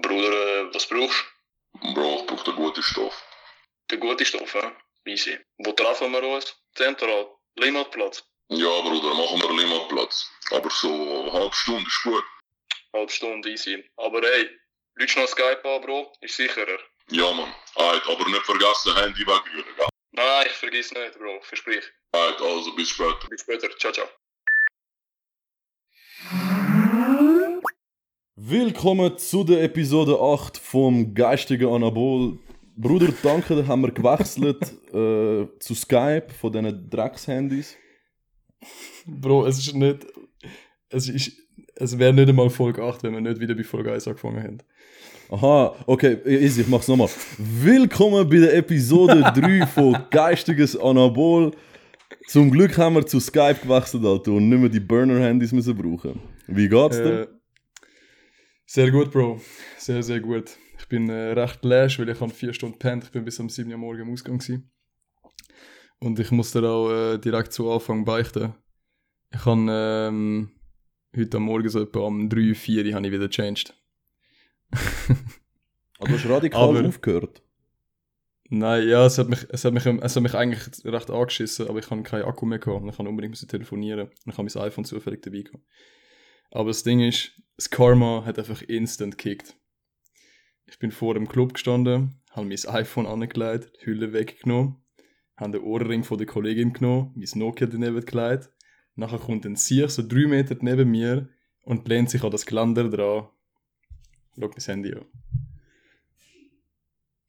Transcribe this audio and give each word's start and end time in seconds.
Bruder, 0.00 0.72
was 0.74 0.86
brauchst 0.86 1.24
Bro, 1.94 2.20
ich 2.20 2.26
brauche 2.26 2.44
den 2.44 2.56
guten 2.56 2.82
Stoff. 2.82 3.22
du? 3.88 3.96
Den 3.96 4.00
guten 4.00 4.24
Stoff, 4.24 4.54
hä? 4.54 4.72
Easy. 5.06 5.38
Wo 5.58 5.72
treffen 5.72 6.12
wir 6.12 6.22
uns? 6.22 6.56
Zentral. 6.74 7.26
Limmatplatz. 7.56 8.24
Ja, 8.48 8.80
Bruder, 8.80 9.14
machen 9.14 9.40
wir 9.42 9.52
Limmatplatz. 9.52 10.30
Aber 10.50 10.70
so 10.70 10.88
eine 11.22 11.32
halbe 11.32 11.54
Stunde 11.54 11.86
ist 11.86 12.02
gut. 12.02 12.24
Halb 12.92 13.10
Stunde, 13.10 13.48
easy. 13.50 13.84
Aber 13.96 14.20
hey, 14.22 14.48
lütst 14.96 15.16
noch 15.16 15.28
Skype 15.28 15.64
an, 15.64 15.80
Bro? 15.82 16.12
Ist 16.20 16.36
sicherer. 16.36 16.78
Ja, 17.10 17.30
Mann. 17.32 17.54
Alright, 17.74 18.06
aber 18.06 18.24
nicht 18.28 18.46
vergessen, 18.46 18.96
Handy 18.96 19.26
wegrühren, 19.26 19.76
gell? 19.76 19.88
Nein, 20.12 20.46
ich 20.46 20.52
vergiss 20.52 20.92
nicht, 20.92 21.18
Bro. 21.18 21.40
Versprich. 21.42 21.84
Alright, 22.12 22.40
also 22.40 22.74
bis 22.74 22.90
später. 22.90 23.28
Bis 23.28 23.40
später. 23.42 23.68
Ciao, 23.78 23.92
ciao. 23.92 24.08
Willkommen 28.46 29.16
zu 29.16 29.42
der 29.42 29.62
Episode 29.62 30.20
8 30.20 30.58
vom 30.58 31.14
Geistigen 31.14 31.66
Anabol. 31.66 32.38
Bruder, 32.76 33.08
danke, 33.22 33.56
da 33.56 33.66
haben 33.66 33.80
wir 33.80 33.90
gewechselt 33.90 34.60
äh, 34.92 35.48
zu 35.58 35.74
Skype 35.74 36.26
von 36.38 36.52
diesen 36.52 36.90
Dreckshandys. 36.90 37.74
Bro, 39.06 39.46
es 39.46 39.60
ist 39.60 39.74
nicht. 39.74 40.06
Es, 40.90 41.08
ist, 41.08 41.32
es 41.74 41.98
wäre 41.98 42.12
nicht 42.12 42.28
einmal 42.28 42.50
Folge 42.50 42.82
8, 42.82 43.04
wenn 43.04 43.14
wir 43.14 43.22
nicht 43.22 43.40
wieder 43.40 43.54
bei 43.54 43.64
Folge 43.64 43.94
1 43.94 44.08
angefangen 44.08 44.42
hätten. 44.42 44.58
Aha, 45.30 45.74
okay, 45.86 46.18
easy, 46.26 46.60
ich 46.60 46.68
mach's 46.68 46.86
nochmal. 46.86 47.08
Willkommen 47.38 48.28
bei 48.28 48.40
der 48.40 48.54
Episode 48.56 49.22
3 49.34 49.66
von 49.68 49.96
Geistiges 50.10 50.78
Anabol. 50.78 51.52
Zum 52.26 52.50
Glück 52.50 52.76
haben 52.76 52.96
wir 52.96 53.06
zu 53.06 53.20
Skype 53.20 53.60
gewechselt, 53.62 54.04
Alter, 54.04 54.32
und 54.32 54.50
nicht 54.50 54.60
mehr 54.60 54.68
die 54.68 54.80
Burner-Handys 54.80 55.52
müssen 55.52 55.74
brauchen. 55.74 56.20
Wie 56.46 56.68
geht's 56.68 56.98
dir? 56.98 57.22
Äh, 57.22 57.26
sehr 58.66 58.90
gut, 58.90 59.10
Bro. 59.10 59.40
Sehr, 59.78 60.02
sehr 60.02 60.20
gut. 60.20 60.56
Ich 60.78 60.88
bin 60.88 61.08
äh, 61.08 61.32
recht 61.32 61.64
lasch, 61.64 61.98
weil 61.98 62.08
ich 62.08 62.20
habe 62.20 62.32
vier 62.32 62.52
Stunden 62.52 62.78
pennt. 62.78 63.04
Ich 63.04 63.10
bin 63.10 63.24
bis 63.24 63.38
um 63.40 63.48
7 63.48 63.70
Uhr 63.70 63.78
morgen 63.78 64.00
im 64.02 64.12
Ausgang. 64.12 64.38
Gewesen. 64.38 64.70
Und 65.98 66.18
ich 66.18 66.30
muss 66.30 66.52
dir 66.52 66.64
auch 66.68 66.90
äh, 66.90 67.18
direkt 67.18 67.52
zu 67.52 67.70
Anfang 67.70 68.04
beichten. 68.04 68.54
Ich 69.32 69.44
habe 69.46 69.66
ähm, 69.70 70.50
heute 71.16 71.38
Morgen 71.38 71.68
so 71.68 71.80
etwa 71.82 72.00
um 72.00 72.28
3, 72.28 72.54
4 72.54 72.86
Uhr 72.86 72.94
habe 72.94 73.06
ich 73.06 73.12
wieder 73.12 73.28
changed. 73.30 73.74
Ah, 76.00 76.06
du 76.06 76.14
hast 76.14 76.28
radikal 76.28 76.76
aber- 76.76 76.88
aufgehört. 76.88 77.40
Nein, 78.50 78.88
ja, 78.88 79.06
es 79.06 79.16
hat 79.16 79.28
mich, 79.28 79.46
es 79.48 79.64
hat 79.64 79.72
mich, 79.72 79.86
es 79.86 80.16
hat 80.16 80.22
mich 80.22 80.34
eigentlich 80.34 80.84
recht 80.84 81.08
angeschissen, 81.10 81.68
aber 81.68 81.78
ich 81.78 81.88
habe 81.88 82.02
keinen 82.02 82.24
Akku 82.24 82.44
mehr 82.44 82.58
gehabt 82.58 82.82
und 82.82 82.88
ich 82.88 82.96
kann 82.96 83.06
unbedingt 83.06 83.48
telefonieren 83.48 84.08
und 84.08 84.32
ich 84.32 84.36
habe 84.36 84.48
mein 84.52 84.64
iPhone 84.64 84.84
zufällig 84.84 85.22
dabei 85.22 85.42
gehabt. 85.42 85.64
Aber 86.54 86.70
das 86.70 86.84
Ding 86.84 87.00
ist, 87.00 87.32
das 87.56 87.68
Karma 87.68 88.24
hat 88.24 88.38
einfach 88.38 88.62
instant 88.62 89.18
gekickt. 89.18 89.56
Ich 90.66 90.78
bin 90.78 90.92
vor 90.92 91.14
dem 91.14 91.26
Club 91.28 91.54
gestanden, 91.54 92.20
habe 92.30 92.46
mein 92.46 92.58
iPhone 92.66 93.06
angelegt, 93.06 93.72
die 93.80 93.86
Hülle 93.86 94.12
weggenommen, 94.12 94.76
habe 95.36 95.58
den 95.58 95.62
Ohrring 95.62 96.04
von 96.04 96.16
der 96.16 96.28
Kollegin 96.28 96.72
genommen, 96.72 97.12
mein 97.16 97.28
Nokia 97.34 97.66
daneben 97.66 98.04
gelegt, 98.04 98.50
nachher 98.94 99.18
kommt 99.18 99.44
ein 99.46 99.56
Sieg 99.56 99.90
so 99.90 100.06
drei 100.06 100.26
Meter 100.28 100.56
neben 100.60 100.88
mir 100.92 101.28
und 101.62 101.88
lehnt 101.88 102.08
sich 102.10 102.22
an 102.22 102.30
das 102.30 102.46
Geländer 102.46 102.88
dran. 102.88 103.28
Schau 104.38 104.48
mein 104.48 104.64
Handy 104.64 104.94
an. 104.94 105.06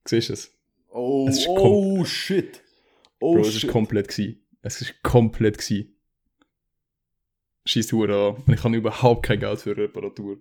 Siehst 0.08 0.30
du 0.30 0.34
es? 0.34 0.52
Oh, 0.90 1.26
Es 1.28 1.40
ist 1.40 1.48
oh 1.48 2.06
shit. 2.06 2.62
Oh 3.20 3.34
Bro, 3.34 3.42
es 3.42 3.54
shit. 3.54 3.64
ist 3.64 3.72
komplett. 3.72 4.20
Es 4.62 4.82
ist 4.82 5.02
komplett. 5.02 5.95
Hure 7.68 8.30
an. 8.30 8.44
Und 8.46 8.54
ich 8.54 8.64
habe 8.64 8.76
überhaupt 8.76 9.26
kein 9.26 9.40
Geld 9.40 9.62
für 9.62 9.76
Reparatur. 9.76 10.38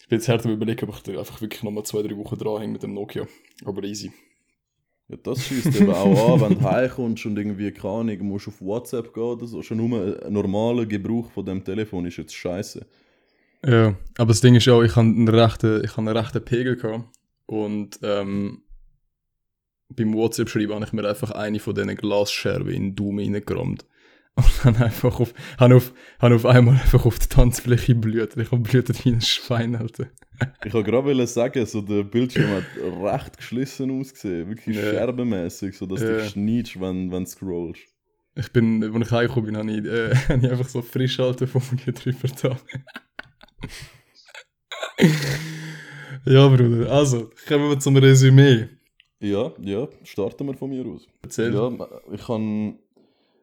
Ich 0.00 0.08
bin 0.08 0.18
jetzt 0.18 0.28
hart 0.28 0.46
am 0.46 0.52
überlegen, 0.52 0.88
ob 0.88 0.94
ich 0.94 1.02
da 1.02 1.18
einfach 1.18 1.40
wirklich 1.40 1.62
nochmal 1.62 1.84
zwei, 1.84 2.02
drei 2.02 2.16
Wochen 2.16 2.38
dranhänge 2.38 2.72
mit 2.72 2.82
dem 2.82 2.94
Nokia. 2.94 3.26
Aber 3.64 3.82
easy. 3.82 4.12
Ja, 5.08 5.16
das 5.22 5.44
schießt 5.44 5.80
eben 5.80 5.90
auch 5.90 6.34
an, 6.34 6.40
wenn 6.40 6.58
du 6.58 6.62
heimkommst 6.62 7.26
und 7.26 7.36
irgendwie, 7.36 7.70
keine 7.70 7.94
Ahnung, 7.94 8.18
musst 8.20 8.48
auf 8.48 8.60
WhatsApp 8.60 9.12
gehen 9.12 9.22
oder 9.22 9.46
so. 9.46 9.62
Schon 9.62 9.78
nur 9.78 10.24
ein 10.24 10.32
normaler 10.32 10.86
Gebrauch 10.86 11.30
von 11.30 11.44
dem 11.44 11.64
Telefon 11.64 12.06
ist 12.06 12.16
jetzt 12.16 12.34
scheiße. 12.34 12.86
Ja, 13.64 13.96
aber 14.18 14.28
das 14.28 14.40
Ding 14.40 14.54
ist 14.54 14.68
auch, 14.68 14.82
ich 14.82 14.94
habe 14.96 15.06
einen 15.06 15.28
rechten, 15.28 15.84
ich 15.84 15.96
habe 15.96 16.08
einen 16.08 16.16
rechten 16.16 16.44
Pegel 16.44 16.76
gehabt. 16.76 17.04
Und 17.46 17.98
ähm, 18.02 18.62
beim 19.88 20.14
WhatsApp-Schreiben 20.14 20.74
habe 20.74 20.84
ich 20.84 20.92
mir 20.92 21.08
einfach 21.08 21.30
eine 21.30 21.60
von 21.60 21.74
diesen 21.74 21.96
Glasscherben 21.96 22.72
in 22.72 22.82
den 22.82 22.96
Daumen 22.96 23.34
reingerammt. 23.34 23.84
Und 24.36 24.64
dann 24.64 24.76
einfach 24.76 25.18
auf, 25.18 25.32
habe 25.58 25.76
auf, 25.76 25.94
habe 26.18 26.34
auf 26.34 26.44
einmal 26.44 26.74
einfach 26.74 27.06
auf 27.06 27.18
die 27.18 27.28
Tanzfläche 27.28 27.94
blüht. 27.94 28.36
Ich 28.36 28.50
habe 28.52 28.60
blüht 28.60 29.04
wie 29.04 29.12
ein 29.12 29.20
Schwein, 29.22 29.74
Alter. 29.74 30.08
Ich 30.64 30.74
wollte 30.74 30.90
gerade 30.90 31.26
sagen, 31.26 31.64
so 31.64 31.80
der 31.80 32.02
Bildschirm 32.02 32.50
hat 32.50 32.64
recht 33.14 33.38
geschlissen 33.38 33.98
ausgesehen. 33.98 34.48
Wirklich 34.50 34.76
Ja. 34.76 34.82
scherbenmäßig, 34.90 35.78
sodass 35.78 36.02
Ja. 36.02 36.08
du 36.18 36.24
schneidest, 36.28 36.78
wenn, 36.78 37.10
du 37.10 37.24
scrollst. 37.24 37.80
Ich 38.34 38.52
bin, 38.52 38.84
als 38.84 39.06
ich 39.06 39.10
heimgekommen 39.10 39.46
bin, 39.46 39.56
habe 39.56 39.70
ich, 39.70 39.84
äh, 39.86 40.14
habe 40.28 40.44
ich 40.46 40.50
einfach 40.52 40.68
so 40.68 40.82
Frischhaltefolie 40.82 41.94
drüber 41.94 42.28
da. 42.42 42.56
ja, 46.26 46.48
Bruder. 46.48 46.90
Also, 46.92 47.30
kommen 47.48 47.70
wir 47.70 47.78
zum 47.78 47.96
Resümee. 47.96 48.68
Ja, 49.20 49.52
ja, 49.62 49.88
starten 50.04 50.46
wir 50.46 50.54
von 50.54 50.68
mir 50.68 50.84
aus. 50.84 51.06
Erzähl. 51.22 51.54
Ja, 51.54 51.72
ich 52.12 52.26
kann, 52.26 52.78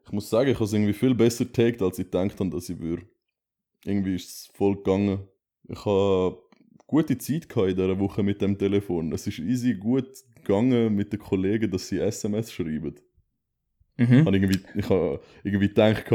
ich 0.06 0.12
muss 0.12 0.30
sagen, 0.30 0.50
ich 0.50 0.56
habe 0.56 0.66
es 0.66 0.74
irgendwie 0.74 0.94
viel 0.94 1.16
besser 1.16 1.46
getaggt, 1.46 1.82
als 1.82 2.00
ich 2.00 2.06
gedacht 2.06 2.40
habe, 2.40 2.50
dass 2.50 2.70
ich 2.70 2.80
würde. 2.80 3.04
Irgendwie 3.86 4.16
ist 4.16 4.30
es 4.30 4.50
voll 4.54 4.76
gegangen. 4.76 5.20
Ich 5.68 5.86
habe 5.86 6.38
gute 6.88 7.18
Zeit 7.18 7.50
gehabt 7.50 7.70
in 7.70 7.76
dieser 7.76 8.00
Woche 8.00 8.24
mit 8.24 8.42
dem 8.42 8.58
Telefon. 8.58 9.12
Es 9.14 9.28
ist 9.28 9.40
easy 9.40 9.74
gut 9.76 10.08
gegangen 10.36 10.94
mit 10.96 11.12
den 11.14 11.20
Kollegen, 11.20 11.72
dass 11.72 11.88
sie 11.88 12.00
SMS 12.00 12.52
schreiben. 12.52 12.96
Mhm. 13.98 14.26
Habe 14.26 14.38
irgendwie, 14.38 14.60
ich 14.76 14.90
habe 14.90 15.20
irgendwie 15.44 15.68
gedacht, 15.68 16.06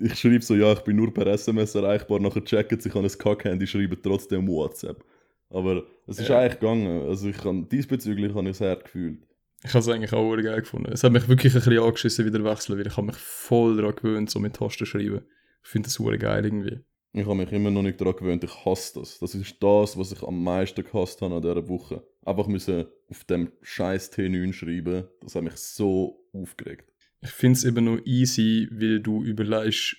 ich 0.00 0.14
schreibe 0.18 0.42
so, 0.42 0.54
ja, 0.56 0.72
ich 0.72 0.80
bin 0.80 0.96
nur 0.96 1.14
per 1.14 1.26
SMS 1.28 1.74
erreichbar, 1.74 2.18
nachher 2.18 2.44
checken 2.44 2.80
sie, 2.80 2.88
ich 2.88 2.94
habe 2.94 3.06
ein 3.06 3.18
Kack-Handy, 3.18 3.66
schreiben 3.66 3.98
trotzdem 4.02 4.48
WhatsApp. 4.48 5.04
Aber 5.48 5.84
es 6.06 6.18
ist 6.18 6.28
Ja. 6.28 6.40
eigentlich 6.40 6.60
gegangen. 6.60 7.08
Also 7.08 7.28
ich 7.28 7.38
kann, 7.38 7.68
diesbezüglich 7.68 8.34
habe 8.34 8.44
ich 8.48 8.56
es 8.56 8.60
hart 8.60 8.84
gefühlt. 8.84 9.26
Ich 9.62 9.70
habe 9.70 9.80
es 9.80 9.88
eigentlich 9.88 10.12
auch 10.12 10.34
geil 10.36 10.60
gefunden. 10.60 10.90
Es 10.92 11.04
hat 11.04 11.12
mich 11.12 11.28
wirklich 11.28 11.54
ein 11.54 11.60
bisschen 11.60 11.82
angeschissen, 11.82 12.24
wieder 12.24 12.42
wechseln, 12.44 12.78
weil 12.78 12.86
ich 12.86 12.96
habe 12.96 13.06
mich 13.06 13.16
voll 13.16 13.76
daran 13.76 13.94
gewöhnt, 13.94 14.30
so 14.30 14.38
mit 14.38 14.56
Tasten 14.56 14.86
schreiben. 14.86 15.22
Ich 15.62 15.68
finde 15.68 15.88
das 15.88 15.94
sehr 15.94 16.18
geil 16.18 16.44
irgendwie. 16.44 16.80
Ich 17.12 17.26
habe 17.26 17.34
mich 17.34 17.50
immer 17.52 17.70
noch 17.70 17.82
nicht 17.82 18.00
daran 18.00 18.16
gewöhnt, 18.16 18.44
ich 18.44 18.64
hasse 18.64 19.00
das. 19.00 19.18
Das 19.18 19.34
ist 19.34 19.56
das, 19.60 19.98
was 19.98 20.12
ich 20.12 20.22
am 20.22 20.42
meisten 20.42 20.84
gehasst 20.84 21.20
habe 21.20 21.34
an 21.34 21.42
dieser 21.42 21.68
Woche. 21.68 22.04
Einfach 22.24 22.46
müssen 22.46 22.86
auf 23.08 23.24
dem 23.24 23.52
scheiß 23.62 24.12
T9 24.12 24.52
schreiben, 24.52 25.08
das 25.20 25.34
hat 25.34 25.42
mich 25.42 25.56
so 25.56 26.24
aufgeregt. 26.32 26.88
Ich 27.20 27.30
finde 27.30 27.58
es 27.58 27.64
eben 27.64 27.84
nur 27.84 28.06
easy, 28.06 28.68
weil 28.70 29.00
du 29.00 29.22
überlegst, 29.24 29.96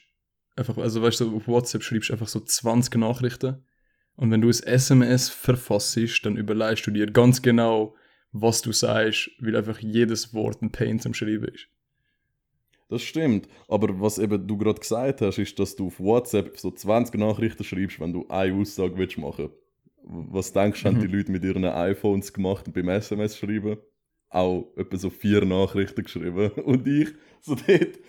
einfach, 0.55 0.77
also 0.77 1.01
weißt 1.01 1.19
du, 1.19 1.35
auf 1.35 1.47
WhatsApp 1.47 1.83
schreibst 1.83 2.09
du 2.09 2.13
einfach 2.13 2.29
so 2.29 2.39
20 2.39 2.95
Nachrichten. 2.95 3.63
Und 4.15 4.31
wenn 4.31 4.41
du 4.41 4.47
ein 4.47 4.63
SMS 4.63 5.29
verfassst, 5.29 5.99
dann 6.23 6.37
überlegst 6.37 6.87
du 6.87 6.91
dir 6.91 7.07
ganz 7.07 7.41
genau, 7.41 7.95
was 8.31 8.61
du 8.61 8.71
sagst, 8.71 9.31
weil 9.39 9.55
einfach 9.55 9.79
jedes 9.79 10.33
Wort 10.33 10.61
ein 10.61 10.71
Pain 10.71 10.99
zum 10.99 11.13
Schreiben 11.13 11.47
ist. 11.53 11.67
Das 12.89 13.01
stimmt, 13.03 13.47
aber 13.69 14.01
was 14.01 14.19
eben 14.19 14.45
du 14.47 14.57
gerade 14.57 14.79
gesagt 14.79 15.21
hast, 15.21 15.37
ist, 15.37 15.57
dass 15.59 15.75
du 15.77 15.87
auf 15.87 15.99
WhatsApp 15.99 16.57
so 16.59 16.71
20 16.71 17.15
Nachrichten 17.17 17.63
schreibst, 17.63 17.99
wenn 18.01 18.11
du 18.11 18.27
eine 18.27 18.53
Aussage 18.53 18.97
willst 18.97 19.17
machen. 19.17 19.49
Was 20.03 20.51
denkst 20.51 20.81
du, 20.81 20.89
haben 20.89 20.97
Mhm. 20.97 21.01
die 21.07 21.15
Leute 21.15 21.31
mit 21.31 21.43
ihren 21.43 21.63
iPhones 21.63 22.33
gemacht 22.33 22.67
und 22.67 22.73
beim 22.73 22.89
SMS 22.89 23.37
schreiben? 23.37 23.77
Auch 24.29 24.73
etwa 24.75 24.97
so 24.97 25.09
vier 25.09 25.45
Nachrichten 25.45 26.03
geschrieben. 26.03 26.51
Und 26.65 26.87
ich, 26.87 27.09
so 27.41 27.53
dort, 27.55 27.99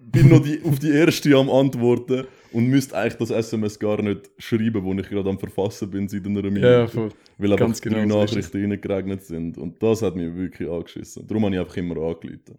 bin 0.00 0.28
noch 0.28 0.40
die, 0.40 0.60
auf 0.64 0.78
die 0.78 0.90
erste 0.90 1.36
am 1.36 1.50
Antworten 1.50 2.26
und 2.52 2.66
müsste 2.66 2.96
eigentlich 2.96 3.16
das 3.16 3.30
SMS 3.30 3.78
gar 3.78 4.02
nicht 4.02 4.30
schreiben, 4.38 4.82
wo 4.82 4.92
ich 4.94 5.08
gerade 5.08 5.28
am 5.28 5.38
Verfassen 5.38 5.90
bin 5.90 6.08
seit 6.08 6.26
einer 6.26 6.42
Minute. 6.42 6.60
Ja, 6.60 6.86
voll. 6.86 7.10
weil 7.38 7.52
einfach 7.52 7.66
ganz 7.66 7.80
genau 7.80 7.96
drei 7.96 8.02
es. 8.02 8.08
Nachrichten 8.08 8.60
reingeregnet 8.60 9.24
sind. 9.24 9.58
Und 9.58 9.82
das 9.82 10.02
hat 10.02 10.16
mich 10.16 10.34
wirklich 10.34 10.68
angeschissen. 10.68 11.26
Darum 11.26 11.44
habe 11.44 11.54
ich 11.54 11.60
einfach 11.60 11.76
immer 11.76 11.96
angerufen. 11.96 12.58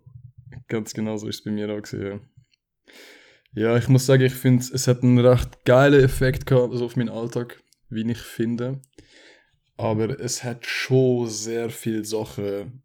Ganz 0.68 0.94
genau 0.94 1.18
so 1.18 1.28
ist 1.28 1.40
es 1.40 1.44
bei 1.44 1.52
mir 1.52 1.70
auch 1.70 1.82
gesehen. 1.82 2.22
Ja. 3.54 3.72
ja, 3.72 3.78
ich 3.78 3.90
muss 3.90 4.06
sagen, 4.06 4.24
ich 4.24 4.34
finde, 4.34 4.64
es 4.74 4.88
hat 4.88 5.04
einen 5.04 5.20
recht 5.20 5.66
geilen 5.66 6.04
Effekt 6.04 6.46
gehabt, 6.46 6.72
also 6.72 6.86
auf 6.86 6.96
meinen 6.96 7.10
Alltag, 7.10 7.62
wie 7.90 8.10
ich 8.10 8.20
finde. 8.20 8.80
Aber 9.78 10.20
es 10.20 10.44
hat 10.44 10.66
schon 10.66 11.28
sehr 11.28 11.70
viele 11.70 12.06
Sachen, 12.06 12.84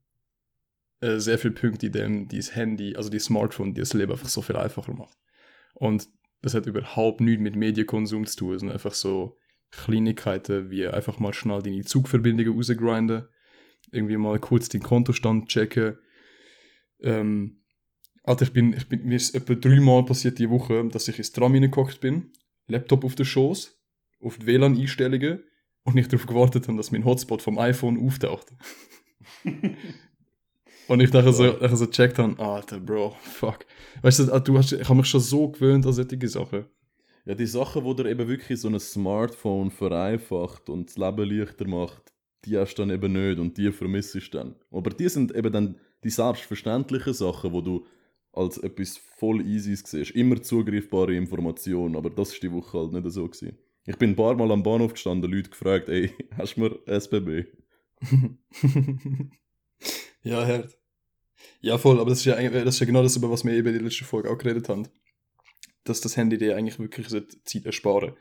äh, 1.06 1.20
sehr 1.20 1.38
viele 1.38 1.54
Punkte, 1.54 1.86
in 1.86 1.92
dem 1.92 2.28
dieses 2.28 2.54
Handy, 2.54 2.96
also 2.96 3.08
die 3.08 3.18
Smartphone, 3.18 3.74
die 3.74 3.80
das 3.80 3.94
Leben 3.94 4.12
einfach 4.12 4.28
so 4.28 4.42
viel 4.42 4.56
einfacher 4.56 4.92
macht. 4.92 5.16
Und 5.74 6.08
das 6.42 6.54
hat 6.54 6.66
überhaupt 6.66 7.20
nichts 7.20 7.42
mit 7.42 7.56
Medienkonsum 7.56 8.26
zu 8.26 8.36
tun, 8.36 8.58
sondern 8.58 8.76
einfach 8.76 8.94
so 8.94 9.36
Kleinigkeiten 9.70 10.70
wie 10.70 10.86
einfach 10.86 11.18
mal 11.18 11.34
schnell 11.34 11.62
deine 11.62 11.84
Zugverbindungen 11.84 12.54
rausgrinden, 12.54 13.28
irgendwie 13.92 14.16
mal 14.16 14.38
kurz 14.38 14.68
den 14.68 14.82
Kontostand 14.82 15.48
checken. 15.48 15.98
Ähm, 17.00 17.62
Alter, 18.22 18.44
ich 18.44 18.52
bin, 18.52 18.72
ich 18.72 18.88
bin, 18.88 19.04
mir 19.04 19.16
ist 19.16 19.34
etwa 19.34 19.54
dreimal 19.54 20.04
passiert 20.04 20.38
die 20.38 20.50
Woche, 20.50 20.88
dass 20.88 21.08
ich 21.08 21.18
ins 21.18 21.32
Tram 21.32 21.52
reingehockt 21.52 22.00
bin, 22.00 22.32
Laptop 22.66 23.04
auf 23.04 23.14
der 23.14 23.24
Schoß, 23.24 23.78
auf 24.20 24.38
die 24.38 24.46
WLAN-Einstellungen 24.46 25.44
und 25.84 25.96
ich 25.96 26.08
darauf 26.08 26.26
gewartet 26.26 26.66
habe, 26.66 26.76
dass 26.76 26.90
mein 26.90 27.04
Hotspot 27.04 27.42
vom 27.42 27.58
iPhone 27.58 28.04
auftaucht. 28.04 28.52
und 30.88 31.00
ich 31.00 31.10
dachte 31.10 31.32
so, 31.32 31.60
ich 31.60 31.70
so 31.72 31.86
checkt 31.86 32.18
habe, 32.18 32.38
Alter, 32.42 32.80
Bro, 32.80 33.16
fuck. 33.22 33.66
Weißt 34.02 34.20
du, 34.20 34.40
du 34.40 34.58
hast, 34.58 34.72
ich 34.72 34.88
habe 34.88 34.96
mich 34.96 35.06
schon 35.06 35.20
so 35.20 35.48
gewöhnt 35.48 35.86
an 35.86 35.92
solche 35.92 36.28
Sachen. 36.28 36.66
Ja, 37.24 37.34
die 37.34 37.46
Sachen, 37.46 37.84
wo 37.84 37.92
dir 37.92 38.06
eben 38.06 38.28
wirklich 38.28 38.60
so 38.60 38.68
ein 38.68 38.78
Smartphone 38.78 39.70
vereinfacht 39.70 40.68
und 40.68 40.88
das 40.88 40.96
Leben 40.96 41.28
leichter 41.28 41.66
macht, 41.66 42.12
die 42.44 42.56
hast 42.56 42.76
du 42.76 42.82
dann 42.82 42.90
eben 42.90 43.12
nicht 43.12 43.38
und 43.40 43.58
die 43.58 43.72
vermisst 43.72 44.14
du 44.14 44.20
dann. 44.30 44.54
Aber 44.70 44.90
die 44.90 45.08
sind 45.08 45.34
eben 45.34 45.52
dann 45.52 45.76
die 46.04 46.10
selbstverständlichen 46.10 47.14
Sachen, 47.14 47.52
wo 47.52 47.60
du 47.60 47.84
als 48.32 48.58
etwas 48.58 48.98
voll 49.18 49.44
easy 49.44 49.74
siehst. 49.74 50.12
Immer 50.12 50.40
zugreifbare 50.40 51.16
Informationen, 51.16 51.96
aber 51.96 52.10
das 52.10 52.32
war 52.32 52.38
die 52.40 52.52
Woche 52.52 52.78
halt 52.78 52.92
nicht 52.92 53.10
so. 53.10 53.26
Gewesen. 53.26 53.58
Ich 53.86 53.96
bin 53.96 54.10
ein 54.10 54.16
paar 54.16 54.36
Mal 54.36 54.52
am 54.52 54.62
Bahnhof 54.62 54.92
gestanden, 54.92 55.30
Leute 55.30 55.50
gefragt, 55.50 55.88
ey, 55.88 56.12
hast 56.36 56.56
du 56.56 56.60
mir 56.60 56.78
SBB? 56.86 57.46
ja, 60.26 60.44
hört. 60.44 60.76
Ja, 61.60 61.78
voll, 61.78 62.00
aber 62.00 62.10
das 62.10 62.20
ist 62.20 62.24
ja, 62.24 62.36
das 62.48 62.74
ist 62.74 62.80
ja 62.80 62.86
genau 62.86 63.02
das, 63.02 63.16
über 63.16 63.30
was 63.30 63.44
wir 63.44 63.52
eben 63.52 63.68
in 63.68 63.74
der 63.74 63.82
letzten 63.82 64.04
Folge 64.04 64.30
auch 64.30 64.38
geredet 64.38 64.68
haben. 64.68 64.88
Dass 65.84 66.00
das 66.00 66.16
Handy 66.16 66.38
dir 66.38 66.56
eigentlich 66.56 66.78
wirklich 66.78 67.08
Zeit 67.44 67.64
ersparen. 67.64 68.16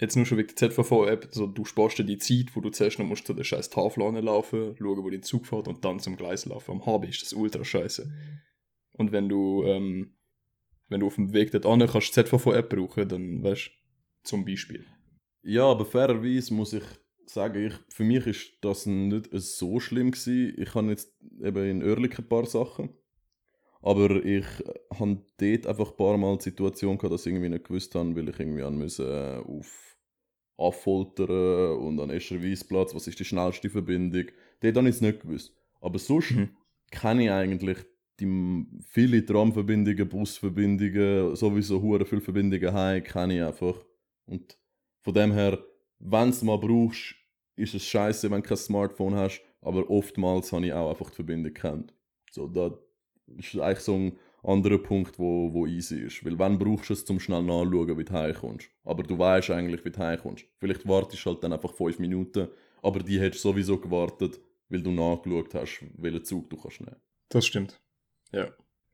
Jetzt 0.00 0.16
nur 0.16 0.26
schon 0.26 0.38
wegen 0.38 0.48
der 0.48 0.70
ZVV-App, 0.70 1.26
also 1.26 1.46
du 1.46 1.64
sparst 1.64 1.98
dir 1.98 2.04
die 2.04 2.18
Zeit, 2.18 2.54
wo 2.54 2.60
du 2.60 2.70
zuerst 2.70 2.98
noch 2.98 3.06
musst 3.06 3.26
zu 3.26 3.34
der 3.34 3.44
scheiß 3.44 3.70
Tafel 3.70 4.00
laufen, 4.02 4.76
schauen, 4.76 5.02
wo 5.02 5.10
dein 5.10 5.22
Zug 5.22 5.46
fährt 5.46 5.66
und 5.66 5.84
dann 5.84 5.98
zum 5.98 6.16
Gleis 6.16 6.46
laufen. 6.46 6.72
Am 6.72 6.86
HB 6.86 7.08
ist 7.08 7.22
das 7.22 7.32
ultra 7.32 7.64
scheiße. 7.64 8.10
Und 8.92 9.12
wenn 9.12 9.28
du, 9.28 9.64
ähm, 9.64 10.14
wenn 10.88 11.00
du 11.00 11.06
auf 11.06 11.16
dem 11.16 11.32
Weg 11.32 11.50
dorthin 11.50 11.86
kannst 11.86 12.16
die 12.16 12.24
ZVV-App 12.24 12.68
brauchen, 12.68 13.08
dann 13.08 13.42
weißt 13.42 13.66
du, 13.66 13.70
zum 14.22 14.44
Beispiel. 14.44 14.86
Ja, 15.42 15.64
aber 15.64 15.84
fairerweise 15.84 16.54
muss 16.54 16.72
ich 16.72 16.84
sagen, 17.30 17.66
ich, 17.66 17.74
für 17.88 18.04
mich 18.04 18.26
ist 18.26 18.52
das 18.62 18.86
nicht 18.86 19.28
so 19.32 19.80
schlimm 19.80 20.10
gewesen. 20.12 20.54
Ich 20.58 20.74
habe 20.74 20.88
jetzt 20.90 21.12
eben 21.42 21.64
in 21.70 21.82
Oerlikon 21.82 22.24
ein 22.24 22.28
paar 22.28 22.46
Sachen. 22.46 22.90
Aber 23.82 24.24
ich 24.24 24.46
habe 24.98 25.22
dort 25.38 25.66
einfach 25.66 25.90
ein 25.90 25.96
paar 25.96 26.18
Mal 26.18 26.36
die 26.38 26.44
Situation 26.44 26.98
gehabt, 26.98 27.14
dass 27.14 27.26
ich 27.26 27.32
irgendwie 27.32 27.48
nicht 27.48 27.64
gewusst 27.64 27.94
habe, 27.94 28.14
weil 28.16 28.28
ich 28.28 28.38
irgendwie 28.40 28.62
an 28.62 28.76
müssen, 28.76 29.06
äh, 29.06 29.40
auf 29.46 29.96
Affoltern 30.58 31.78
und 31.78 32.00
an 32.00 32.10
Escherweisplatz, 32.10 32.94
was 32.94 33.06
ist 33.06 33.18
die 33.20 33.24
schnellste 33.24 33.70
Verbindung. 33.70 34.26
Dort 34.60 34.76
habe 34.76 34.88
ich 34.88 34.96
es 34.96 35.00
nicht 35.00 35.20
gewusst. 35.22 35.54
Aber 35.80 35.98
sonst 35.98 36.32
Mhm. 36.32 36.50
kenne 36.90 37.24
ich 37.24 37.30
eigentlich 37.30 37.78
die 38.20 38.66
viele 38.88 39.24
Tramverbindungen, 39.24 40.08
Busverbindungen, 40.08 41.36
sowieso 41.36 41.80
hure 41.80 42.04
viele 42.04 42.20
Verbindungen 42.20 42.72
heim, 42.72 43.04
kenne 43.04 43.36
ich 43.36 43.42
einfach. 43.42 43.76
Und 44.26 44.58
von 45.02 45.14
dem 45.14 45.32
her, 45.32 45.64
wenn 45.98 46.30
du 46.30 46.44
mal 46.44 46.58
brauchst, 46.58 47.14
ist 47.56 47.74
es 47.74 47.84
scheiße, 47.84 48.30
wenn 48.30 48.42
du 48.42 48.48
kein 48.48 48.56
Smartphone 48.56 49.14
hast, 49.14 49.42
aber 49.60 49.90
oftmals 49.90 50.52
habe 50.52 50.66
ich 50.66 50.72
auch 50.72 50.90
einfach 50.90 51.10
die 51.10 51.16
Verbindung 51.16 51.52
gekannt. 51.52 51.94
So, 52.30 52.46
da 52.46 52.78
ist 53.36 53.58
eigentlich 53.58 53.80
so 53.80 53.94
ein 53.94 54.18
anderer 54.42 54.78
Punkt, 54.78 55.18
wo, 55.18 55.52
wo 55.52 55.66
easy 55.66 56.00
ist. 56.00 56.24
Weil 56.24 56.38
wenn 56.38 56.58
brauchst 56.58 56.90
du 56.90 56.94
es, 56.94 57.04
zum 57.04 57.18
schnell 57.18 57.42
nachschauen, 57.42 57.98
wie 57.98 58.04
du 58.04 58.12
heimkommst. 58.12 58.70
Aber 58.84 59.02
du 59.02 59.18
weißt 59.18 59.50
eigentlich, 59.50 59.84
wie 59.84 59.90
du 59.90 59.98
heimkommst. 59.98 60.44
Vielleicht 60.58 60.86
wartest 60.86 61.24
du 61.24 61.30
halt 61.30 61.42
dann 61.42 61.52
einfach 61.52 61.72
fünf 61.72 61.98
Minuten, 61.98 62.48
aber 62.82 63.00
die 63.00 63.20
hättest 63.20 63.44
du 63.44 63.50
sowieso 63.50 63.78
gewartet, 63.78 64.40
weil 64.68 64.82
du 64.82 64.90
nachgeschaut 64.90 65.54
hast, 65.54 65.84
welchen 65.96 66.24
Zug 66.24 66.50
du 66.50 66.56
kannst 66.56 66.80
nehmen. 66.80 66.96
Das 67.28 67.46
stimmt. 67.46 67.80
Ja. 68.32 68.48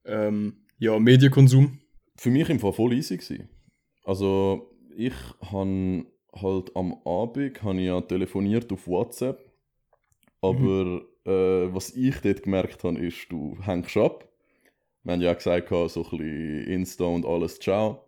Ähm, 0.05 0.65
ja, 0.79 0.99
Medienkonsum. 0.99 1.79
Für 2.17 2.31
mich 2.31 2.49
im 2.49 2.61
Fall 2.61 2.73
voll 2.73 2.93
easy 2.93 3.17
gewesen. 3.17 3.49
Also, 4.05 4.71
ich 4.97 5.15
han 5.51 6.06
halt 6.40 6.75
am 6.76 6.94
Abend 7.04 7.62
han 7.62 7.78
ich 7.78 7.86
ja 7.86 8.00
telefoniert 8.00 8.72
auf 8.72 8.86
WhatsApp. 8.86 9.38
Aber 10.40 11.02
äh, 11.25 11.75
was 11.75 11.90
ich 11.96 12.16
dort 12.20 12.42
gemerkt 12.42 12.84
habe, 12.84 12.98
ist, 12.98 13.26
du 13.31 13.56
hängst 13.62 13.96
ab. 13.96 14.28
Wir 15.02 15.12
haben 15.14 15.20
ja 15.22 15.34
gesagt, 15.34 15.69
so 15.69 15.84
ein 15.84 15.88
bisschen 15.88 16.64
Insta 16.66 17.04
und 17.04 17.26
alles, 17.26 17.58
ciao. 17.58 18.04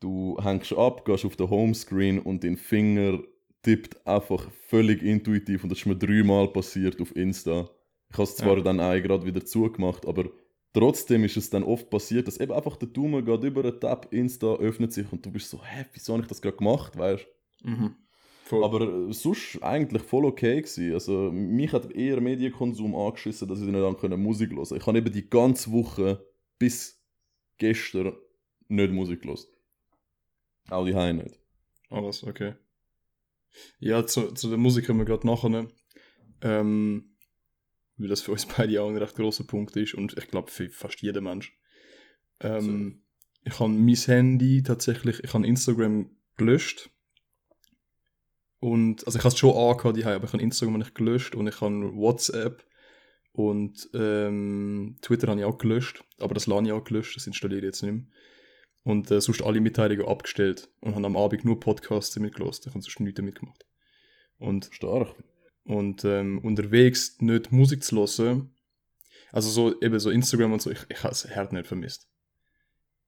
Du 0.00 0.36
hängst 0.42 0.72
ab, 0.74 1.04
gehst 1.04 1.24
auf 1.24 1.36
den 1.36 1.50
Homescreen 1.50 2.20
und 2.20 2.44
dein 2.44 2.56
Finger 2.56 3.20
tippt 3.62 4.06
einfach 4.06 4.50
völlig 4.68 5.02
intuitiv. 5.02 5.64
Und 5.64 5.70
das 5.70 5.80
ist 5.80 5.86
mir 5.86 5.96
dreimal 5.96 6.48
passiert 6.48 7.00
auf 7.00 7.14
Insta. 7.16 7.68
Ich 8.10 8.14
habe 8.14 8.24
es 8.24 8.36
zwar 8.36 8.58
Ja. 8.58 8.62
dann 8.62 8.80
auch 8.80 8.94
gerade 9.02 9.26
wieder 9.26 9.44
zugemacht, 9.44 10.06
aber 10.06 10.30
trotzdem 10.72 11.24
ist 11.24 11.36
es 11.36 11.50
dann 11.50 11.62
oft 11.64 11.90
passiert, 11.90 12.26
dass 12.28 12.38
eben 12.40 12.52
einfach 12.52 12.76
der 12.76 12.88
Daumen 12.88 13.24
geht 13.24 13.44
über 13.44 13.62
den 13.62 13.80
Tab, 13.80 14.12
Insta 14.12 14.54
öffnet 14.56 14.92
sich 14.92 15.10
und 15.12 15.24
du 15.26 15.30
bist 15.32 15.50
so, 15.50 15.62
hä, 15.64 15.84
wieso 15.92 16.12
habe 16.12 16.22
ich 16.22 16.28
das 16.28 16.40
gerade 16.42 16.56
gemacht, 16.56 16.96
weißt 16.96 17.26
Mhm. 17.62 17.94
Voll. 18.44 18.64
aber 18.64 18.80
äh, 18.80 19.12
sonst 19.12 19.62
eigentlich 19.62 20.02
voll 20.02 20.24
okay 20.24 20.62
gewesen. 20.62 20.94
Also 20.94 21.30
mich 21.30 21.72
hat 21.72 21.92
eher 21.92 22.20
Medienkonsum 22.20 22.94
angeschissen, 22.94 23.46
dass 23.46 23.60
ich 23.60 23.66
nicht 23.66 23.76
an 23.76 23.98
können 23.98 24.22
Musik 24.22 24.52
hören. 24.52 24.76
Ich 24.76 24.86
habe 24.86 24.98
eben 24.98 25.12
die 25.12 25.28
ganze 25.28 25.70
Woche 25.70 26.26
bis 26.58 26.98
gestern 27.58 28.14
nicht 28.68 28.92
Musik 28.92 29.22
gehört. 29.22 29.46
Auch 30.70 30.86
die 30.86 30.94
Heim 30.94 31.18
nicht. 31.18 31.38
Alles, 31.90 32.24
okay. 32.24 32.54
Ja, 33.80 34.06
zu, 34.06 34.32
zu 34.32 34.48
der 34.48 34.58
Musik 34.58 34.88
haben 34.88 34.98
wir 34.98 35.04
gerade 35.04 35.26
nachher. 35.26 35.68
Ähm, 36.40 37.16
weil 37.96 38.08
das 38.08 38.22
für 38.22 38.32
uns 38.32 38.46
beide 38.46 38.80
auch 38.82 38.88
ein 38.88 38.96
recht 38.96 39.16
grosser 39.16 39.44
Punkt 39.44 39.76
ist 39.76 39.94
und 39.94 40.16
ich 40.16 40.28
glaube 40.28 40.50
für 40.50 40.70
fast 40.70 41.02
jeden 41.02 41.24
Mensch. 41.24 41.58
Ähm, 42.40 43.02
ich 43.44 43.58
habe 43.58 43.70
mein 43.70 43.94
Handy 43.94 44.62
tatsächlich, 44.62 45.22
ich 45.22 45.34
habe 45.34 45.46
Instagram 45.46 46.10
gelöscht. 46.36 46.90
Und, 48.60 49.06
also 49.06 49.18
ich 49.18 49.24
habe 49.24 49.32
es 49.32 49.38
schon 49.38 49.56
angehabt, 49.56 49.96
die 49.96 50.04
aber 50.04 50.24
ich 50.24 50.32
habe 50.32 50.42
Instagram 50.42 50.78
nicht 50.78 50.94
gelöscht 50.94 51.34
und 51.34 51.46
ich 51.46 51.60
habe 51.60 51.94
WhatsApp 51.94 52.64
und 53.32 53.88
ähm, 53.94 54.96
Twitter 55.00 55.28
habe 55.28 55.40
ich 55.40 55.46
auch 55.46 55.58
gelöscht, 55.58 56.02
aber 56.18 56.34
das 56.34 56.46
LAN 56.46 56.66
ich 56.66 56.72
auch 56.72 56.82
gelöscht, 56.82 57.16
das 57.16 57.26
installiere 57.26 57.60
ich 57.60 57.66
jetzt 57.66 57.82
nicht 57.82 57.92
mehr. 57.92 58.04
Und 58.82 59.10
äh, 59.10 59.20
sonst 59.20 59.42
alle 59.42 59.60
Mitteilungen 59.60 60.06
abgestellt 60.06 60.70
und 60.80 60.94
habe 60.94 61.06
am 61.06 61.16
Abend 61.16 61.44
nur 61.44 61.60
Podcasts 61.60 62.14
damit 62.14 62.34
gelost. 62.34 62.66
Ich 62.66 62.74
habe 62.74 62.82
sonst 62.82 62.98
nichts 63.00 63.16
damit 63.16 63.38
gemacht. 63.38 63.64
Und, 64.38 64.68
Stark. 64.72 65.14
und 65.64 66.04
ähm, 66.04 66.38
unterwegs 66.38 67.20
nicht 67.20 67.52
Musik 67.52 67.84
zu 67.84 67.96
hören, 67.96 68.54
also 69.30 69.50
so 69.50 69.80
eben 69.80 69.98
so 70.00 70.10
Instagram 70.10 70.54
und 70.54 70.62
so, 70.62 70.70
ich, 70.70 70.78
ich 70.88 71.02
habe 71.02 71.12
es 71.12 71.28
hart 71.28 71.52
nicht 71.52 71.66
vermisst. 71.66 72.08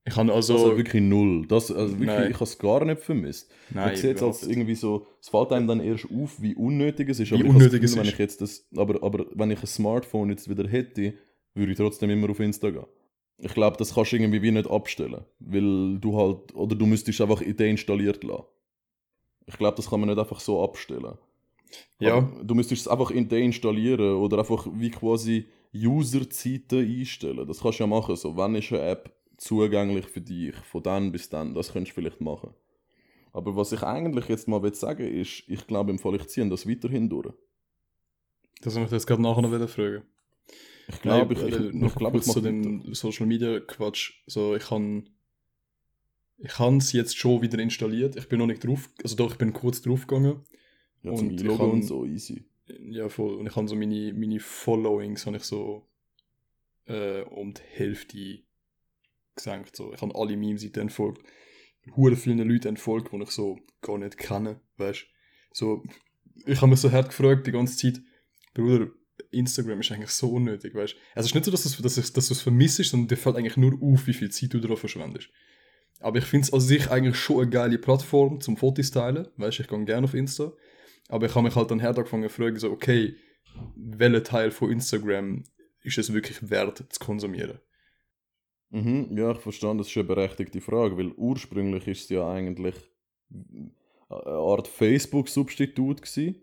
Ich 0.03 0.15
habe 0.15 0.33
also... 0.33 0.53
Also 0.53 0.77
wirklich 0.77 1.03
null. 1.03 1.45
Das, 1.47 1.71
also 1.71 1.93
wirklich, 1.93 2.07
Nein. 2.07 2.31
ich 2.31 2.35
habe 2.35 2.43
es 2.45 2.57
gar 2.57 2.83
nicht 2.85 3.01
vermisst. 3.01 3.51
nein, 3.69 3.93
ich 3.93 4.01
sehe 4.01 4.11
jetzt 4.11 4.23
als 4.23 4.47
irgendwie 4.47 4.75
so, 4.75 5.05
es 5.19 5.29
fällt 5.29 5.51
einem 5.51 5.67
dann 5.67 5.79
erst 5.79 6.05
auf, 6.05 6.41
wie 6.41 6.55
unnötig 6.55 7.09
es 7.09 7.19
ist. 7.19 7.31
Wie 7.31 7.35
aber 7.35 7.49
unnötig 7.49 7.83
es 7.83 7.91
Gefühl, 7.91 7.97
wenn 7.97 8.07
ist. 8.07 8.13
ich 8.13 8.19
jetzt 8.19 8.41
das, 8.41 8.67
aber, 8.75 9.03
aber 9.03 9.25
wenn 9.33 9.51
ich 9.51 9.61
ein 9.61 9.67
Smartphone 9.67 10.29
jetzt 10.31 10.49
wieder 10.49 10.67
hätte, 10.67 11.13
würde 11.53 11.71
ich 11.71 11.77
trotzdem 11.77 12.09
immer 12.09 12.29
auf 12.29 12.39
Insta 12.39 12.71
gehen. 12.71 12.85
Ich 13.37 13.53
glaube, 13.53 13.77
das 13.77 13.95
kannst 13.95 14.11
du 14.11 14.17
irgendwie 14.17 14.41
wie 14.41 14.51
nicht 14.51 14.69
abstellen, 14.69 15.23
weil 15.39 15.97
du 15.99 16.17
halt, 16.17 16.53
oder 16.55 16.75
du 16.75 16.85
müsstest 16.85 17.21
einfach 17.21 17.41
deinstalliert 17.41 18.23
lassen. 18.23 18.45
Ich 19.47 19.57
glaube, 19.57 19.75
das 19.75 19.89
kann 19.89 19.99
man 19.99 20.09
nicht 20.09 20.19
einfach 20.19 20.39
so 20.39 20.63
abstellen. 20.63 21.17
Ja. 21.99 22.17
Aber 22.17 22.43
du 22.43 22.55
müsstest 22.55 22.83
es 22.83 22.87
einfach 22.87 23.11
in 23.11 23.27
deinstallieren 23.27 24.15
oder 24.15 24.39
einfach 24.39 24.67
wie 24.73 24.91
quasi 24.91 25.47
User-Zeiten 25.73 26.79
einstellen. 26.79 27.47
Das 27.47 27.61
kannst 27.61 27.79
du 27.79 27.83
ja 27.83 27.87
machen. 27.87 28.15
So, 28.15 28.35
wann 28.35 28.55
ist 28.55 28.71
eine 28.71 28.81
App 28.81 29.11
zugänglich 29.41 30.05
für 30.05 30.21
dich? 30.21 30.55
Von 30.55 30.83
dann 30.83 31.11
bis 31.11 31.29
dann. 31.29 31.53
Das 31.53 31.73
könntest 31.73 31.97
du 31.97 32.01
vielleicht 32.01 32.21
machen. 32.21 32.53
Aber 33.33 33.55
was 33.55 33.71
ich 33.71 33.81
eigentlich 33.83 34.27
jetzt 34.27 34.47
mal 34.47 34.61
will 34.61 34.73
sagen 34.73 35.07
ist, 35.07 35.43
ich 35.47 35.65
glaube 35.67 35.91
im 35.91 35.99
Fall, 35.99 36.15
ich 36.15 36.27
ziehe 36.27 36.47
das 36.49 36.67
weiterhin 36.67 37.09
durch. 37.09 37.33
Das 38.61 38.75
habe 38.75 38.85
ich 38.85 38.91
jetzt 38.91 39.07
gerade 39.07 39.21
nachher 39.21 39.41
noch 39.41 39.53
wieder 39.53 39.67
fragen. 39.67 40.03
Ich 40.87 41.01
glaube, 41.01 41.33
ich, 41.33 41.41
ich, 41.43 41.55
äh, 41.55 41.67
ich, 41.67 41.73
noch 41.73 41.95
glaube, 41.95 42.17
ich 42.17 42.23
kurz 42.23 42.33
zu 42.33 42.39
mache 42.39 42.51
dem 42.51 42.93
Social 42.93 43.25
Media 43.25 43.59
Quatsch. 43.61 44.13
So, 44.27 44.55
ich 44.55 44.63
kann 44.63 45.09
ich 46.43 46.57
habe 46.57 46.77
es 46.77 46.91
jetzt 46.91 47.17
schon 47.17 47.41
wieder 47.41 47.59
installiert. 47.59 48.15
Ich 48.15 48.27
bin 48.27 48.39
noch 48.39 48.47
nicht 48.47 48.65
drauf, 48.65 48.89
also 49.03 49.15
doch, 49.15 49.31
ich 49.31 49.37
bin 49.37 49.53
kurz 49.53 49.81
drauf 49.81 50.07
gegangen. 50.07 50.41
ja, 51.03 51.13
zum 51.13 51.29
und 51.29 51.41
ich 51.41 51.47
kann- 51.47 51.71
und 51.71 51.83
so 51.83 52.05
easy. 52.05 52.45
Ja, 52.89 53.09
voll. 53.09 53.35
Und 53.35 53.47
ich 53.47 53.55
habe 53.55 53.67
so 53.67 53.75
meine, 53.75 54.13
meine 54.13 54.39
Followings 54.39 55.25
habe 55.25 55.37
ich 55.37 55.43
so 55.43 55.87
äh, 56.87 57.21
um 57.21 57.53
die 57.53 57.61
Hälfte 57.61 58.39
gesenkt. 59.43 59.75
So. 59.75 59.93
Ich 59.93 60.01
habe 60.01 60.15
alle 60.15 60.37
Meme-Seiten 60.37 60.81
entfolgt. 60.81 61.21
Hure 61.95 62.15
vielen 62.15 62.47
Leuten 62.47 62.69
entfolgt, 62.69 63.11
die 63.11 63.21
ich 63.21 63.31
so 63.31 63.59
gar 63.81 63.97
nicht 63.97 64.17
kenne, 64.17 64.61
weißt 64.77 65.05
So, 65.53 65.83
ich 66.45 66.57
habe 66.61 66.69
mich 66.69 66.79
so 66.79 66.91
hart 66.91 67.09
gefragt 67.09 67.47
die 67.47 67.51
ganze 67.51 67.75
Zeit, 67.75 68.01
Bruder, 68.53 68.91
Instagram 69.31 69.79
ist 69.79 69.91
eigentlich 69.91 70.11
so 70.11 70.29
unnötig, 70.31 70.75
weißt 70.75 70.95
Also 71.15 71.25
es 71.25 71.25
ist 71.27 71.35
nicht 71.35 71.45
so, 71.45 71.51
dass 71.51 71.63
du 71.63 71.87
es 71.87 72.11
dass, 72.13 72.27
dass 72.27 72.41
vermisst, 72.41 72.83
sondern 72.83 73.07
dir 73.07 73.17
fällt 73.17 73.35
eigentlich 73.35 73.57
nur 73.57 73.81
auf, 73.81 74.07
wie 74.07 74.13
viel 74.13 74.29
Zeit 74.29 74.53
du 74.53 74.59
darauf 74.59 74.79
verschwendest. 74.79 75.29
Aber 75.99 76.17
ich 76.17 76.25
finde 76.25 76.45
es 76.45 76.53
an 76.53 76.61
sich 76.61 76.89
eigentlich 76.89 77.15
schon 77.15 77.41
eine 77.41 77.49
geile 77.49 77.77
Plattform 77.77 78.41
zum 78.41 78.57
Fotos 78.57 78.91
teilen, 78.91 79.27
weißt 79.37 79.59
ich 79.59 79.67
gehe 79.67 79.85
gerne 79.85 80.05
auf 80.05 80.13
Insta. 80.13 80.51
Aber 81.09 81.25
ich 81.25 81.35
habe 81.35 81.45
mich 81.45 81.55
halt 81.55 81.71
dann 81.71 81.81
hart 81.81 81.97
angefangen 81.97 82.29
zu 82.29 82.35
fragen, 82.35 82.57
so, 82.57 82.71
okay, 82.71 83.15
welcher 83.75 84.23
Teil 84.23 84.51
von 84.51 84.71
Instagram 84.71 85.43
ist 85.83 85.97
es 85.97 86.13
wirklich 86.13 86.49
wert 86.49 86.83
zu 86.89 86.99
konsumieren? 86.99 87.59
Mhm, 88.71 89.17
ja, 89.17 89.31
ich 89.31 89.39
verstehe, 89.39 89.75
das 89.77 89.87
ist 89.87 89.97
eine 89.97 90.03
berechtigte 90.05 90.61
Frage, 90.61 90.97
weil 90.97 91.11
ursprünglich 91.17 91.87
ist 91.87 92.03
es 92.03 92.09
ja 92.09 92.29
eigentlich. 92.29 92.75
eine 94.09 94.25
Art 94.37 94.67
Facebook-Substitut 94.67 96.01
gewesen. 96.01 96.35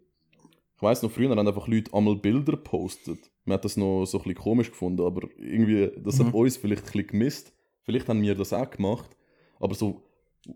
Ich 0.77 0.83
weiß 0.83 1.03
noch, 1.03 1.11
früher 1.11 1.29
haben 1.31 1.47
einfach 1.47 1.69
Leute 1.69 1.93
einmal 1.93 2.17
Bilder 2.17 2.53
gepostet. 2.53 3.31
Man 3.45 3.55
hat 3.55 3.65
das 3.65 3.77
noch 3.77 4.07
so 4.07 4.19
ein 4.19 4.23
bisschen 4.25 4.39
komisch 4.43 4.71
gefunden, 4.71 5.03
aber 5.05 5.29
irgendwie, 5.37 5.91
das 6.03 6.19
Mhm. 6.19 6.27
hat 6.29 6.35
uns 6.35 6.57
vielleicht 6.57 6.85
ein 6.85 6.93
bisschen 6.93 7.07
gemisst. 7.09 7.53
Vielleicht 7.83 8.09
haben 8.09 8.23
wir 8.23 8.35
das 8.35 8.53
auch 8.55 8.71
gemacht. 8.71 9.11
Aber 9.61 9.75
so 9.75 10.03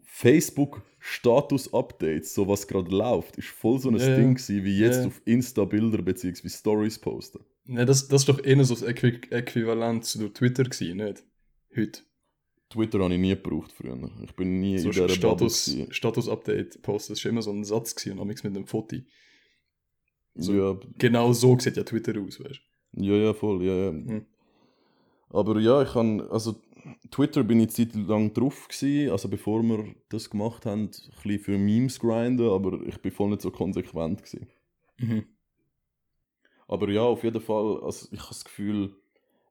Facebook-Status-Updates, 0.05 2.35
so 2.35 2.49
was 2.49 2.67
gerade 2.67 2.91
läuft, 2.95 3.37
ist 3.37 3.49
voll 3.49 3.79
so 3.79 3.91
ein 3.91 3.97
Ja, 3.97 4.09
ja. 4.09 4.17
Ding 4.17 4.35
gewesen, 4.35 4.65
wie 4.65 4.79
jetzt 4.79 4.97
Ja, 4.97 5.01
ja. 5.03 5.07
auf 5.09 5.21
Insta-Bilder 5.25 6.03
bzw. 6.03 6.49
Stories 6.49 6.99
posten. 6.99 7.41
Ne, 7.65 7.85
das, 7.87 8.09
das 8.09 8.23
ist 8.23 8.29
doch 8.29 8.43
eher 8.45 8.65
so 8.65 8.75
das 8.75 8.83
Äqui 8.83 9.21
Äquivalent 9.31 10.05
zu 10.05 10.29
Twitter 10.31 10.65
gewesen, 10.65 10.97
nicht? 10.99 11.23
Heute. 11.77 12.03
Twitter 12.69 13.01
habe 13.01 13.13
ich 13.15 13.21
nie 13.21 13.31
gebraucht 13.31 13.73
früher. 13.73 13.99
Ich 14.25 14.35
bin 14.35 14.61
nie 14.61 14.79
So 14.79 14.87
in 14.87 14.93
dieser 14.93 15.09
Status, 15.11 15.67
gewesen. 15.67 15.93
Status-Update 15.93 16.81
posten, 16.83 17.13
das 17.13 17.25
war 17.25 17.31
immer 17.31 17.43
so 17.43 17.51
ein 17.51 17.65
Satz 17.65 17.95
gewesen, 17.95 18.19
und 18.19 18.29
mit 18.29 18.45
einem 18.45 18.67
Foto. 18.67 18.97
so- 20.35 20.55
Ja, 20.55 20.81
Genau 20.99 21.33
so 21.35 21.59
sieht 21.59 21.77
ja 21.77 21.85
Twitter 21.85 22.19
aus, 22.21 22.41
weißt 22.43 22.61
Ja, 22.95 23.15
ja, 23.15 23.35
voll, 23.35 23.63
ja, 23.63 23.75
ja. 23.87 23.93
Mhm. 23.93 24.27
Aber 25.29 25.59
ja, 25.61 25.83
ich 25.83 25.93
kann, 25.93 26.21
also 26.23 26.57
Twitter 27.11 27.45
bin 27.45 27.61
ich 27.61 27.71
Zeit 27.71 27.95
lang 27.95 28.33
drauf 28.33 28.69
gewesen, 28.69 29.11
also 29.11 29.29
bevor 29.29 29.63
wir 29.63 29.95
das 30.09 30.31
gemacht 30.31 30.65
haben, 30.67 30.85
ein 30.85 30.89
bisschen 30.89 31.39
für 31.41 31.59
Memes 31.59 31.99
grinden, 32.01 32.49
aber 32.49 32.81
ich 32.87 32.99
bin 32.99 33.13
voll 33.13 33.31
nicht 33.31 33.43
so 33.43 33.51
konsequent 33.51 34.23
gewesen. 34.23 34.47
du? 34.99 35.05
Mhm. 35.07 35.25
Aber 36.69 36.89
ja, 36.91 37.03
auf 37.03 37.23
jeden 37.23 37.41
Fall, 37.43 37.83
also 37.83 38.09
ich 38.11 38.19
habe 38.21 38.29
das 38.31 38.45
Gefühl, 38.45 38.95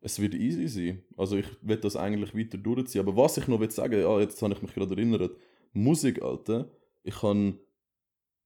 es 0.02 0.20
wird 0.20 0.34
easy 0.36 0.68
sein. 0.68 1.04
Also 1.16 1.38
ich 1.38 1.46
will 1.62 1.78
das 1.78 1.96
eigentlich 1.96 2.36
weiter 2.36 2.58
durchziehen. 2.58 3.02
Aber 3.02 3.16
was 3.16 3.38
ich 3.38 3.48
noch 3.48 3.60
will 3.60 3.72
sagen, 3.72 4.00
ja, 4.02 4.20
jetzt 4.20 4.42
habe 4.42 4.54
ich 4.54 4.62
mich 4.62 4.74
gerade 4.74 4.94
erinnert, 4.96 5.32
Musik, 5.74 6.22
Alter, 6.22 6.70
ich 7.04 7.22
habe 7.22 7.54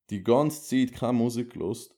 die 0.09 0.23
ganze 0.23 0.63
Zeit 0.63 0.93
keine 0.97 1.13
Musik 1.13 1.53
gelost. 1.53 1.95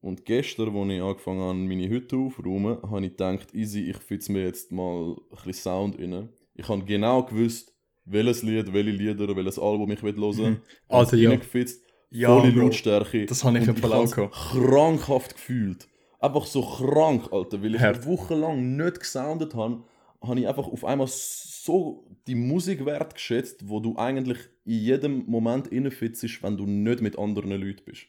Und 0.00 0.24
gestern, 0.24 0.74
als 0.74 0.90
ich 0.92 1.02
angefangen 1.02 1.40
habe, 1.40 1.54
meine 1.58 1.88
Hütte 1.88 2.16
aufzuräumen, 2.16 2.78
habe 2.82 3.04
ich 3.04 3.10
gedacht, 3.10 3.54
easy, 3.54 3.90
ich 3.90 3.98
fühle 3.98 4.20
mir 4.28 4.44
jetzt 4.44 4.72
mal 4.72 5.12
ein 5.12 5.16
bisschen 5.30 5.52
Sound 5.52 5.98
rein. 5.98 6.30
Ich 6.54 6.68
habe 6.68 6.84
genau 6.84 7.22
gewusst, 7.24 7.74
welches 8.06 8.42
Lied, 8.42 8.72
welche 8.72 8.90
Lieder, 8.90 9.36
welches 9.36 9.58
Album 9.58 9.90
ich 9.90 10.00
hören 10.02 10.16
will. 10.16 10.50
Mhm. 10.52 10.56
Alter, 10.88 11.16
ja. 11.18 11.30
Reingefitzt, 11.30 11.82
Ja, 12.10 12.28
volle 12.34 12.52
Bro. 12.52 12.62
Lautstärke. 12.62 13.26
Das 13.26 13.44
habe 13.44 13.58
ich 13.58 13.68
im 13.68 13.76
hab's 13.82 14.12
gehabt. 14.12 14.34
krankhaft 14.34 15.34
gefühlt. 15.34 15.86
Einfach 16.20 16.46
so 16.46 16.62
krank, 16.62 17.32
Alter. 17.32 17.62
Weil 17.62 17.74
ich 17.74 17.80
Hart. 17.80 17.96
eine 17.96 18.06
Woche 18.06 18.34
lang 18.34 18.76
nicht 18.76 19.00
gesoundet 19.00 19.54
habe, 19.54 19.82
habe 20.22 20.40
ich 20.40 20.46
einfach 20.46 20.68
auf 20.68 20.84
einmal 20.84 21.08
so 21.08 22.06
die 22.26 22.34
Musik 22.34 22.84
wertgeschätzt, 22.84 23.68
wo 23.68 23.80
du 23.80 23.96
eigentlich 23.96 24.38
in 24.64 24.78
jedem 24.78 25.24
Moment 25.26 25.72
reinfitzt, 25.72 26.42
wenn 26.42 26.56
du 26.56 26.66
nicht 26.66 27.00
mit 27.00 27.18
anderen 27.18 27.50
Leuten 27.52 27.84
bist. 27.84 28.02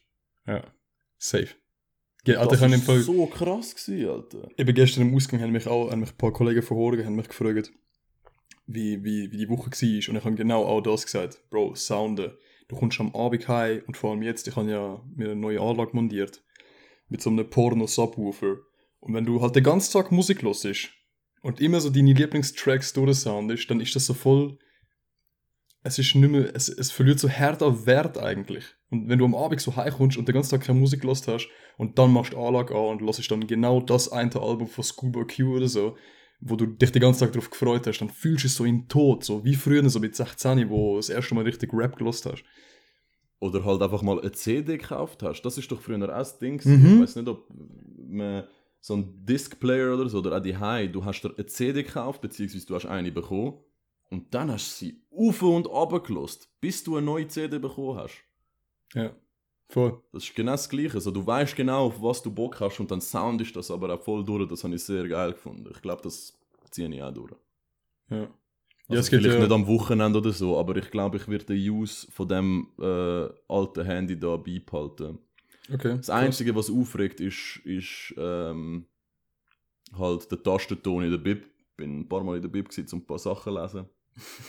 Ja. 0.46 0.62
Safe. 1.18 1.48
Ge 2.24 2.36
Alter, 2.36 2.56
das 2.56 2.72
ich 2.72 2.84
Fall. 2.84 3.00
so 3.00 3.26
krass 3.26 3.74
gewesen, 3.74 4.08
Alter. 4.08 4.48
Eben 4.56 4.74
gestern 4.74 5.08
im 5.08 5.14
Ausgang 5.14 5.40
haben 5.40 5.50
mich 5.50 5.66
auch 5.66 5.90
haben 5.90 6.00
mich 6.00 6.10
ein 6.10 6.18
paar 6.18 6.32
Kollegen 6.32 6.62
von 6.62 6.76
Horgen 6.76 7.04
haben 7.04 7.16
mich 7.16 7.28
gefragt, 7.28 7.72
wie, 8.66 9.02
wie, 9.02 9.32
wie 9.32 9.36
die 9.38 9.48
Woche 9.48 9.70
war. 9.70 10.10
Und 10.10 10.16
ich 10.16 10.24
habe 10.24 10.34
genau 10.34 10.64
auch 10.64 10.80
das 10.82 11.04
gesagt. 11.04 11.42
Bro, 11.50 11.74
Sounden. 11.74 12.32
Du 12.68 12.76
kommst 12.76 13.00
am 13.00 13.14
Abend 13.14 13.48
heim 13.48 13.82
und 13.86 13.96
vor 13.96 14.12
allem 14.12 14.22
jetzt, 14.22 14.46
ich 14.46 14.56
habe 14.56 14.70
ja 14.70 15.02
mir 15.14 15.30
eine 15.30 15.36
neue 15.36 15.60
Anlage 15.60 15.90
montiert. 15.94 16.42
Mit 17.12 17.20
so 17.20 17.28
einem 17.28 17.48
Porno-Subwoofer. 17.48 18.56
Und 19.00 19.12
wenn 19.12 19.26
du 19.26 19.42
halt 19.42 19.54
den 19.54 19.64
ganzen 19.64 19.92
Tag 19.92 20.10
Musik 20.12 20.42
hörst 20.42 20.88
und 21.42 21.60
immer 21.60 21.78
so 21.78 21.90
deine 21.90 22.14
Lieblingstracks 22.14 22.94
durchsoundest, 22.94 23.70
dann 23.70 23.80
ist 23.80 23.94
das 23.94 24.06
so 24.06 24.14
voll. 24.14 24.58
Es 25.82 25.98
ist 25.98 26.14
nicht 26.14 26.30
mehr, 26.30 26.50
es, 26.54 26.70
es 26.70 26.90
verliert 26.90 27.18
so 27.18 27.28
hart 27.28 27.62
an 27.62 27.84
Wert 27.84 28.16
eigentlich. 28.16 28.64
Und 28.88 29.10
wenn 29.10 29.18
du 29.18 29.26
am 29.26 29.34
Abend 29.34 29.60
so 29.60 29.76
heimkommst 29.76 30.16
und 30.16 30.26
den 30.26 30.32
ganzen 30.32 30.52
Tag 30.52 30.62
keine 30.62 30.78
Musik 30.78 31.02
gehört 31.02 31.28
hast 31.28 31.50
und 31.76 31.98
dann 31.98 32.14
machst 32.14 32.32
du 32.32 32.42
Anlage 32.42 32.74
an 32.74 32.98
und 32.98 33.02
hörst 33.02 33.30
dann 33.30 33.46
genau 33.46 33.82
das 33.82 34.10
eine 34.10 34.34
Album 34.36 34.68
von 34.68 34.82
Schoolboy 34.82 35.26
Q 35.26 35.56
oder 35.56 35.68
so, 35.68 35.98
wo 36.40 36.56
du 36.56 36.64
dich 36.64 36.92
den 36.92 37.02
ganzen 37.02 37.20
Tag 37.20 37.32
darauf 37.32 37.50
gefreut 37.50 37.86
hast, 37.86 37.98
dann 37.98 38.08
fühlst 38.08 38.44
du 38.44 38.48
es 38.48 38.54
so 38.54 38.64
in 38.64 38.88
Tod, 38.88 39.22
so 39.22 39.44
wie 39.44 39.54
früher, 39.54 39.86
so 39.90 40.00
mit 40.00 40.16
16, 40.16 40.70
wo 40.70 40.92
du 40.92 40.96
das 40.96 41.10
erste 41.10 41.34
Mal 41.34 41.44
richtig 41.44 41.74
Rap 41.74 41.94
gelost 41.96 42.24
hast. 42.24 42.42
Oder 43.42 43.64
halt 43.64 43.82
einfach 43.82 44.02
mal 44.02 44.20
eine 44.20 44.30
CD 44.30 44.78
gekauft 44.78 45.24
hast. 45.24 45.42
Das 45.42 45.58
ist 45.58 45.68
doch 45.72 45.80
früher 45.80 46.00
auch 46.04 46.06
das 46.06 46.38
Ding. 46.38 46.60
Mhm. 46.64 46.94
Ich 46.94 47.00
weiß 47.00 47.16
nicht, 47.16 47.28
ob 47.28 47.48
man 48.06 48.44
so 48.78 48.94
ein 48.94 49.26
Disc-Player 49.26 49.94
oder 49.94 50.08
so, 50.08 50.18
oder 50.18 50.36
auch 50.36 50.40
die 50.40 50.56
High, 50.56 50.92
du 50.92 51.04
hast 51.04 51.22
dir 51.22 51.34
eine 51.34 51.46
CD 51.46 51.82
gekauft, 51.82 52.20
beziehungsweise 52.20 52.64
du 52.64 52.76
hast 52.76 52.86
eine 52.86 53.10
bekommen. 53.10 53.58
Und 54.10 54.32
dann 54.32 54.52
hast 54.52 54.80
du 54.80 54.84
sie 54.84 55.02
auf 55.10 55.42
und 55.42 55.66
runter 55.66 55.98
gelost, 55.98 56.48
bis 56.60 56.84
du 56.84 56.96
eine 56.96 57.04
neue 57.04 57.26
CD 57.26 57.58
bekommen 57.58 57.98
hast. 57.98 58.22
Ja, 58.94 59.10
voll. 59.68 60.00
Das 60.12 60.22
ist 60.22 60.36
genau 60.36 60.52
das 60.52 60.68
Gleiche. 60.68 60.94
Also, 60.94 61.10
du 61.10 61.26
weißt 61.26 61.56
genau, 61.56 61.86
auf 61.86 62.00
was 62.00 62.22
du 62.22 62.30
Bock 62.30 62.60
hast 62.60 62.78
und 62.78 62.92
dann 62.92 63.00
Sound 63.00 63.40
ist 63.40 63.56
das 63.56 63.72
aber 63.72 63.92
auch 63.92 64.00
voll 64.00 64.24
durch. 64.24 64.48
Das 64.48 64.62
habe 64.62 64.76
ich 64.76 64.84
sehr 64.84 65.08
geil 65.08 65.32
gefunden. 65.32 65.68
Ich 65.74 65.82
glaube, 65.82 66.02
das 66.02 66.38
ziehe 66.70 66.88
ich 66.88 67.02
auch 67.02 67.12
durch. 67.12 67.32
Ja. 68.08 68.28
Also 68.92 68.96
ja, 68.96 69.00
es 69.00 69.10
geht 69.10 69.20
vielleicht 69.20 69.38
ja. 69.38 69.44
nicht 69.44 69.52
am 69.52 69.66
Wochenende 69.66 70.18
oder 70.18 70.32
so, 70.32 70.58
aber 70.58 70.76
ich 70.76 70.90
glaube, 70.90 71.16
ich 71.16 71.28
werde 71.28 71.46
den 71.46 71.70
Use 71.70 72.06
von 72.10 72.28
dem 72.28 72.68
äh, 72.78 73.28
alten 73.48 73.84
Handy 73.84 74.18
da 74.18 74.36
beibehalten. 74.36 75.18
Okay. 75.72 75.96
Das 75.96 76.10
Einzige, 76.10 76.54
was 76.54 76.70
aufregt, 76.70 77.20
ist, 77.20 77.60
ist 77.64 78.14
ähm, 78.18 78.86
halt 79.96 80.30
der 80.30 80.42
Tastenton 80.42 81.04
in 81.04 81.10
der 81.10 81.18
Bib. 81.18 81.46
Ich 81.70 81.76
bin 81.76 82.00
ein 82.00 82.08
paar 82.08 82.22
Mal 82.22 82.36
in 82.36 82.42
der 82.42 82.48
Bib, 82.48 82.68
gewesen, 82.68 82.88
um 82.92 83.00
ein 83.00 83.06
paar 83.06 83.18
Sachen 83.18 83.54
zu 83.54 83.60
lesen. 83.60 83.86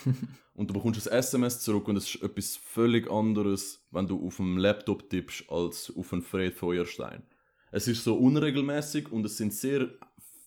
und 0.55 0.69
du 0.69 0.73
bekommst 0.73 1.09
ein 1.09 1.17
SMS 1.19 1.62
zurück 1.62 1.88
und 1.88 1.95
es 1.95 2.15
ist 2.15 2.23
etwas 2.23 2.57
völlig 2.57 3.09
anderes, 3.09 3.85
wenn 3.91 4.07
du 4.07 4.25
auf 4.25 4.38
dem 4.38 4.57
Laptop 4.57 5.09
tippst, 5.09 5.50
als 5.50 5.93
auf 5.95 6.12
einen 6.12 6.21
Fred 6.21 6.53
Feuerstein. 6.53 7.23
Es 7.71 7.88
ist 7.88 8.03
so 8.03 8.15
unregelmäßig 8.15 9.09
und 9.12 9.25
es 9.25 9.38
sind 9.38 9.53
sehr 9.53 9.89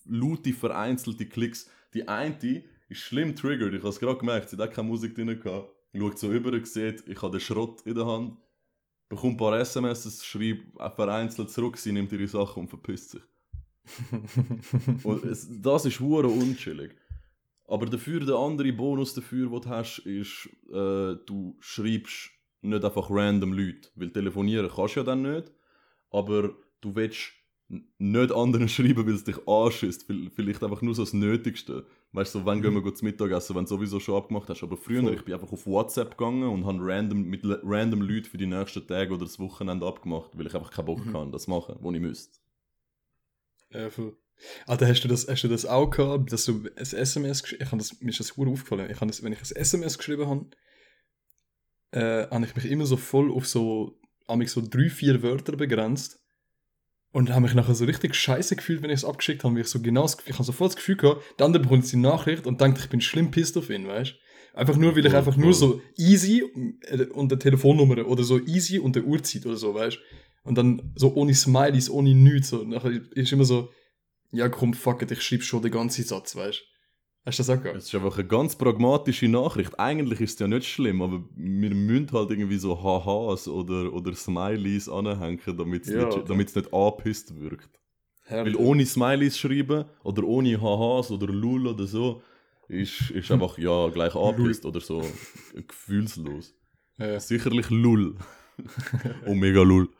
laute, 0.04 0.52
vereinzelte 0.52 1.26
Klicks. 1.26 1.70
Die 1.94 2.06
eine 2.06 2.62
ist 2.88 3.00
schlimm 3.00 3.34
triggert. 3.34 3.74
Ich 3.74 3.80
habe 3.80 3.88
es 3.88 4.00
gerade 4.00 4.18
gemerkt, 4.18 4.48
sie 4.48 4.56
hat 4.56 4.68
auch 4.68 4.72
keine 4.72 4.88
Musik 4.88 5.14
drin 5.14 5.38
gehabt. 5.40 5.70
Schaut 5.94 6.18
so 6.18 6.32
über, 6.32 6.64
sieht, 6.64 7.06
ich 7.08 7.22
habe 7.22 7.32
den 7.32 7.40
Schrott 7.40 7.80
in 7.82 7.94
der 7.94 8.06
Hand, 8.06 8.36
bekommt 9.08 9.34
ein 9.34 9.36
paar 9.38 9.58
SMS, 9.58 10.24
schreibt 10.24 10.78
auch 10.78 10.94
vereinzelt 10.94 11.50
zurück, 11.50 11.78
sie 11.78 11.92
nimmt 11.92 12.12
ihre 12.12 12.28
Sachen 12.28 12.64
und 12.64 12.68
verpisst 12.68 13.10
sich. 13.12 13.22
Und 15.04 15.24
es, 15.24 15.48
das 15.62 15.84
ist 15.84 16.00
hure 16.00 16.26
unchillig. 16.26 16.96
Aber 17.68 17.86
dafür, 17.86 18.20
der 18.20 18.36
andere 18.36 18.72
Bonus 18.72 19.14
dafür, 19.14 19.48
den 19.48 19.60
du 19.60 19.68
hast, 19.68 19.98
ist, 19.98 20.48
äh, 20.68 21.16
du 21.24 21.56
schreibst 21.60 22.30
nicht 22.62 22.84
einfach 22.84 23.10
random 23.10 23.52
Leute. 23.52 23.88
Weil 23.94 24.10
telefonieren 24.10 24.70
kannst 24.74 24.96
du 24.96 25.00
ja 25.00 25.04
dann 25.04 25.22
nicht. 25.22 25.52
Aber 26.10 26.54
du 26.80 26.94
willst 26.94 27.32
nicht 27.68 28.32
anderen 28.32 28.68
schreiben, 28.68 29.06
weil 29.06 29.14
es 29.14 29.24
dich 29.24 29.46
anschießt. 29.46 30.06
Vielleicht 30.34 30.62
einfach 30.62 30.82
nur 30.82 30.94
so 30.94 31.02
das 31.02 31.12
Nötigste. 31.12 31.86
Weißt 32.12 32.34
du, 32.34 32.38
so, 32.40 32.46
wann 32.46 32.62
gehen 32.62 32.74
wir 32.74 32.80
gut 32.82 32.96
zum 32.96 33.06
Mittagessen, 33.06 33.56
wenn 33.56 33.64
du 33.64 33.68
sowieso 33.68 33.98
schon 34.00 34.16
abgemacht 34.16 34.48
hast. 34.48 34.62
Aber 34.62 34.76
früher, 34.76 35.02
Voll. 35.02 35.14
ich 35.14 35.24
bin 35.24 35.34
einfach 35.34 35.50
auf 35.52 35.66
WhatsApp 35.66 36.16
gegangen 36.16 36.48
und 36.48 36.64
habe 36.64 36.78
random, 36.80 37.22
mit 37.22 37.42
random 37.44 38.02
Leuten 38.02 38.26
für 38.26 38.38
die 38.38 38.46
nächsten 38.46 38.86
Tage 38.86 39.12
oder 39.12 39.24
das 39.24 39.38
Wochenende 39.38 39.86
abgemacht, 39.86 40.30
weil 40.38 40.46
ich 40.46 40.54
einfach 40.54 40.70
keinen 40.70 40.86
Bock 40.86 41.04
Mhm. 41.04 41.12
hatte, 41.16 41.30
das 41.32 41.46
machen, 41.48 41.76
was 41.80 41.94
ich 41.94 42.00
müsste. 42.00 42.38
Ja, 43.72 43.90
voll. 43.90 44.16
Alter, 44.66 44.86
hast 44.86 45.02
du 45.02 45.08
das, 45.08 45.26
hast 45.28 45.42
du 45.42 45.48
das 45.48 45.66
auch 45.66 45.90
gehabt, 45.90 46.32
dass 46.32 46.44
du 46.44 46.62
ein 46.76 46.76
SMS 46.76 47.42
geschrieben 47.42 47.64
ich 47.64 47.78
das 47.78 48.00
Mir 48.00 48.10
ist 48.10 48.20
das 48.20 48.34
gut 48.34 48.48
aufgefallen. 48.48 48.90
Ich 48.90 48.98
das, 48.98 49.22
wenn 49.22 49.32
ich 49.32 49.40
ein 49.40 49.56
SMS 49.56 49.98
geschrieben 49.98 50.28
habe, 50.28 50.46
äh, 51.92 52.28
habe 52.30 52.44
ich 52.44 52.54
mich 52.54 52.66
immer 52.66 52.86
so 52.86 52.96
voll 52.96 53.32
auf 53.32 53.46
so, 53.46 53.98
amig 54.26 54.50
so 54.50 54.62
drei, 54.62 54.88
vier 54.90 55.22
Wörter 55.22 55.56
begrenzt. 55.56 56.20
Und 57.16 57.30
habe 57.30 57.40
mich 57.40 57.54
nachher 57.54 57.74
so 57.74 57.86
richtig 57.86 58.14
scheiße 58.14 58.56
gefühlt, 58.56 58.82
wenn 58.82 58.90
ich 58.90 58.96
es 58.96 59.04
abgeschickt 59.06 59.42
habe. 59.42 59.54
weil 59.54 59.62
Ich, 59.62 59.68
so 59.68 59.80
genau 59.80 60.02
das, 60.02 60.18
ich 60.26 60.34
habe 60.34 60.44
sofort 60.44 60.72
das 60.72 60.76
Gefühl 60.76 60.98
gehabt, 60.98 61.24
der 61.38 61.46
andere 61.46 61.62
bekommt 61.62 61.90
die 61.90 61.96
Nachricht 61.96 62.46
und 62.46 62.60
denkt, 62.60 62.78
ich 62.78 62.90
bin 62.90 63.00
schlimm 63.00 63.30
pissed 63.30 63.56
auf 63.56 63.70
ihn, 63.70 63.86
weißt 63.86 64.14
Einfach 64.52 64.76
nur, 64.76 64.94
weil 64.94 65.06
ich 65.06 65.14
einfach 65.14 65.34
nur 65.34 65.54
so 65.54 65.80
easy 65.96 66.44
äh, 66.82 67.06
und 67.06 67.30
der 67.30 67.38
Telefonnummer 67.38 68.06
oder 68.06 68.22
so 68.22 68.38
easy 68.44 68.78
und 68.78 68.96
der 68.96 69.04
Uhrzeit 69.04 69.46
oder 69.46 69.56
so, 69.56 69.74
weißt 69.74 69.98
Und 70.44 70.58
dann 70.58 70.92
so 70.94 71.14
ohne 71.14 71.34
Smileys, 71.34 71.88
ohne 71.88 72.14
nichts. 72.14 72.50
So. 72.50 72.64
Nachher 72.64 72.90
ist 72.90 73.32
immer 73.32 73.46
so, 73.46 73.70
ja 74.30 74.50
komm, 74.50 74.74
fuck 74.74 75.00
it, 75.00 75.10
ich 75.10 75.22
schreibe 75.22 75.42
schon 75.42 75.62
den 75.62 75.72
ganzen 75.72 76.04
Satz, 76.04 76.36
weißt 76.36 76.62
Hast 77.26 77.40
du 77.40 77.42
das 77.42 77.50
auch 77.50 77.60
gehabt? 77.60 77.76
Es 77.78 77.86
ist 77.86 77.94
einfach 77.96 78.16
eine 78.18 78.28
ganz 78.28 78.54
pragmatische 78.54 79.26
Nachricht. 79.26 79.78
Eigentlich 79.80 80.20
ist 80.20 80.34
es 80.34 80.38
ja 80.38 80.46
nicht 80.46 80.66
schlimm, 80.68 81.02
aber 81.02 81.24
wir 81.34 81.74
müssen 81.74 82.12
halt 82.12 82.30
irgendwie 82.30 82.56
so 82.56 82.80
Hahas 82.80 83.48
oder, 83.48 83.92
oder 83.92 84.14
Smileys 84.14 84.88
anhängen, 84.88 85.40
damit 85.56 85.82
es 85.86 85.92
Ja, 85.92 86.06
nicht, 86.06 86.18
okay. 86.18 86.36
nicht 86.36 86.72
angepisst 86.72 87.40
wirkt. 87.40 87.80
Herrlich. 88.22 88.54
Weil 88.56 88.64
ohne 88.64 88.86
Smileys 88.86 89.36
schreiben 89.38 89.86
oder 90.04 90.22
ohne 90.22 90.60
Hahas 90.60 91.10
oder 91.10 91.26
Lul 91.26 91.66
oder 91.66 91.86
so, 91.86 92.22
ist, 92.68 93.10
ist 93.10 93.30
einfach 93.32 93.58
ja 93.58 93.88
gleich 93.88 94.14
angepisst 94.14 94.64
oder 94.64 94.80
so 94.80 95.02
gefühlslos. 95.66 96.54
Ja. 96.98 97.18
Sicherlich 97.18 97.70
Lul. 97.70 98.16
Omega 99.26 99.62
Lul. 99.62 99.88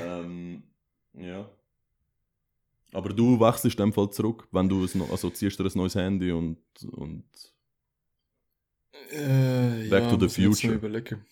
Ähm, 0.00 0.62
ja. 1.14 1.50
Aber 2.92 3.08
du 3.10 3.40
wechselst 3.40 3.78
in 3.78 3.86
dem 3.86 3.92
Fall 3.92 4.10
zurück, 4.10 4.46
wenn 4.52 4.68
du 4.68 4.84
es 4.84 4.94
also 5.10 5.30
ziehst 5.30 5.58
dir 5.58 5.64
ein 5.64 5.72
neues 5.74 5.94
Handy 5.94 6.30
und, 6.30 6.58
und 6.92 7.24
Äh, 9.10 9.88
Back 9.88 10.08
to 10.10 10.18
the 10.18 10.26
ich 10.26 10.46
future. 10.46 10.74
Überlegen. 10.74 11.24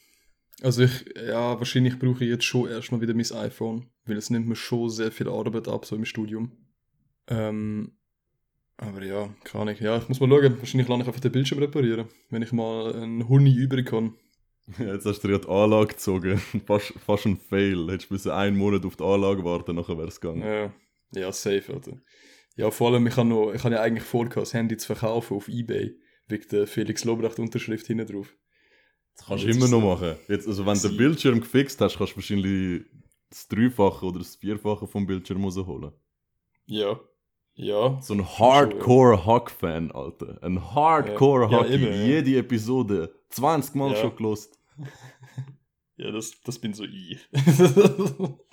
Also 0.62 0.82
ich, 0.82 1.04
ja, 1.16 1.58
wahrscheinlich 1.58 1.98
brauche 1.98 2.24
ich 2.24 2.30
jetzt 2.30 2.44
schon 2.44 2.68
erstmal 2.68 3.00
wieder 3.00 3.14
mein 3.14 3.30
iPhone, 3.32 3.86
weil 4.04 4.16
es 4.16 4.30
nimmt 4.30 4.48
mir 4.48 4.56
schon 4.56 4.90
sehr 4.90 5.12
viel 5.12 5.28
Arbeit 5.28 5.68
ab, 5.68 5.86
so 5.86 5.96
im 5.96 6.04
Studium. 6.04 6.52
Ähm, 7.28 7.92
aber 8.76 9.02
ja, 9.04 9.28
keine 9.44 9.62
Ahnung. 9.62 9.76
Ja, 9.80 9.98
ich 9.98 10.08
muss 10.08 10.20
mal 10.20 10.28
schauen. 10.28 10.58
Wahrscheinlich 10.58 10.88
lerne 10.88 11.02
ich 11.02 11.08
einfach 11.08 11.20
den 11.20 11.32
Bildschirm 11.32 11.58
reparieren, 11.58 12.08
wenn 12.30 12.42
ich 12.42 12.52
mal 12.52 12.94
einen 12.94 13.28
Huni 13.28 13.54
übrig 13.54 13.86
kann. 13.86 14.14
Ja, 14.78 14.94
jetzt 14.94 15.04
hast 15.04 15.20
du 15.24 15.26
dir 15.26 15.34
ja 15.34 15.40
die 15.40 15.48
Anlage 15.48 15.88
gezogen. 15.88 16.38
fast, 16.66 16.94
fast 17.04 17.26
ein 17.26 17.38
Fail. 17.38 17.90
Hättest 17.90 18.08
du 18.08 18.14
müssen 18.14 18.30
einen 18.30 18.56
Monat 18.56 18.84
auf 18.86 18.94
die 18.94 19.02
Anlage 19.02 19.42
warten, 19.42 19.74
nachher 19.74 19.98
wäre 19.98 20.06
es 20.06 20.20
gegangen. 20.20 20.42
Ja, 20.42 20.72
ja, 21.12 21.32
safe, 21.32 21.72
Alter. 21.72 22.00
Ja, 22.56 22.70
vor 22.70 22.90
allem, 22.92 23.06
ich 23.06 23.16
habe 23.16 23.28
noch, 23.28 23.52
ich 23.52 23.62
habe 23.64 23.74
ja 23.74 23.80
eigentlich 23.82 24.04
vor, 24.04 24.28
das 24.28 24.52
Handy 24.54 24.76
zu 24.76 24.86
verkaufen 24.86 25.36
auf 25.36 25.48
Ebay, 25.48 25.96
wegen 26.26 26.48
der 26.50 26.66
Felix 26.66 27.04
Lobrecht-Unterschrift 27.04 27.86
hinten 27.86 28.06
drauf. 28.06 28.36
Das 29.16 29.26
kannst 29.26 29.44
du 29.44 29.48
immer 29.48 29.64
ist 29.64 29.70
noch 29.70 29.80
machen. 29.80 30.16
Jetzt, 30.28 30.46
also 30.46 30.66
wenn 30.66 30.78
du 30.78 30.88
den 30.88 30.96
Bildschirm 30.96 31.40
gefixt 31.40 31.80
hast, 31.80 31.98
kannst 31.98 32.12
du 32.12 32.16
wahrscheinlich 32.16 32.84
das 33.28 33.48
Dreifache 33.48 34.06
oder 34.06 34.18
das 34.18 34.36
Vierfache 34.36 34.86
vom 34.86 35.06
Bildschirm 35.06 35.44
rausholen. 35.44 35.92
Ja. 36.66 36.98
Ja. 37.54 38.00
So 38.00 38.14
ein 38.14 38.26
Hardcore-Hack-Fan, 38.26 39.92
Alter. 39.92 40.38
Ein 40.42 40.74
Hardcore-Hack. 40.74 41.68
Ja, 41.68 41.74
eben, 41.74 41.84
ja. 41.84 41.92
Jede 41.92 42.36
Episode 42.38 43.14
20 43.30 43.74
Mal 43.74 43.92
Ja. 43.92 43.96
schon 43.96 44.16
gelost. 44.16 44.58
Ja, 45.96 46.10
das, 46.10 46.40
das 46.40 46.58
bin 46.58 46.72
so 46.72 46.84
ich. 46.84 47.18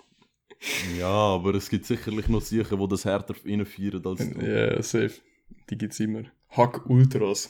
Ja, 0.97 1.07
aber 1.07 1.55
es 1.55 1.69
gibt 1.69 1.85
sicherlich 1.85 2.27
noch 2.27 2.41
Sachen, 2.41 2.79
die 2.79 2.87
das 2.87 3.05
härter 3.05 3.35
reinfeiern 3.45 4.05
als 4.05 4.29
du. 4.29 4.45
ja, 4.45 4.81
safe. 4.81 5.13
Die 5.69 5.77
gibt's 5.77 5.99
immer. 5.99 6.23
Hack 6.49 6.89
Ultras. 6.89 7.49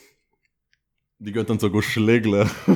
Die 1.20 1.32
gehen 1.32 1.48
dann 1.48 1.58
so 1.58 1.72
go 1.72 1.82
schlägeln. 1.82 2.48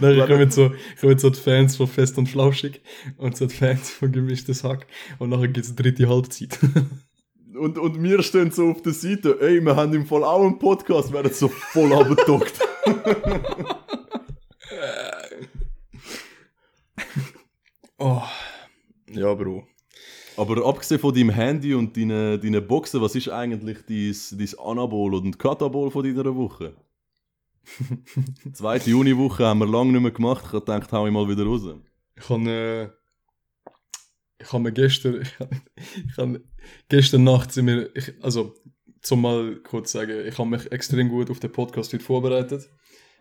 Nein, 0.00 0.18
ich 0.18 0.26
komme 0.26 0.50
so, 0.50 0.70
ich 0.94 1.00
komme 1.00 1.18
so 1.18 1.30
die 1.30 1.40
Fans 1.40 1.76
von 1.76 1.86
Fest 1.86 2.18
und 2.18 2.28
Flauschig 2.28 2.82
und 3.16 3.34
so 3.34 3.46
die 3.46 3.54
Fans 3.54 3.88
von 3.88 4.12
Gemischtes 4.12 4.62
Hack 4.62 4.86
und 5.18 5.30
nachher 5.30 5.48
gibt's 5.48 5.70
eine 5.70 5.76
dritte 5.76 6.06
Halbzeit. 6.06 6.58
und, 7.58 7.78
und 7.78 8.02
wir 8.02 8.22
stehen 8.22 8.50
so 8.50 8.68
auf 8.72 8.82
der 8.82 8.92
Seite, 8.92 9.38
ey, 9.40 9.58
wir 9.62 9.74
haben 9.74 9.94
im 9.94 10.04
Fall 10.04 10.22
auch 10.22 10.44
einen 10.44 10.58
Podcast, 10.58 11.14
werden 11.14 11.32
so 11.32 11.48
voll 11.48 11.90
abgedockt. 11.94 12.60
oh. 17.98 18.22
Ja, 19.10 19.34
Bro. 19.34 19.66
Aber 20.36 20.66
abgesehen 20.66 21.00
von 21.00 21.14
deinem 21.14 21.30
Handy 21.30 21.74
und 21.74 21.96
deinen, 21.96 22.40
deinen 22.40 22.66
Boxen, 22.66 23.00
was 23.00 23.14
ist 23.14 23.28
eigentlich 23.28 23.78
dein, 23.86 24.38
dein 24.38 24.58
Anabol 24.58 25.14
und 25.14 25.38
Katabol 25.38 25.90
von 25.90 26.04
deiner 26.04 26.36
Woche? 26.36 26.74
Zweite 28.52 28.90
Juniwoche 28.90 29.44
haben 29.44 29.60
wir 29.60 29.66
lange 29.66 29.92
nicht 29.92 30.02
mehr 30.02 30.10
gemacht. 30.10 30.44
Ich 30.46 30.52
habe 30.52 30.60
gedacht, 30.60 30.92
hau 30.92 31.06
ich 31.06 31.12
mal 31.12 31.28
wieder 31.28 31.44
raus. 31.44 31.62
Ich 32.16 32.28
habe 32.28 32.50
äh, 32.50 32.90
ich 34.38 34.52
habe 34.52 34.62
mir 34.62 34.72
gestern 34.72 35.20
ich 35.22 35.38
habe, 35.38 35.60
ich 36.08 36.18
habe 36.18 36.44
gestern 36.88 37.24
Nacht 37.24 37.52
sind 37.52 37.66
wir 37.66 37.94
ich, 37.96 38.12
also 38.22 38.54
zum 39.02 39.22
mal 39.22 39.56
kurz 39.62 39.92
sagen, 39.92 40.26
ich 40.26 40.36
habe 40.36 40.48
mich 40.48 40.70
extrem 40.72 41.08
gut 41.08 41.30
auf 41.30 41.40
den 41.40 41.52
Podcast 41.52 41.92
heute 41.92 42.04
vorbereitet. 42.04 42.68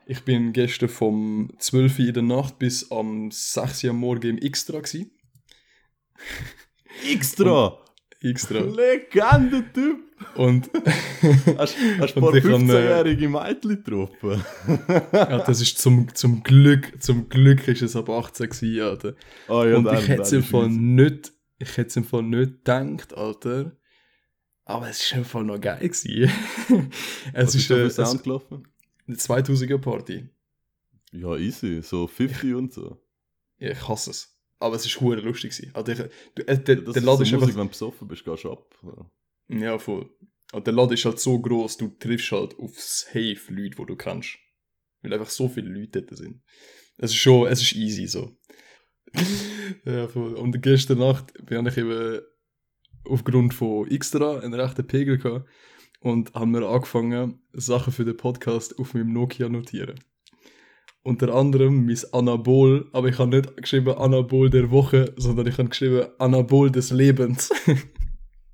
Ich 0.07 0.21
bin 0.23 0.53
gestern 0.53 0.89
vom 0.89 1.51
12 1.57 1.99
Uhr 1.99 2.05
in 2.07 2.13
der 2.13 2.23
Nacht 2.23 2.59
bis 2.59 2.91
am 2.91 3.31
6 3.31 3.83
Uhr 3.85 3.89
am 3.91 3.97
Morgen 3.97 4.37
im 4.37 4.37
Extra 4.37 4.79
gsi. 4.79 5.11
Extra! 7.11 7.77
Extra. 8.21 8.59
Legende-Typ! 8.59 9.97
Und 10.35 10.69
Hast, 11.57 11.75
hast 11.99 12.15
ein 12.17 12.23
Und 12.23 12.29
paar 12.31 12.35
ich 12.35 12.43
kann, 12.43 12.69
äh, 12.69 12.73
15-jährige 12.73 13.29
Mädchen 13.29 13.83
getroffen? 13.83 14.43
ja, 15.11 15.39
das 15.39 15.59
ist 15.61 15.77
zum, 15.77 16.13
zum 16.15 16.41
Glück, 16.43 16.93
zum 17.01 17.27
Glück 17.27 17.67
ist 17.67 17.81
es 17.81 17.95
ab 17.95 18.09
18 18.09 18.49
gewesen, 18.49 18.81
Alter. 18.81 19.15
Ah, 19.47 19.65
ja, 19.65 19.75
Und 19.77 19.83
dann- 19.85 19.97
ich 19.97 20.07
hätte 20.07 20.21
es 20.21 20.31
im 20.31 20.39
ist 20.39 20.49
Fall 20.49 20.69
nicht, 20.69 21.33
ich 21.57 21.69
hätte 21.77 21.87
es 21.87 21.95
im 21.97 22.05
Fall 22.05 22.23
nicht 22.23 22.63
gedacht, 22.63 23.13
Alter. 23.17 23.75
Aber 24.63 24.89
es 24.89 25.01
ist 25.01 25.11
im 25.13 25.25
Fall 25.25 25.43
noch 25.43 25.59
geil 25.59 25.79
gewesen. 25.79 26.31
es 27.33 27.47
Was 27.47 27.55
ist 27.55 27.69
da 27.69 27.75
äh, 27.77 27.89
Sound 27.89 28.23
gelaufen? 28.23 28.67
Eine 29.07 29.17
2000er 29.17 29.77
Party. 29.77 30.29
Ja, 31.11 31.35
easy. 31.37 31.81
So 31.81 32.07
50 32.07 32.53
und 32.55 32.73
so. 32.73 33.01
Ja, 33.57 33.71
ich 33.71 33.87
hasse 33.87 34.11
es. 34.11 34.37
Aber 34.59 34.75
es 34.75 34.85
ist 34.85 34.99
hure 34.99 35.21
lustig 35.21 35.51
gewesen. 35.51 35.71
Also 35.73 35.91
ich, 35.91 35.97
du, 36.35 36.47
äh, 36.47 36.57
der, 36.59 36.75
Das 36.77 36.93
der 36.93 37.03
ist 37.03 37.05
so 37.05 37.13
ist 37.13 37.19
Musik, 37.19 37.33
einfach, 37.33 37.47
wenn 37.47 37.67
du 37.67 37.69
besoffen 37.69 38.07
bist, 38.07 38.25
gehst 38.25 38.43
du 38.43 38.51
ab. 38.51 38.75
Ja. 39.49 39.57
ja 39.57 39.79
voll. 39.79 40.09
Und 40.53 40.67
der 40.67 40.73
Laden 40.73 40.93
ist 40.93 41.05
halt 41.05 41.19
so 41.19 41.39
groß, 41.39 41.77
du 41.77 41.89
triffst 41.99 42.31
halt 42.31 42.57
auf 42.59 42.79
safe 42.79 43.41
Leute, 43.49 43.75
die 43.77 43.85
du 43.85 43.95
kennst. 43.95 44.37
Weil 45.01 45.13
einfach 45.13 45.29
so 45.29 45.49
viele 45.49 45.69
Leute 45.69 46.01
dort 46.01 46.17
sind. 46.17 46.41
Es 46.97 47.11
ist 47.11 47.17
schon, 47.17 47.47
es 47.47 47.61
ist 47.61 47.75
easy 47.75 48.07
so. 48.07 48.37
ja, 49.85 50.07
voll. 50.07 50.33
Und 50.35 50.61
gestern 50.61 50.99
Nacht 50.99 51.33
bin 51.45 51.65
ich 51.65 51.77
eben 51.77 52.21
aufgrund 53.03 53.53
von 53.53 53.87
Xtra 53.87 54.39
einen 54.39 54.53
rechten 54.53 54.87
Pegel 54.87 55.17
gehabt 55.17 55.47
und 56.05 56.35
haben 56.35 56.53
wir 56.53 56.69
angefangen, 56.69 57.39
Sachen 57.51 57.91
für 57.91 58.05
den 58.05 58.15
Podcast 58.15 58.77
auf 58.77 58.93
meinem 58.93 59.11
Nokia 59.11 59.49
notieren. 59.49 59.99
Unter 61.01 61.33
anderem 61.33 61.87
mein 61.87 61.97
Anabol, 62.11 62.87
aber 62.93 63.09
ich 63.09 63.17
habe 63.17 63.37
nicht 63.37 63.57
geschrieben 63.57 63.97
Anabol 63.97 64.51
der 64.51 64.69
Woche, 64.69 65.15
sondern 65.17 65.47
ich 65.47 65.57
habe 65.57 65.69
geschrieben 65.69 66.05
Anabol 66.19 66.69
des 66.71 66.91
Lebens. 66.91 67.51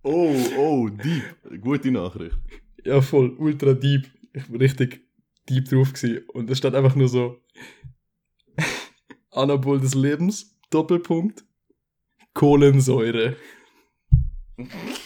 Oh, 0.03 0.35
oh, 0.57 0.89
deep. 0.89 1.61
Gute 1.61 1.91
Nachricht. 1.91 2.35
ja, 2.83 3.01
voll, 3.01 3.35
ultra 3.37 3.73
deep. 3.73 4.09
Ich 4.33 4.47
bin 4.47 4.59
richtig 4.59 5.01
deep 5.47 5.69
drauf 5.69 5.93
gewesen. 5.93 6.23
Und 6.29 6.49
es 6.49 6.57
steht 6.57 6.73
einfach 6.73 6.95
nur 6.95 7.07
so 7.07 7.37
Anabol 9.29 9.79
des 9.79 9.93
Lebens, 9.93 10.57
Doppelpunkt, 10.71 11.43
Kohlensäure. 12.33 13.35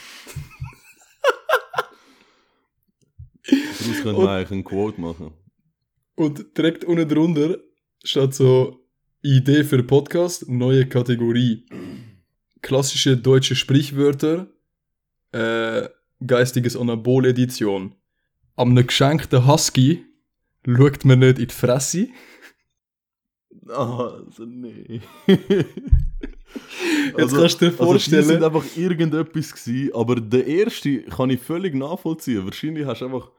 Daraus 4.04 4.15
Und- 4.17 4.24
wir 4.24 4.30
eigentlich 4.32 4.52
einen 4.52 4.63
Quote 4.63 5.02
machen. 5.02 5.32
Und 6.15 6.58
direkt 6.58 6.86
unten 6.86 7.08
drunter 7.10 7.58
steht 8.04 8.34
so 8.34 8.80
Idee 9.21 9.63
für 9.63 9.84
Podcast, 9.84 10.48
neue 10.50 10.86
Kategorie. 10.88 11.65
Klassische 12.62 13.17
deutsche 13.17 13.56
Sprichwörter, 13.56 14.48
äh, 15.34 15.89
geistiges 16.26 16.78
Anabol-Edition. 16.78 17.93
Am 18.56 18.76
geschenkten 18.76 19.45
Husky 19.45 20.06
schaut 20.65 21.04
man 21.06 21.19
nicht 21.19 21.39
in 21.39 21.48
die 21.48 21.54
Fresse. 21.54 22.08
Ah, 23.69 24.21
also 24.26 24.45
nee. 24.45 25.02
Jetzt 27.17 27.34
kannst 27.36 27.62
du 27.62 27.65
dir 27.65 27.71
Also 27.71 27.86
vorstellen, 27.86 28.24
sind 28.24 28.43
einfach 28.43 28.65
irgendetwas 28.78 29.54
gewesen, 29.54 29.93
aber 29.93 30.15
der 30.15 30.45
erste 30.45 31.02
kann 31.04 31.30
ich 31.30 31.39
völlig 31.41 31.74
nachvollziehen. 31.76 32.45
Wahrscheinlich 32.45 32.86
hast 32.86 33.02
du 33.02 33.06
einfach 33.06 33.32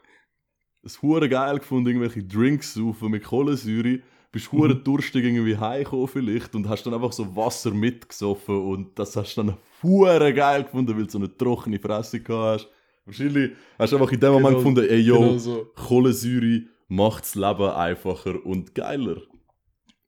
es 0.87 1.03
hure 1.03 1.29
geil 1.29 1.59
gefunden, 1.59 1.89
irgendwelche 1.89 2.23
Drinks 2.25 2.75
saufen 2.75 3.11
mit 3.11 3.25
Kohlensäure, 3.25 4.01
bist 4.33 4.51
hure 4.53 4.75
Mhm. 4.75 4.85
durstig 4.85 5.25
irgendwie 5.25 5.57
heimgekommen 5.57 6.09
vielleicht 6.09 6.55
und 6.55 6.69
hast 6.69 6.85
dann 6.85 6.95
einfach 6.95 7.13
so 7.13 7.35
Wasser 7.37 7.73
mitgesoffen 7.73 8.57
und 8.57 8.99
das 8.99 9.15
hast 9.17 9.35
du 9.37 9.43
dann 9.43 9.57
hure 9.83 10.33
geil 10.33 10.65
gefunden, 10.65 10.97
weil 10.97 11.05
du 11.05 11.11
so 11.11 11.19
eine 11.19 11.37
trockene 11.37 11.79
Fresse 11.79 12.21
gehabt 12.21 12.63
hast. 12.65 12.71
Wahrscheinlich 13.05 13.53
hast 13.79 13.93
du 13.93 13.97
einfach 13.99 14.13
in 14.13 14.21
dem 14.21 14.33
Moment 14.33 14.49
Genau- 14.49 14.59
gefunden, 14.59 14.87
ey 14.89 15.01
yo, 15.01 15.19
genau 15.21 15.39
so. 15.39 15.67
Kohlensäure 15.77 16.63
macht 16.89 17.25
das 17.25 17.35
Leben 17.35 17.71
einfacher 17.71 18.45
und 18.45 18.75
geiler. 18.75 19.21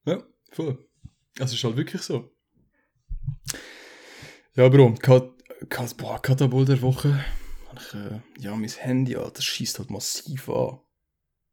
Ja, 0.04 0.22
voll. 0.50 0.78
Es 1.38 1.52
ist 1.52 1.62
halt 1.64 1.76
wirklich 1.76 2.02
so. 2.02 2.30
Ja, 4.56 4.68
Bro, 4.68 4.94
Kat 5.00 5.30
Kat 5.68 5.96
boah, 5.96 6.20
Katabol 6.20 6.64
der 6.64 6.80
Woche. 6.82 7.18
Äh, 7.94 8.20
ja, 8.40 8.54
mein 8.54 8.68
Handy, 8.68 9.16
Alter, 9.16 9.32
das 9.32 9.44
schießt 9.44 9.78
halt 9.78 9.90
massiv 9.90 10.48
an. 10.48 10.80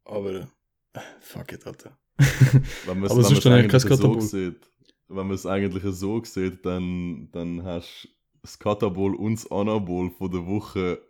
Aber, 0.04 0.48
äh, 0.92 1.00
fuck 1.20 1.52
it, 1.52 1.66
Alter. 1.66 1.98
Wenn 2.86 3.00
man 3.00 3.10
es 3.10 3.46
eigentlich 3.46 3.70
kein 3.70 3.96
so 3.96 4.20
sieht, 4.20 4.70
wenn 5.08 5.26
man 5.26 5.34
es 5.34 5.46
eigentlich 5.46 5.82
so 5.84 6.22
sieht, 6.24 6.64
dann, 6.64 7.28
dann 7.32 7.62
hast 7.64 8.04
du 8.04 8.08
das 8.42 8.58
Katabol 8.58 9.14
und 9.14 9.36
das 9.36 9.50
Anabol 9.50 10.10
von 10.10 10.30
der 10.30 10.46
Woche 10.46 11.00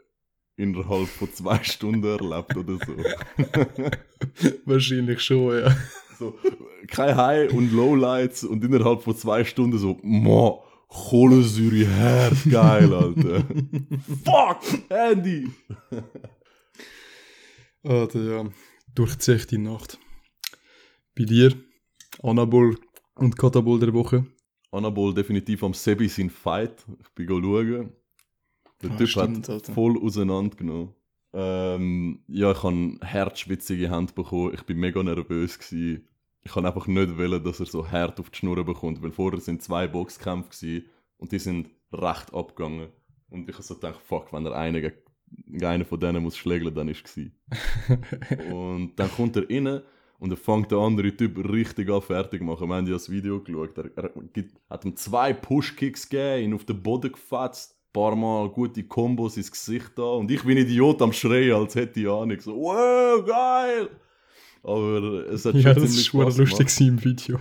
innerhalb 0.56 1.08
von 1.08 1.32
zwei 1.32 1.58
Stunden 1.62 2.04
erlebt 2.04 2.56
oder 2.56 2.78
so. 2.84 2.96
Wahrscheinlich 4.64 5.20
schon, 5.20 5.58
ja. 5.58 5.76
so 6.18 6.38
kein 6.88 7.16
High 7.16 7.52
und 7.52 7.72
Lowlights 7.72 8.44
und 8.44 8.64
innerhalb 8.64 9.02
von 9.02 9.16
zwei 9.16 9.44
Stunden 9.44 9.78
so, 9.78 9.98
mo, 10.02 10.65
Kohlensäure, 10.88 11.86
hart 11.88 12.44
geil, 12.50 12.92
Alter. 12.94 13.44
Fuck, 14.24 14.60
Handy! 14.88 15.48
Alter, 17.82 18.22
ja. 18.22 18.44
Durchzechte 18.94 19.58
Nacht. 19.58 19.98
Bei 21.16 21.24
dir, 21.24 21.54
Anabol 22.22 22.78
und 23.14 23.36
Katabol 23.36 23.78
der 23.80 23.92
Woche. 23.92 24.26
Anabol 24.70 25.14
definitiv 25.14 25.62
am 25.62 25.74
Sebi 25.74 26.08
sein 26.08 26.30
Fight. 26.30 26.84
Ich 27.00 27.08
bin 27.14 27.26
go 27.26 27.40
schauen. 27.40 27.92
Der 28.82 28.90
Ah, 28.90 28.96
Typ 28.96 29.08
stimmt, 29.08 29.48
hat 29.48 29.50
Alter. 29.50 29.72
voll 29.72 29.98
auseinandergenommen. 30.02 30.94
Ähm, 31.32 32.22
ja, 32.28 32.52
ich 32.52 32.62
habe 32.62 32.98
herzschwitzige 33.02 33.90
Hände 33.90 34.12
bekommen. 34.12 34.54
Ich 34.54 34.62
bin 34.62 34.78
mega 34.78 35.02
nervös. 35.02 35.58
Gewesen. 35.58 36.08
Ich 36.46 36.52
kann 36.52 36.64
einfach 36.64 36.86
nicht 36.86 37.18
wollen, 37.18 37.42
dass 37.42 37.58
er 37.58 37.66
so 37.66 37.90
hart 37.90 38.20
auf 38.20 38.30
die 38.30 38.38
Schnur 38.38 38.64
bekommt, 38.64 39.02
weil 39.02 39.10
vorher 39.10 39.40
sind 39.40 39.64
zwei 39.64 39.88
Boxkämpfe 39.88 40.50
gewesen, 40.50 40.88
und 41.18 41.32
die 41.32 41.40
sind 41.40 41.70
recht 41.92 42.32
abgegangen. 42.32 42.90
Und 43.30 43.48
ich 43.48 43.54
habe 43.54 43.64
so 43.64 43.74
gedacht, 43.74 44.00
fuck, 44.06 44.32
wenn 44.32 44.46
er 44.46 44.54
einen 44.54 44.92
einen 45.60 45.84
von 45.84 45.98
denen 45.98 46.22
muss 46.22 46.36
schlägeln, 46.36 46.72
dann 46.72 46.88
ist 46.88 47.04
es 47.04 47.18
Und 48.52 48.94
dann 48.94 49.10
kommt 49.10 49.34
er 49.34 49.50
rein 49.50 49.82
und 50.20 50.30
er 50.30 50.36
fängt 50.36 50.70
der 50.70 50.78
andere 50.78 51.16
Typ 51.16 51.36
richtig 51.50 51.90
an 51.90 52.00
fertig 52.00 52.38
zu 52.38 52.44
machen. 52.44 52.68
Wir 52.68 52.76
haben 52.76 52.86
ja 52.86 52.92
das 52.92 53.10
Video 53.10 53.42
geschaut. 53.42 53.76
Er, 53.76 53.90
er 53.96 54.10
gibt, 54.32 54.60
hat 54.70 54.84
ihm 54.84 54.94
zwei 54.94 55.32
Pushkicks 55.32 56.08
gegeben, 56.08 56.44
ihn 56.44 56.54
auf 56.54 56.64
den 56.64 56.80
Boden 56.80 57.10
gefetzt, 57.10 57.72
ein 57.72 57.92
paar 57.92 58.14
Mal 58.14 58.50
gute 58.50 58.84
Kombos 58.84 59.36
ins 59.36 59.50
Gesicht 59.50 59.90
da. 59.96 60.04
Und 60.04 60.30
ich 60.30 60.44
bin 60.44 60.58
Idiot 60.58 61.02
am 61.02 61.12
Schreien, 61.12 61.56
als 61.56 61.74
hätte 61.74 61.98
ich 61.98 62.08
Ahnung. 62.08 62.38
So, 62.38 62.54
wow, 62.54 63.26
geil! 63.26 63.90
Aber 64.62 65.26
es 65.30 65.44
hat 65.44 65.54
ja, 65.54 65.62
schon 65.62 65.74
das 65.74 65.82
ziemlich 65.84 65.98
ist 65.98 66.06
schon 66.06 66.20
Spaß 66.22 66.38
lustig 66.38 66.76
gemacht. 66.76 66.80
im 66.80 67.04
Video. 67.04 67.40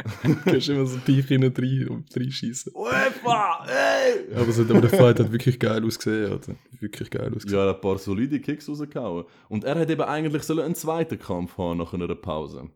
du 0.22 0.34
kannst 0.44 0.68
immer 0.70 0.86
so 0.86 0.98
Peich 1.04 1.30
rein 1.30 1.42
rein 1.42 1.88
und 1.88 2.16
reinschießen. 2.16 2.72
UEFA, 2.74 3.66
ey! 3.66 4.34
Aber, 4.34 4.46
hat, 4.46 4.70
aber 4.70 4.80
der 4.80 4.90
Fight 4.90 5.20
hat 5.20 5.30
wirklich 5.30 5.58
geil 5.58 5.84
ausgesehen. 5.84 6.32
Alter. 6.32 6.54
Wirklich 6.78 7.10
geil 7.10 7.30
ausgesehen. 7.34 7.58
Ja, 7.58 7.64
er 7.66 7.70
hat 7.70 7.76
ein 7.76 7.80
paar 7.82 7.98
solide 7.98 8.40
Kicks 8.40 8.68
rausgehauen. 8.68 9.24
Und 9.50 9.64
er 9.64 9.78
hat 9.78 9.90
eben 9.90 10.00
eigentlich 10.02 10.42
sollen 10.44 10.64
einen 10.64 10.74
zweiten 10.74 11.18
Kampf 11.18 11.58
haben 11.58 11.78
nach 11.78 11.92
einer 11.92 12.14
Pause. 12.14 12.70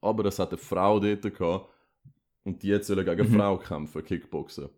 Aber 0.00 0.24
es 0.24 0.38
hat 0.38 0.50
eine 0.50 0.58
Frau 0.58 1.00
dort 1.00 1.22
gehabt 1.22 1.68
und 2.44 2.62
die 2.62 2.68
jetzt 2.68 2.86
sollen 2.86 3.04
gegen 3.04 3.30
Mhm. 3.30 3.36
Frau 3.36 3.58
kämpfen, 3.58 4.04
Kickboxen. 4.04 4.68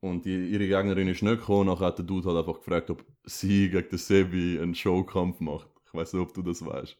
Und 0.00 0.24
die, 0.24 0.48
ihre 0.48 0.66
Gegnerin 0.66 1.08
ist 1.08 1.22
nicht 1.22 1.40
gekommen, 1.40 1.66
nachher 1.68 1.86
hat 1.86 1.98
der 1.98 2.04
Dude 2.06 2.28
halt 2.28 2.38
einfach 2.38 2.58
gefragt, 2.58 2.90
ob 2.90 3.04
sie 3.24 3.70
gegen 3.70 3.88
den 3.88 3.98
Sebi 3.98 4.58
einen 4.60 4.74
Showkampf 4.74 5.40
macht. 5.40 5.68
Ich 5.86 5.94
weiß 5.94 6.12
nicht, 6.14 6.22
ob 6.22 6.34
du 6.34 6.42
das 6.42 6.64
weißt. 6.64 6.96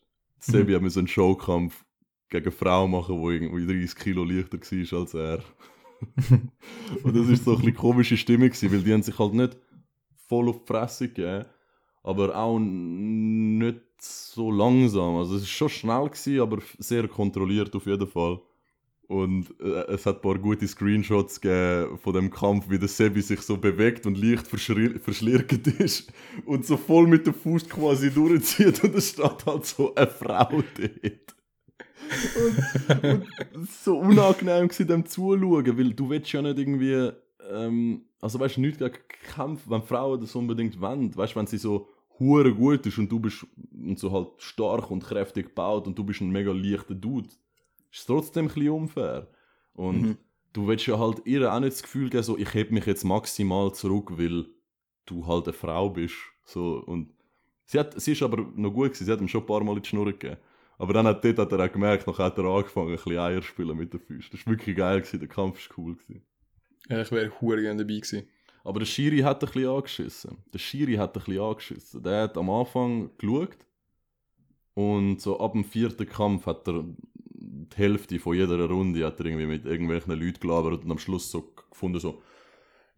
Mhm. 0.46 0.52
Sebi 0.52 0.74
hat 0.74 0.82
müssen 0.82 1.00
einen 1.00 1.08
Showkampf 1.08 1.84
gegen 2.28 2.46
eine 2.46 2.52
Frau 2.52 2.86
machen, 2.86 3.20
die 3.20 3.34
irgendwie 3.34 3.66
30 3.66 3.96
Kilo 3.96 4.24
leichter 4.24 4.58
war 4.58 5.00
als 5.00 5.14
er. 5.14 5.42
und 7.04 7.16
das 7.16 7.28
ist 7.28 7.44
so 7.44 7.52
ein 7.52 7.58
bisschen 7.58 7.74
komische 7.74 8.16
Stimmung, 8.16 8.48
gewesen, 8.48 8.72
weil 8.72 8.82
die 8.82 8.92
haben 8.92 9.02
sich 9.02 9.18
halt 9.18 9.34
nicht 9.34 9.56
voll 10.28 10.48
auf 10.48 10.60
die 10.60 10.66
Fresse 10.66 11.08
gegeben, 11.08 11.44
aber 12.02 12.34
auch 12.36 12.58
nicht 12.58 13.80
so 13.98 14.50
langsam. 14.50 15.16
Also 15.16 15.36
es 15.36 15.42
war 15.42 15.48
schon 15.48 15.68
schnell, 15.68 16.08
gewesen, 16.08 16.40
aber 16.40 16.58
sehr 16.78 17.06
kontrolliert 17.08 17.74
auf 17.74 17.86
jeden 17.86 18.06
Fall. 18.06 18.40
Und 19.10 19.52
äh, 19.60 19.86
es 19.88 20.06
hat 20.06 20.18
ein 20.18 20.22
paar 20.22 20.38
gute 20.38 20.68
Screenshots 20.68 21.40
gegeben 21.40 21.98
von 21.98 22.14
dem 22.14 22.30
Kampf, 22.30 22.70
wie 22.70 22.78
der 22.78 22.86
Sebi 22.86 23.20
sich 23.22 23.40
so 23.40 23.56
bewegt 23.56 24.06
und 24.06 24.16
leicht 24.16 24.46
verschlirkt 24.46 25.66
ist 25.66 26.12
und 26.46 26.64
so 26.64 26.76
voll 26.76 27.08
mit 27.08 27.26
der 27.26 27.34
Fuß 27.34 27.68
quasi 27.68 28.12
durchzieht 28.12 28.84
und 28.84 28.94
es 28.94 29.08
steht 29.08 29.46
halt 29.46 29.66
so 29.66 29.92
eine 29.96 30.06
Frau 30.06 30.62
dort. 30.78 31.34
Und, 33.02 33.26
und 33.56 33.70
so 33.72 33.98
unangenehm 33.98 34.68
gewesen, 34.68 34.86
dem 34.86 35.04
zuzuschauen, 35.04 35.76
weil 35.76 35.92
du 35.92 36.08
willst 36.08 36.30
ja 36.30 36.42
nicht 36.42 36.58
irgendwie, 36.60 37.10
ähm, 37.50 38.02
also 38.20 38.38
weißt 38.38 38.58
du, 38.58 38.60
nicht 38.60 38.78
gegen 38.78 38.94
Kämpfe, 39.34 39.68
wenn 39.70 39.82
Frauen 39.82 40.20
das 40.20 40.36
unbedingt 40.36 40.80
wollen, 40.80 41.16
weißt 41.16 41.34
du, 41.34 41.38
wenn 41.40 41.48
sie 41.48 41.58
so 41.58 41.88
hure 42.20 42.54
gut 42.54 42.86
ist 42.86 42.98
und 42.98 43.10
du 43.10 43.18
bist 43.18 43.44
und 43.72 43.98
so 43.98 44.12
halt 44.12 44.28
stark 44.38 44.88
und 44.88 45.02
kräftig 45.02 45.46
gebaut 45.46 45.88
und 45.88 45.98
du 45.98 46.04
bist 46.04 46.20
ein 46.20 46.30
mega 46.30 46.52
leichter 46.52 46.94
Dude, 46.94 47.28
ist 47.90 48.00
es 48.00 48.06
trotzdem 48.06 48.46
ein 48.46 48.54
bisschen 48.54 48.70
unfair. 48.70 49.28
Und 49.72 50.02
Mhm. 50.02 50.16
du 50.52 50.66
willst 50.68 50.86
ja 50.86 50.98
halt 50.98 51.22
ihr 51.26 51.52
auch 51.52 51.60
nicht 51.60 51.72
das 51.72 51.82
Gefühl 51.82 52.10
geben, 52.10 52.22
so, 52.22 52.36
ich 52.38 52.52
heb 52.54 52.70
mich 52.70 52.86
jetzt 52.86 53.04
maximal 53.04 53.72
zurück, 53.74 54.10
weil 54.18 54.46
du 55.06 55.26
halt 55.26 55.44
eine 55.46 55.52
Frau 55.52 55.90
bist. 55.90 56.14
So, 56.44 56.82
und 56.86 57.12
sie, 57.66 57.78
hat, 57.78 58.00
sie 58.00 58.12
ist 58.12 58.22
aber 58.22 58.38
noch 58.54 58.70
gut 58.72 58.88
gewesen, 58.92 59.04
sie 59.04 59.12
hat 59.12 59.20
ihm 59.20 59.28
schon 59.28 59.42
ein 59.42 59.46
paar 59.46 59.62
Mal 59.64 59.76
in 59.76 59.82
die 59.82 59.88
Schnur 59.88 60.06
gegeben. 60.06 60.36
Aber 60.78 60.92
dann 60.94 61.06
hat, 61.06 61.22
dort 61.24 61.38
hat 61.38 61.52
er 61.52 61.64
auch 61.66 61.72
gemerkt, 61.72 62.06
nachher 62.06 62.24
hat 62.24 62.38
er 62.38 62.44
angefangen, 62.44 62.88
ein 62.88 62.96
bisschen 62.96 63.18
Eier 63.18 63.40
zu 63.42 63.48
spielen 63.48 63.76
mit 63.76 63.92
den 63.92 64.00
Füßen. 64.00 64.30
Das 64.32 64.46
war 64.46 64.52
wirklich 64.52 64.76
geil, 64.76 65.00
gewesen, 65.00 65.20
der 65.20 65.28
Kampf 65.28 65.68
war 65.68 65.78
cool. 65.78 65.94
Gewesen. 65.96 66.22
Ja, 66.88 67.02
ich 67.02 67.12
wäre 67.12 67.30
hure 67.40 67.60
gerne 67.60 67.84
dabei 67.84 68.00
gewesen. 68.00 68.26
Aber 68.64 68.78
der 68.78 68.86
Schiri 68.86 69.18
hat 69.18 69.42
ein 69.42 69.50
bisschen 69.50 69.68
angeschissen. 69.70 70.38
Der 70.52 70.58
Schiri 70.58 70.94
hat 70.94 71.16
ein 71.16 71.22
bisschen 71.22 71.40
angeschissen. 71.42 72.02
Der 72.02 72.22
hat 72.22 72.36
am 72.36 72.50
Anfang 72.50 73.10
geschaut 73.18 73.58
und 74.74 75.20
so 75.20 75.38
ab 75.40 75.52
dem 75.52 75.64
vierten 75.64 76.06
Kampf 76.08 76.46
hat 76.46 76.66
er 76.68 76.84
die 77.72 77.76
Hälfte 77.76 78.18
von 78.18 78.36
jeder 78.36 78.64
Runde 78.68 79.04
hat 79.04 79.20
er 79.20 79.26
irgendwie 79.26 79.46
mit 79.46 79.64
irgendwelchen 79.64 80.12
Leuten 80.12 80.40
gelabert 80.40 80.84
und 80.84 80.90
am 80.90 80.98
Schluss 80.98 81.30
so 81.30 81.52
gefunden 81.70 82.00
so 82.00 82.22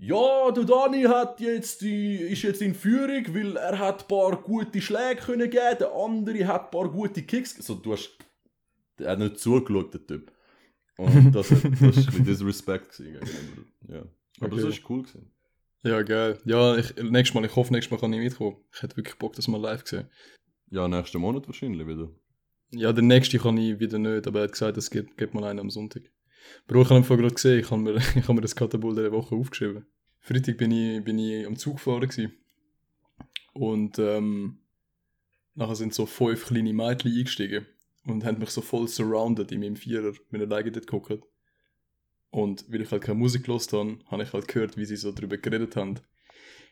ja, 0.04 0.50
der 0.50 0.64
Dani 0.64 1.02
hat 1.02 1.38
jetzt 1.38 1.80
die, 1.80 2.16
ist 2.16 2.42
jetzt 2.42 2.60
in 2.60 2.74
Führung, 2.74 3.24
weil 3.36 3.56
er 3.56 3.78
hat 3.78 4.02
ein 4.02 4.08
paar 4.08 4.42
gute 4.42 4.80
Schläge 4.80 5.20
können 5.20 5.48
geben, 5.48 5.76
der 5.78 5.92
andere 5.94 6.44
hat 6.48 6.64
ein 6.64 6.70
paar 6.72 6.88
gute 6.90 7.22
Kicks. 7.22 7.54
So, 7.64 7.76
du 7.76 7.92
hast, 7.92 8.10
der 8.98 9.12
hat 9.12 9.20
nicht 9.20 9.38
zugeschaut, 9.38 9.94
der 9.94 10.04
Typ. 10.04 10.32
Und 10.96 11.30
das, 11.34 11.50
das 11.50 11.62
war 11.62 11.70
ein 11.70 11.78
bisschen 11.78 12.24
Disrespect 12.24 12.96
gewesen. 12.96 13.20
Ja. 13.88 14.02
Aber 14.40 14.54
Okay. 14.56 14.64
das 14.66 14.82
war 14.82 14.90
cool. 14.90 15.02
Gewesen. 15.02 15.30
Ja, 15.84 16.02
geil. 16.02 16.38
Ja, 16.46 16.76
ich, 16.76 16.96
nächstes 16.96 17.34
Mal, 17.34 17.44
ich 17.44 17.54
hoffe, 17.54 17.72
nächstes 17.72 17.92
Mal 17.92 18.00
kann 18.00 18.12
ich 18.12 18.18
mitkommen. 18.18 18.56
Ich 18.74 18.82
hätte 18.82 18.96
wirklich 18.96 19.16
Bock, 19.18 19.34
das 19.34 19.46
mal 19.46 19.60
live 19.60 19.84
zu 19.84 19.98
sehen. 19.98 20.10
Ja, 20.70 20.88
nächsten 20.88 21.20
Monat 21.20 21.46
wahrscheinlich 21.46 21.86
wieder. 21.86 22.10
Ja, 22.74 22.92
der 22.92 23.04
nächste 23.04 23.38
kann 23.38 23.58
ich 23.58 23.78
wieder 23.80 23.98
nicht, 23.98 24.26
aber 24.26 24.40
er 24.40 24.44
hat 24.44 24.52
gesagt, 24.52 24.78
es 24.78 24.90
gibt, 24.90 25.18
gibt 25.18 25.34
mal 25.34 25.44
einen 25.44 25.60
am 25.60 25.70
Sonntag. 25.70 26.04
Bro, 26.66 26.82
ich 26.82 26.88
habe 26.88 26.96
einfach 26.96 27.18
gerade 27.18 27.34
gesehen, 27.34 27.60
ich 27.60 27.70
habe 27.70 27.82
mir, 27.82 27.96
ich 28.16 28.22
habe 28.22 28.34
mir 28.34 28.40
das 28.40 28.56
Katapult 28.56 28.96
dieser 28.96 29.12
Woche 29.12 29.34
aufgeschrieben. 29.34 29.84
Freitag 30.20 30.56
bin 30.56 30.70
ich, 30.70 31.04
bin 31.04 31.18
ich 31.18 31.46
am 31.46 31.56
Zug 31.56 31.76
gefahren 31.76 32.08
gewesen. 32.08 32.32
Und 33.52 33.98
ähm, 33.98 34.58
nachher 35.54 35.76
sind 35.76 35.92
so 35.92 36.06
fünf 36.06 36.46
kleine 36.46 36.72
Mädchen 36.72 37.12
eingestiegen 37.12 37.66
und 38.06 38.24
haben 38.24 38.38
mich 38.38 38.50
so 38.50 38.62
voll 38.62 38.88
surrounded 38.88 39.52
in 39.52 39.60
meinem 39.60 39.76
Vierer, 39.76 40.14
wenn 40.30 40.40
ich 40.40 40.46
alleine 40.46 40.72
dort 40.72 40.86
geguckt. 40.86 41.24
Und 42.30 42.64
weil 42.72 42.80
ich 42.80 42.90
halt 42.90 43.02
keine 43.02 43.18
Musik 43.18 43.44
gehört 43.44 43.70
habe, 43.74 43.98
habe 44.06 44.22
ich 44.22 44.32
halt 44.32 44.48
gehört, 44.48 44.78
wie 44.78 44.86
sie 44.86 44.96
so 44.96 45.12
darüber 45.12 45.36
geredet 45.36 45.76
haben. 45.76 45.96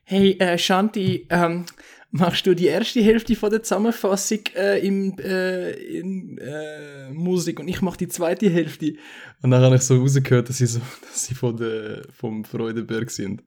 Hey, 0.03 0.33
äh, 0.39 0.59
Shanti, 0.59 1.27
ähm, 1.31 1.67
machst 2.11 2.47
du 2.47 2.55
die 2.55 2.67
erste 2.67 3.01
Hälfte 3.01 3.37
von 3.37 3.51
der 3.51 3.63
Zusammenfassung 3.63 4.41
äh, 4.57 4.85
im, 4.85 5.17
äh, 5.19 5.71
in 5.71 6.39
äh, 6.39 7.11
Musik 7.11 7.61
und 7.61 7.69
ich 7.69 7.81
mach 7.83 7.97
die 7.97 8.09
zweite 8.09 8.51
Hälfte. 8.51 8.95
Und 9.43 9.51
dann 9.53 9.63
habe 9.63 9.77
ich 9.77 9.83
so 9.83 9.97
rausgehört, 9.97 10.49
dass 10.49 10.59
sie, 10.59 10.67
so, 10.67 10.81
dass 11.03 11.27
sie 11.27 11.35
von 11.35 11.57
der, 11.57 12.07
vom 12.13 12.45
Freudenberg 12.45 13.11
sind. 13.11 13.45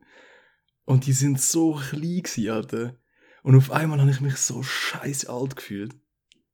Und 0.85 1.05
die 1.05 1.13
sind 1.13 1.39
so 1.39 1.75
klein 1.75 2.23
gewesen, 2.23 2.49
Alter. 2.49 2.97
Und 3.43 3.55
auf 3.55 3.71
einmal 3.71 3.99
habe 3.99 4.11
ich 4.11 4.21
mich 4.21 4.37
so 4.37 4.63
scheiß 4.63 5.25
alt 5.25 5.55
gefühlt. 5.55 5.93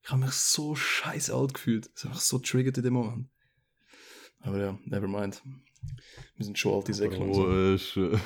Ich 0.01 0.09
habe 0.09 0.21
mich 0.21 0.31
so 0.31 0.75
scheiß 0.75 1.29
alt 1.29 1.53
gefühlt. 1.53 1.89
Das 1.93 2.05
hat 2.05 2.11
mich 2.11 2.21
so 2.21 2.39
triggert 2.39 2.77
in 2.77 2.83
dem 2.83 2.93
Moment. 2.93 3.27
Aber 4.41 4.59
ja, 4.59 4.79
never 4.85 5.07
mind. 5.07 5.41
Wir 6.35 6.45
sind 6.45 6.57
schon 6.57 6.73
alte 6.73 6.93
Säcke 6.93 7.17
und 7.17 7.33
so. 7.77 8.11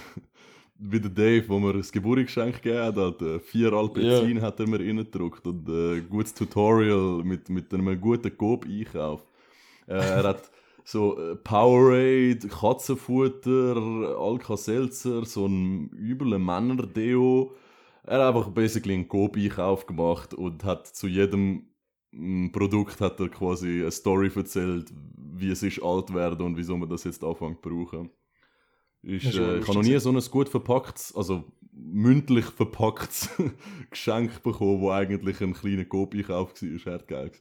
Äh, 0.79 0.85
äh, 0.85 0.91
wie 0.91 0.99
der 0.99 1.11
Dave, 1.11 1.49
wo 1.49 1.59
mir 1.59 1.73
das 1.73 1.91
Geburtsgeschenk 1.91 2.61
gegeben 2.61 2.95
hat, 2.95 3.21
äh, 3.21 3.39
vier 3.39 3.73
Alpezin 3.73 4.41
hat 4.41 4.59
er 4.59 4.67
mir 4.67 4.79
reingedruckt 4.79 5.45
und 5.47 5.67
äh, 5.67 5.97
ein 5.97 6.09
gutes 6.09 6.33
Tutorial 6.33 7.23
mit, 7.23 7.49
mit 7.49 7.73
einem 7.73 7.99
guten 7.99 8.35
Coop-Einkauf. 8.35 9.21
Äh, 9.87 9.95
er 9.95 10.23
hat 10.23 10.51
so 10.83 11.17
äh, 11.17 11.35
Powerade, 11.35 12.47
Katzenfutter, 12.47 14.17
Alka-Seltzer, 14.17 15.25
so 15.25 15.45
ein 15.45 15.89
übler 15.93 16.39
Männer-Deo. 16.39 17.53
Er 18.05 18.19
hat 18.19 18.35
einfach 18.35 18.49
basically 18.49 18.95
einen 18.95 19.07
Coop-Einkauf 19.07 19.85
gemacht 19.85 20.33
und 20.33 20.63
hat 20.63 20.87
zu 20.87 21.07
jedem 21.07 21.67
mm, 22.11 22.49
Produkt 22.51 22.99
hat 22.99 23.19
er 23.19 23.29
quasi 23.29 23.81
eine 23.81 23.91
Story 23.91 24.29
erzählt, 24.35 24.91
wie 25.35 25.49
es 25.51 25.63
ist 25.63 25.81
alt 25.81 26.13
werden 26.13 26.45
und 26.45 26.57
wieso 26.57 26.77
man 26.77 26.89
das 26.89 27.05
jetzt 27.05 27.23
anfängt 27.23 27.63
zu 27.63 27.69
brauchen. 27.69 28.09
Ist, 29.03 29.25
äh, 29.35 29.59
ich 29.59 29.67
habe 29.67 29.79
noch 29.79 29.83
nie 29.83 29.99
so 29.99 30.11
ein 30.11 30.19
gut 30.31 30.47
verpacktes, 30.47 31.13
also 31.13 31.43
mündlich 31.73 32.45
verpacktes 32.45 33.29
Geschenk 33.89 34.41
bekommen, 34.43 34.79
wo 34.79 34.91
eigentlich 34.91 35.41
ein 35.41 35.53
kleiner 35.53 35.83
Coop-Einkauf 35.83 36.53
war. 36.61 36.69
Das 36.69 36.85
war 36.85 36.99
geil. 36.99 37.31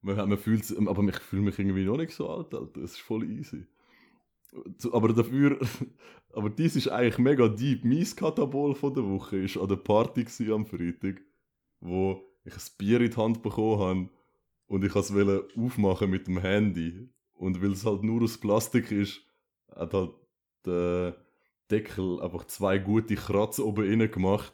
Man, 0.00 0.16
man 0.16 0.38
fühlt, 0.38 0.64
aber 0.86 1.04
ich 1.08 1.18
fühle 1.18 1.42
mich 1.42 1.58
irgendwie 1.58 1.84
noch 1.84 1.98
nicht 1.98 2.12
so 2.12 2.30
alt, 2.30 2.54
Alter. 2.54 2.80
Das 2.80 2.92
ist 2.92 3.00
voll 3.00 3.30
easy. 3.30 3.66
Aber 4.90 5.12
dafür, 5.12 5.60
aber 6.32 6.48
dies 6.48 6.74
ist 6.74 6.88
eigentlich 6.88 7.18
mega 7.18 7.46
deep. 7.46 7.84
Mein 7.84 8.06
Katabol 8.16 8.74
von 8.74 8.94
der 8.94 9.04
Woche 9.04 9.36
ist 9.38 9.58
an 9.58 9.68
der 9.68 9.76
Party 9.76 10.24
am 10.50 10.64
Freitag, 10.64 11.20
wo 11.80 12.24
ich 12.44 12.54
ein 12.54 12.62
Bier 12.78 13.02
in 13.02 13.10
die 13.10 13.16
Hand 13.16 13.42
bekommen 13.42 13.78
habe 13.78 14.08
und 14.68 14.84
ich 14.84 14.96
es 14.96 15.12
wollte 15.12 15.48
aufmachen 15.54 16.10
mit 16.10 16.26
dem 16.26 16.38
Handy. 16.38 17.10
Und 17.34 17.62
weil 17.62 17.72
es 17.72 17.84
halt 17.84 18.02
nur 18.02 18.22
aus 18.22 18.38
Plastik 18.38 18.90
ist, 18.90 19.20
hat 19.74 19.92
halt 19.92 20.12
der 20.66 21.16
Deckel 21.70 22.20
einfach 22.20 22.46
zwei 22.46 22.78
gute 22.78 23.14
Kratzer 23.14 23.64
oben 23.64 23.90
innen 23.90 24.10
gemacht. 24.10 24.52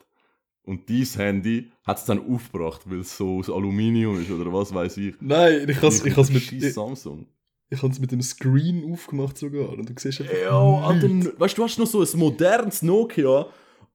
Und 0.62 0.88
dieses 0.88 1.16
Handy 1.16 1.70
hat 1.84 1.98
es 1.98 2.04
dann 2.04 2.18
aufgebracht, 2.18 2.82
weil 2.86 3.00
es 3.00 3.16
so 3.16 3.38
aus 3.38 3.48
Aluminium 3.48 4.20
ist 4.20 4.30
oder 4.30 4.52
was 4.52 4.74
weiß 4.74 4.96
ich. 4.96 5.14
Nein, 5.20 5.68
ich 5.68 5.76
ich 5.76 6.16
has 6.16 6.30
mit, 6.30 6.52
ich, 6.52 6.74
Samsung. 6.74 7.28
ich 7.70 7.80
has 7.80 8.00
mit 8.00 8.10
dem 8.10 8.20
Screen 8.20 8.92
aufgemacht 8.92 9.38
sogar. 9.38 9.68
Und 9.70 9.88
du 9.88 9.94
siehst 9.96 10.20
einfach. 10.20 10.34
Ja, 10.34 10.58
Alter, 10.58 11.08
weißt 11.38 11.56
du, 11.56 11.62
du 11.62 11.64
hast 11.64 11.78
noch 11.78 11.86
so 11.86 12.02
ein 12.02 12.18
modernes 12.18 12.82
Nokia, 12.82 13.46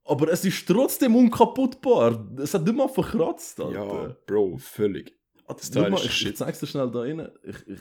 aber 0.06 0.32
es 0.32 0.45
ist 0.45 0.65
trotzdem 0.65 1.13
unkaputtbar. 1.13 2.26
Es 2.38 2.54
hat 2.54 2.63
nicht 2.63 2.76
mal 2.76 2.88
verkratzt, 2.88 3.60
Alter. 3.60 4.04
Ja, 4.04 4.15
Bro, 4.26 4.58
völlig. 4.58 5.13
Schau 5.74 5.89
mal, 5.89 5.95
ist 5.95 6.06
ich, 6.06 6.28
ich 6.28 6.36
zeig's 6.38 6.60
dir 6.62 6.67
schnell 6.67 6.89
da 6.89 7.02
rein. 7.02 7.28
Ich, 7.43 7.67
ich, 7.67 7.80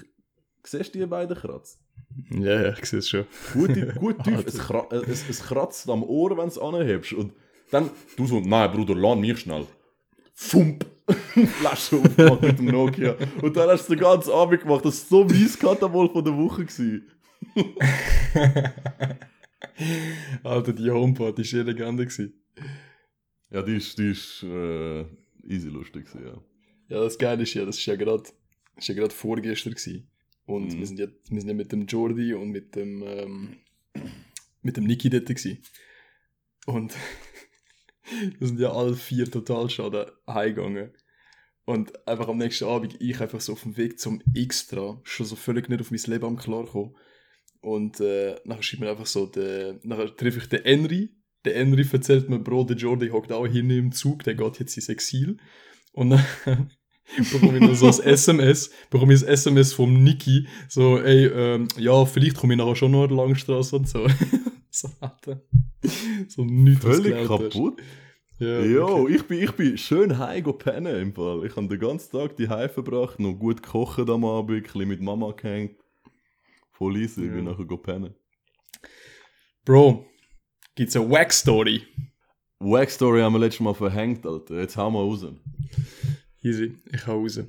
siehst 0.64 0.94
du 0.94 0.98
die 0.98 1.06
beiden 1.06 1.36
Kratz? 1.36 1.78
Ja, 2.30 2.62
ja, 2.62 2.72
ich 2.72 2.84
sehe 2.86 2.98
es 2.98 3.08
schon. 3.08 3.26
Gut, 3.52 3.70
gut 3.96 4.24
tief. 4.24 4.44
es, 4.46 4.58
äh, 4.58 5.10
es, 5.10 5.28
es 5.28 5.42
kratzt 5.42 5.88
am 5.88 6.02
Ohr, 6.02 6.30
wenn 6.30 6.44
du 6.44 6.46
es 6.46 6.58
anhebst. 6.58 7.12
Und 7.12 7.32
dann, 7.70 7.90
du 8.16 8.26
so, 8.26 8.40
nein, 8.40 8.72
Bruder, 8.72 8.94
lass 8.94 9.18
mich 9.18 9.38
schnell. 9.38 9.66
Fump! 10.34 10.86
Flasche 11.58 11.96
aufgemacht 11.96 12.42
mit 12.42 12.58
dem 12.58 12.66
Nokia. 12.66 13.16
Und 13.42 13.56
dann 13.56 13.68
hast 13.68 13.88
du 13.88 13.94
den 13.94 14.00
ganzen 14.00 14.32
Abend 14.32 14.62
gemacht. 14.62 14.84
Das 14.84 15.10
war 15.10 15.18
so 15.18 15.24
mies 15.24 15.58
Katamol 15.58 16.08
von 16.08 16.24
der 16.24 16.36
Woche. 16.36 16.64
Alter, 20.44 20.72
die 20.72 20.90
HomePod 20.90 21.38
die 21.38 21.52
war 21.52 21.60
eh 21.60 21.62
Legende. 21.62 22.08
Ja, 23.50 23.62
die 23.62 23.76
ist, 23.76 23.98
die 23.98 24.10
ist 24.10 24.42
äh, 24.44 25.00
easy 25.46 25.68
lustig. 25.68 26.06
Ja. 26.14 26.40
Ja, 26.88 27.00
das 27.04 27.18
Geile 27.18 27.42
ist 27.42 27.54
ja, 27.54 27.64
das 27.64 27.78
ist 27.78 27.86
ja 27.86 27.94
gerade 27.96 28.24
ja 28.80 29.08
vorgestern 29.08 29.74
gewesen. 29.74 30.09
Und 30.50 30.74
Mhm. 30.74 30.78
wir, 30.78 30.86
sind 30.86 30.98
ja, 30.98 31.06
wir 31.06 31.40
sind 31.40 31.48
ja 31.48 31.54
mit 31.54 31.70
dem 31.70 31.86
Jordi 31.86 32.34
und 32.34 32.50
mit 32.50 32.74
dem, 32.74 33.02
ähm, 33.06 33.56
mit 34.62 34.76
dem 34.76 34.84
Niki 34.84 35.08
dort 35.08 35.26
gewesen. 35.26 35.58
Und 36.66 36.94
wir 38.38 38.46
sind 38.48 38.58
ja 38.58 38.72
alle 38.72 38.94
vier 38.94 39.30
total 39.30 39.70
schade 39.70 40.12
heimgegangen. 40.26 40.90
Und 41.64 42.06
einfach 42.08 42.26
am 42.28 42.38
nächsten 42.38 42.64
Abend, 42.64 42.96
ich 43.00 43.20
einfach 43.20 43.40
so 43.40 43.52
auf 43.52 43.62
dem 43.62 43.76
Weg 43.76 44.00
zum 44.00 44.22
Extra, 44.34 45.00
schon 45.04 45.26
so 45.26 45.36
völlig 45.36 45.68
nicht 45.68 45.80
auf 45.80 45.92
mein 45.92 46.00
Leben 46.06 46.24
am 46.24 46.36
klarkommen. 46.36 46.96
Und 47.60 48.00
äh, 48.00 48.34
nachher 48.44 48.62
schreibt 48.62 48.80
mir 48.80 48.90
einfach 48.90 49.06
so, 49.06 49.26
der, 49.26 49.78
nachher 49.84 50.16
treffe 50.16 50.38
ich 50.40 50.48
den 50.48 50.64
Henry. 50.64 51.14
Der 51.44 51.54
Henry 51.54 51.86
erzählt 51.92 52.28
mir, 52.28 52.40
Bro, 52.40 52.64
der 52.64 52.76
Jordi 52.76 53.10
hockt 53.10 53.30
auch 53.30 53.46
hinten 53.46 53.70
im 53.70 53.92
Zug, 53.92 54.24
der 54.24 54.34
geht 54.34 54.58
jetzt 54.58 54.76
ins 54.76 54.88
Exil. 54.88 55.36
Und 55.92 56.10
dann 56.10 56.24
bekomme 57.16 57.58
ich 57.58 57.62
noch 57.62 57.74
so 57.74 57.86
ein 57.86 58.08
SMS, 58.08 58.70
bekomme 58.90 59.14
ich 59.14 59.22
ein 59.22 59.28
SMS 59.28 59.72
vom 59.72 60.02
Niki, 60.02 60.46
so, 60.68 60.98
ey, 60.98 61.26
ähm, 61.26 61.68
ja, 61.76 62.04
vielleicht 62.04 62.36
komme 62.36 62.54
ich 62.54 62.58
nachher 62.58 62.76
schon 62.76 62.92
noch 62.92 63.04
an 63.04 63.08
die 63.08 63.14
Langstrasse 63.16 63.76
und 63.76 63.88
so. 63.88 64.06
so, 64.70 64.88
Alter. 65.00 65.42
So 66.28 66.44
nichts 66.44 66.84
Völlig 66.84 67.26
kaputt. 67.26 67.80
Ja, 68.38 68.60
Jo, 68.60 69.00
wirklich. 69.00 69.16
ich 69.20 69.26
bin, 69.26 69.42
ich 69.42 69.52
bin 69.52 69.76
schön 69.78 70.16
heim 70.18 70.42
go 70.42 70.52
pennen 70.54 70.96
im 70.96 71.14
Fall. 71.14 71.44
Ich 71.44 71.56
habe 71.56 71.68
den 71.68 71.78
ganzen 71.78 72.10
Tag 72.12 72.36
die 72.36 72.48
Heim 72.48 72.70
verbracht, 72.70 73.18
noch 73.20 73.34
gut 73.34 73.62
gekocht 73.62 74.08
am 74.08 74.24
Abend, 74.24 74.56
ein 74.56 74.62
bisschen 74.62 74.88
mit 74.88 75.00
Mama 75.02 75.32
gehängt. 75.32 75.76
Voll 76.72 76.96
easy, 76.96 77.24
ich 77.24 77.30
bin 77.32 77.44
Ja. 77.44 77.52
nachher 77.52 77.66
go 77.66 77.76
pennen. 77.76 78.14
Bro, 79.66 80.06
gibt's 80.74 80.96
eine 80.96 81.10
Wack-Story? 81.10 81.82
Wack 82.60 82.90
Story 82.90 83.20
haben 83.20 83.34
wir 83.34 83.40
letztes 83.40 83.60
Mal 83.60 83.74
verhängt, 83.74 84.24
Alter. 84.26 84.58
Jetzt 84.60 84.76
hauen 84.76 84.94
wir 84.94 85.00
raus. 85.00 85.26
Easy, 86.42 86.76
ich 86.90 87.06
hau 87.06 87.20
raus. 87.20 87.40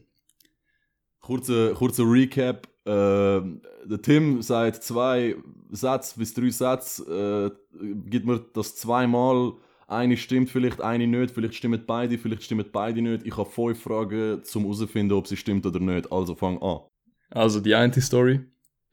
Kurzer, 1.21 1.73
kurzer 1.73 2.03
Recap. 2.03 2.67
Ähm, 2.85 3.61
der 3.85 4.01
Tim 4.01 4.41
sagt 4.41 4.83
zwei 4.83 5.35
Sätze 5.69 6.17
bis 6.17 6.33
drei 6.33 6.49
Sätze. 6.49 7.55
Äh, 7.79 7.89
gibt 8.09 8.25
mir 8.25 8.39
das 8.53 8.75
zweimal. 8.75 9.53
Eine 9.87 10.17
stimmt 10.17 10.49
vielleicht, 10.49 10.81
eine 10.81 11.07
nicht. 11.07 11.33
Vielleicht 11.33 11.55
stimmen 11.55 11.83
beide, 11.85 12.17
vielleicht 12.17 12.43
stimmen 12.43 12.65
beide 12.71 13.01
nicht. 13.01 13.25
Ich 13.25 13.37
habe 13.37 13.49
fünf 13.49 13.81
Fragen, 13.81 14.41
um 14.55 14.61
herauszufinden, 14.63 15.17
ob 15.17 15.27
sie 15.27 15.37
stimmt 15.37 15.65
oder 15.65 15.79
nicht. 15.79 16.11
Also 16.11 16.35
fang 16.35 16.61
an. 16.61 16.79
Also 17.29 17.59
die 17.59 17.75
eine 17.75 18.01
Story. 18.01 18.41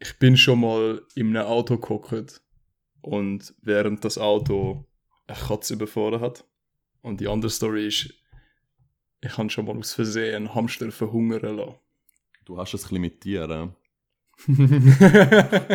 Ich 0.00 0.18
bin 0.18 0.36
schon 0.36 0.60
mal 0.60 1.02
in 1.14 1.36
einem 1.36 1.46
Auto 1.46 1.76
gehockt 1.76 2.40
und 3.00 3.54
während 3.62 4.04
das 4.04 4.18
Auto 4.18 4.84
eine 5.26 5.38
Katze 5.38 5.74
überfahren 5.74 6.20
hat. 6.20 6.44
Und 7.02 7.20
die 7.20 7.28
andere 7.28 7.50
Story 7.50 7.88
ist, 7.88 8.14
ich 9.20 9.38
habe 9.38 9.48
schon 9.50 9.66
mal 9.66 9.76
aus 9.78 9.94
Versehen 9.94 10.34
einen 10.34 10.54
Hamster 10.54 10.90
verhungern 10.90 11.56
lassen. 11.56 11.76
Du 12.44 12.58
hast 12.58 12.74
es 12.74 12.82
ein 12.84 12.88
bisschen 12.88 13.00
mit 13.02 13.20
Tieren. 13.20 13.76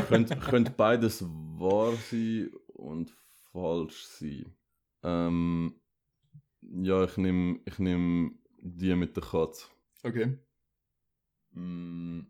könnte, 0.08 0.38
könnte 0.38 0.72
beides 0.72 1.24
wahr 1.24 1.94
sein 2.10 2.50
und 2.68 3.12
falsch 3.52 4.06
sein. 4.06 4.56
Ähm, 5.04 5.76
ja, 6.62 7.04
ich 7.04 7.18
nehme 7.18 7.60
ich 7.66 7.80
nehm 7.80 8.40
die 8.60 8.96
mit 8.96 9.16
der 9.18 9.24
Katze. 9.24 9.68
okay. 10.06 10.38
Mm, 11.56 12.28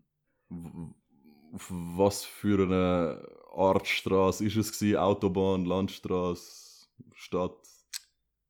Auf 1.54 1.67
was 1.71 2.26
für 2.26 2.63
eine 2.63 3.28
Art 3.56 3.88
Straße 3.88 4.45
ist 4.45 4.56
es 4.58 4.71
gewesen? 4.78 4.97
Autobahn, 4.97 5.65
Landstraße, 5.65 6.88
Stadt, 7.13 7.58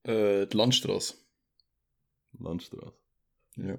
Äh, 0.04 0.46
die 0.48 0.56
Landstraße. 0.56 1.16
Landstraße. 2.40 2.98
Ja. 3.58 3.78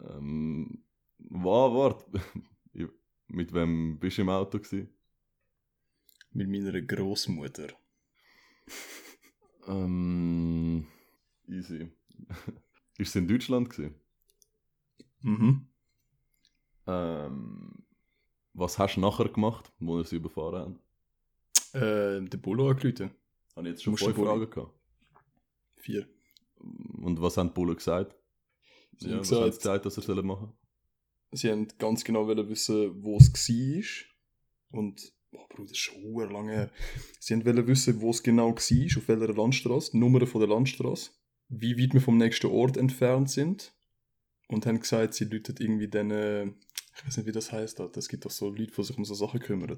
Ähm, 0.00 0.82
wa- 1.18 1.72
wart, 1.74 2.04
mit 3.28 3.52
wem 3.52 3.98
bist 3.98 4.18
du 4.18 4.22
im 4.22 4.28
Auto 4.28 4.58
gewesen? 4.58 4.88
Mit 6.32 6.48
meiner 6.48 6.80
Großmutter. 6.82 7.68
Ähm, 9.66 10.86
easy. 11.48 11.90
ist 12.98 13.08
es 13.08 13.16
in 13.16 13.28
Deutschland 13.28 13.70
gewesen? 13.70 13.94
Mhm. 15.22 15.66
Ähm, 16.86 17.84
was 18.52 18.78
hast 18.78 18.96
du 18.96 19.00
nachher 19.00 19.28
gemacht, 19.28 19.72
wo 19.80 19.96
wir 19.96 20.04
sie 20.04 20.16
überfahren 20.16 20.60
haben? 20.60 20.78
Äh, 21.72 22.28
der 22.28 22.38
Bullo 22.38 22.70
angerufen. 22.70 23.10
Habe 23.56 23.68
ich 23.68 23.72
jetzt 23.72 23.82
schon 23.82 23.96
fünf 23.96 24.16
Fragen 24.16 24.48
gehabt. 24.50 24.72
Vier. 25.76 26.08
Und 27.02 27.20
was 27.20 27.36
haben 27.36 27.48
die 27.48 27.54
Bullen 27.54 27.76
gesagt? 27.76 28.16
Sie 28.98 29.08
Ja, 29.08 29.16
haben 29.16 29.20
was 29.20 29.30
haben 29.32 29.38
sie 29.38 29.58
gesagt, 29.58 29.58
gesagt, 29.58 29.86
dass 29.86 29.96
er 29.98 30.02
sollen 30.02 30.26
machen 30.26 30.52
sie 31.32 31.50
haben 31.50 31.68
ganz 31.78 32.04
genau 32.04 32.26
wissen, 32.28 33.02
wo 33.02 33.16
es 33.18 33.30
war. 33.32 34.80
Und, 34.80 35.12
oh 35.32 35.46
Bruder, 35.48 35.62
das 35.68 35.72
ist 35.72 35.78
schon 35.78 36.30
lange 36.30 36.52
her. 36.52 36.70
Sie 37.20 37.34
haben 37.34 37.44
wollen 37.44 37.66
wissen, 37.66 38.00
wo 38.00 38.10
es 38.10 38.22
genau 38.22 38.48
war, 38.50 38.98
auf 38.98 39.08
welcher 39.08 39.34
Landstraße, 39.34 39.92
die 39.92 39.98
Nummer 39.98 40.26
von 40.26 40.40
der 40.40 40.48
Landstraße, 40.48 41.10
wie 41.48 41.78
weit 41.78 41.94
wir 41.94 42.00
vom 42.00 42.16
nächsten 42.16 42.48
Ort 42.48 42.76
entfernt 42.76 43.30
sind. 43.30 43.72
Und 44.48 44.66
haben 44.66 44.80
gesagt, 44.80 45.14
sie 45.14 45.24
läuten 45.24 45.56
irgendwie 45.58 45.86
äh, 45.96 46.46
ich 46.96 47.06
weiß 47.06 47.16
nicht, 47.18 47.26
wie 47.26 47.32
das 47.32 47.50
heißt, 47.52 47.80
Alter. 47.80 47.98
es 47.98 48.08
gibt 48.08 48.24
doch 48.24 48.30
so 48.30 48.48
Leute, 48.48 48.72
die 48.76 48.82
sich 48.84 48.96
um 48.96 49.04
so 49.04 49.14
Sachen 49.14 49.40
kümmern. 49.40 49.76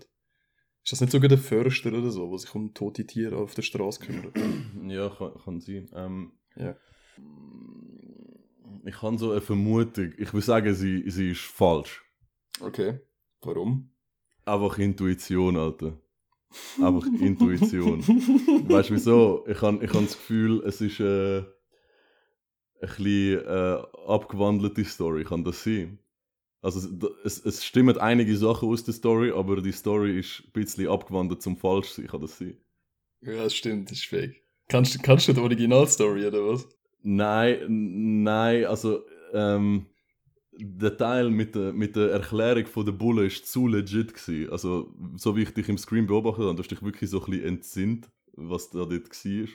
Ist 0.85 0.92
das 0.92 1.01
nicht 1.01 1.11
sogar 1.11 1.29
der 1.29 1.38
Förster 1.38 1.92
oder 1.92 2.11
so, 2.11 2.29
der 2.29 2.38
sich 2.38 2.55
um 2.55 2.72
tote 2.74 3.07
Tiere 3.07 3.37
auf 3.38 3.55
der 3.55 3.62
Straße 3.62 4.01
kümmert? 4.01 4.37
Ja, 4.87 5.09
kann, 5.09 5.33
kann 5.42 5.61
sein. 5.61 5.88
Ähm, 5.94 6.33
Ja. 6.59 6.77
Ich 8.85 9.03
habe 9.03 9.18
so 9.18 9.33
eine 9.33 9.40
Vermutung. 9.40 10.12
Ich 10.18 10.33
will 10.33 10.42
sagen, 10.42 10.75
sie, 10.75 11.09
sie 11.11 11.31
ist 11.31 11.40
falsch. 11.40 12.03
Okay. 12.61 13.01
Warum? 13.42 13.90
Einfach 14.44 14.79
Intuition, 14.79 15.57
Alter. 15.57 16.01
Einfach 16.83 17.07
Intuition. 17.07 18.01
Weißt 18.01 18.90
du 18.90 18.94
wieso? 18.94 19.44
Ich 19.47 19.61
habe 19.61 19.85
ich 19.85 19.92
hab 19.92 20.01
das 20.01 20.16
Gefühl, 20.16 20.62
es 20.64 20.81
ist 20.81 21.01
äh, 21.01 21.38
ein 21.38 21.47
bisschen 22.81 23.44
äh, 23.44 23.83
abgewandelte 24.07 24.85
Story. 24.85 25.25
Kann 25.25 25.44
das 25.44 25.62
sein? 25.62 25.99
Also 26.61 26.81
es, 27.25 27.38
es, 27.38 27.44
es 27.44 27.64
stimmen 27.64 27.99
einige 27.99 28.37
Sachen 28.37 28.68
aus 28.68 28.85
der 28.85 28.94
Story, 28.94 29.31
aber 29.31 29.61
die 29.61 29.73
Story 29.73 30.18
ist 30.18 30.42
ein 30.47 30.53
bisschen 30.53 30.88
abgewandelt 30.88 31.42
zum 31.42 31.57
falsch 31.57 31.90
sein. 31.90 32.07
Kann 32.07 32.21
das 32.21 32.38
sein? 32.38 32.57
Ja, 33.21 33.44
das 33.44 33.55
stimmt, 33.55 33.90
das 33.90 33.99
ist 33.99 34.07
fake. 34.07 34.42
Kannst, 34.68 34.94
du- 34.94 34.98
kannst 35.02 35.28
du 35.28 35.33
die 35.33 35.40
Originalstory 35.40 36.26
oder 36.26 36.46
was? 36.46 36.68
Nein, 37.02 38.22
nein, 38.22 38.64
also 38.66 39.02
ähm, 39.33 39.87
der 40.52 40.96
Teil 40.96 41.31
mit 41.31 41.54
der, 41.54 41.72
mit 41.72 41.96
der 41.96 42.11
Erklärung 42.12 42.66
von 42.66 42.85
der 42.87 42.92
Bulle 42.92 43.26
ist 43.26 43.50
zu 43.50 43.68
legit 43.68 44.14
gewesen. 44.14 44.50
Also 44.52 44.94
so 45.16 45.37
wie 45.37 45.42
ich 45.42 45.54
dich 45.54 45.68
im 45.68 45.78
Screen 45.78 46.07
beobachtet 46.07 46.44
habe, 46.44 46.57
du 46.57 46.62
hast 46.62 46.70
dich 46.70 46.83
wirklich 46.83 47.11
so 47.11 47.20
ein 47.24 47.31
bisschen 47.31 47.46
entsinnt, 47.48 48.11
was 48.35 48.70
da 48.70 48.81
dort 48.87 48.92
war. 49.24 49.48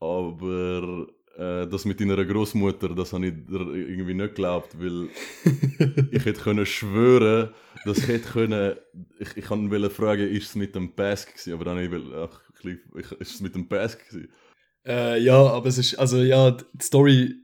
Aber 0.00 1.06
äh, 1.36 1.66
das 1.68 1.84
mit 1.84 2.00
deiner 2.00 2.24
Großmutter, 2.24 2.88
das 2.94 3.12
habe 3.12 3.26
ich 3.28 3.34
irgendwie 3.48 4.14
nicht 4.14 4.30
geglaubt, 4.34 4.76
weil 4.80 5.08
ich 6.10 6.24
hätte 6.24 6.40
können 6.40 6.66
schwören, 6.66 7.50
dass 7.84 7.98
ich 7.98 8.08
hätte 8.08 8.28
können, 8.30 8.76
ich, 9.18 9.36
ich 9.36 9.44
kann 9.44 9.70
wollte 9.70 9.90
fragen, 9.90 10.28
ist 10.28 10.48
es 10.50 10.54
mit 10.56 10.74
dem 10.74 10.92
Pask 10.94 11.32
gewesen, 11.32 11.54
aber 11.54 11.64
dann 11.64 11.76
habe 11.76 11.84
ich, 11.84 11.90
will- 11.92 12.14
ach, 12.14 12.40
ist 12.64 13.34
es 13.34 13.40
mit 13.40 13.54
dem 13.54 13.68
Pask 13.68 14.08
gewesen? 14.08 14.32
Äh, 14.86 15.22
ja, 15.22 15.38
aber 15.38 15.66
es 15.68 15.78
ist, 15.78 15.94
also 15.96 16.22
ja, 16.22 16.50
die 16.50 16.84
Story 16.84 17.34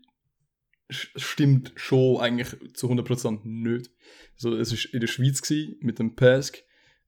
stimmt 0.91 1.73
schon 1.77 2.19
eigentlich 2.19 2.49
zu 2.75 2.89
100% 2.89 3.41
nicht. 3.45 3.91
Also 4.35 4.57
es 4.57 4.73
ist 4.73 4.87
in 4.87 5.01
der 5.01 5.07
Schweiz 5.07 5.43
gsi 5.43 5.77
mit 5.81 5.99
dem 5.99 6.15
Pask, 6.15 6.63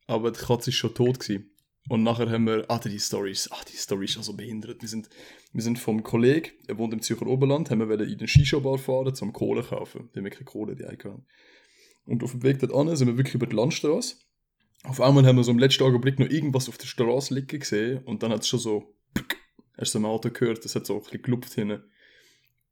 aber 0.06 0.30
die 0.30 0.40
Katze 0.40 0.70
ist 0.70 0.76
schon 0.76 0.94
tot 0.94 1.18
gsi. 1.20 1.46
Und 1.88 2.02
nachher 2.02 2.30
haben 2.30 2.44
wir, 2.44 2.66
ah, 2.68 2.78
die 2.78 2.98
Story 2.98 3.32
ist, 3.32 3.50
ah, 3.52 3.64
die 3.72 3.76
Story 3.76 4.04
ist 4.04 4.16
also 4.16 4.34
behindert. 4.34 4.82
Wir 4.82 4.88
sind, 4.88 5.08
wir 5.52 5.62
sind 5.62 5.78
vom 5.78 6.02
Kollegen, 6.02 6.52
er 6.68 6.78
wohnt 6.78 6.92
im 6.92 7.00
Zürcher 7.00 7.26
Oberland, 7.26 7.70
haben 7.70 7.88
wir 7.88 8.00
in 8.00 8.18
den 8.18 8.28
Shisha-Bar 8.28 8.78
fahren, 8.78 9.14
zum 9.14 9.32
Kohle 9.32 9.62
kaufen. 9.62 10.10
Haben 10.14 10.24
wir 10.24 10.30
keine 10.30 10.44
Kohle, 10.44 10.76
die 10.76 10.84
haben. 10.84 11.26
Und 12.04 12.22
auf 12.22 12.32
dem 12.32 12.42
Weg 12.42 12.58
dort 12.58 12.98
sind 12.98 13.08
wir 13.08 13.16
wirklich 13.16 13.34
über 13.34 13.46
die 13.46 13.56
Landstraße. 13.56 14.16
Auf 14.84 15.00
einmal 15.00 15.26
haben 15.26 15.36
wir 15.36 15.44
so 15.44 15.50
im 15.50 15.58
letzten 15.58 15.84
Augenblick 15.84 16.18
noch 16.18 16.28
irgendwas 16.28 16.68
auf 16.68 16.78
der 16.78 16.86
Straße 16.86 17.34
liegen 17.34 17.60
gesehen 17.60 18.02
und 18.04 18.22
dann 18.22 18.32
hat 18.32 18.40
es 18.40 18.48
schon 18.48 18.60
so, 18.60 18.94
hast 19.76 19.94
du 19.94 20.04
Auto 20.06 20.30
gehört, 20.30 20.64
das 20.64 20.74
hat 20.74 20.86
so 20.86 20.96
ein 20.96 21.02
bisschen 21.02 21.22
gelupft 21.22 21.52
hinten. 21.52 21.82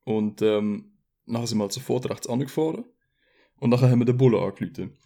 Und 0.05 0.41
ähm, 0.41 0.93
nachher 1.27 1.47
sind 1.47 1.59
wir 1.59 1.65
halt 1.65 1.73
sofort 1.73 2.09
rechts 2.09 2.29
angefahren 2.29 2.85
und 3.59 3.71
nachher 3.71 3.91
haben 3.91 3.99
wir 3.99 4.07
den 4.07 4.17
Bullen 4.17 4.43
angerufen. 4.43 4.97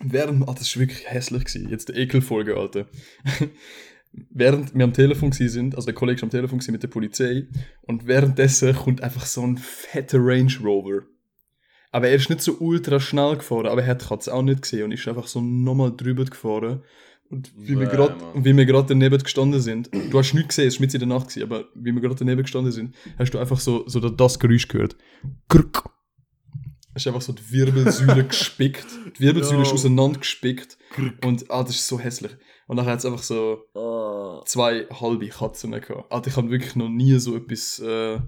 Während, 0.00 0.48
ah, 0.48 0.54
das 0.54 0.74
war 0.74 0.80
wirklich 0.80 1.08
hässlich 1.10 1.44
gewesen. 1.44 1.68
Jetzt 1.68 1.88
die 1.88 1.94
Ekelfolge, 1.94 2.56
Alter. 2.56 2.88
während 4.12 4.74
wir 4.74 4.84
am 4.84 4.92
Telefon 4.92 5.32
sind, 5.32 5.74
also 5.74 5.86
der 5.86 5.94
Kollege 5.94 6.16
ist 6.16 6.22
am 6.22 6.30
Telefon 6.30 6.60
mit 6.68 6.82
der 6.82 6.88
Polizei 6.88 7.46
und 7.82 8.06
währenddessen 8.06 8.74
kommt 8.74 9.02
einfach 9.02 9.26
so 9.26 9.42
ein 9.42 9.58
fetter 9.58 10.18
Range 10.20 10.52
Rover. 10.62 11.02
Aber 11.90 12.08
er 12.08 12.16
ist 12.16 12.28
nicht 12.28 12.42
so 12.42 12.56
ultra 12.60 13.00
schnell 13.00 13.36
gefahren, 13.36 13.66
aber 13.66 13.82
er 13.82 13.88
hat 13.88 14.20
es 14.20 14.28
auch 14.28 14.42
nicht 14.42 14.62
gesehen 14.62 14.84
und 14.84 14.92
ist 14.92 15.08
einfach 15.08 15.26
so 15.26 15.40
nochmal 15.40 15.92
drüber 15.96 16.24
gefahren. 16.24 16.82
Und 17.30 17.52
wie 17.56 17.78
wir 17.78 17.86
gerade 17.86 18.14
Mann. 18.14 18.32
und 18.32 18.44
wie 18.44 18.56
wir 18.56 18.64
gerade 18.64 18.88
daneben 18.88 19.18
gestanden 19.18 19.60
sind, 19.60 19.90
du 19.92 20.18
hast 20.18 20.32
nichts 20.32 20.48
gesehen, 20.56 20.68
es 20.68 20.76
war 20.76 20.80
mitten 20.82 20.96
in 20.96 21.08
der 21.08 21.18
Nacht, 21.18 21.28
gewesen, 21.28 21.42
aber 21.42 21.64
wie 21.74 21.92
wir 21.92 22.00
gerade 22.00 22.14
daneben 22.14 22.42
gestanden 22.42 22.72
sind, 22.72 22.94
hast 23.18 23.32
du 23.34 23.38
einfach 23.38 23.60
so, 23.60 23.84
so 23.86 24.00
das 24.00 24.38
Geräusch 24.38 24.68
gehört. 24.68 24.96
Krrk. 25.48 25.84
Es 26.94 27.02
ist 27.02 27.06
einfach 27.08 27.20
so 27.20 27.32
die 27.32 27.50
Wirbelsäule 27.52 28.24
gespickt. 28.28 28.86
Die 29.18 29.20
Wirbelsäule 29.20 29.62
ist 29.62 29.72
auseinandergespickt. 29.72 30.78
Und 31.24 31.50
ah, 31.50 31.62
das 31.62 31.76
ist 31.76 31.86
so 31.86 31.98
hässlich. 32.00 32.32
Und 32.66 32.76
dann 32.78 32.86
hat 32.86 32.98
es 32.98 33.04
einfach 33.06 33.22
so 33.22 33.58
Ah. 33.74 34.42
zwei 34.46 34.86
halbe 34.90 35.28
Katzen 35.28 35.70
gehabt. 35.72 36.10
Alter, 36.10 36.28
ich 36.28 36.36
habe 36.36 36.50
wirklich 36.50 36.76
noch 36.76 36.88
nie 36.88 37.18
so 37.18 37.36
etwas. 37.36 37.78
Äh, 37.78 38.18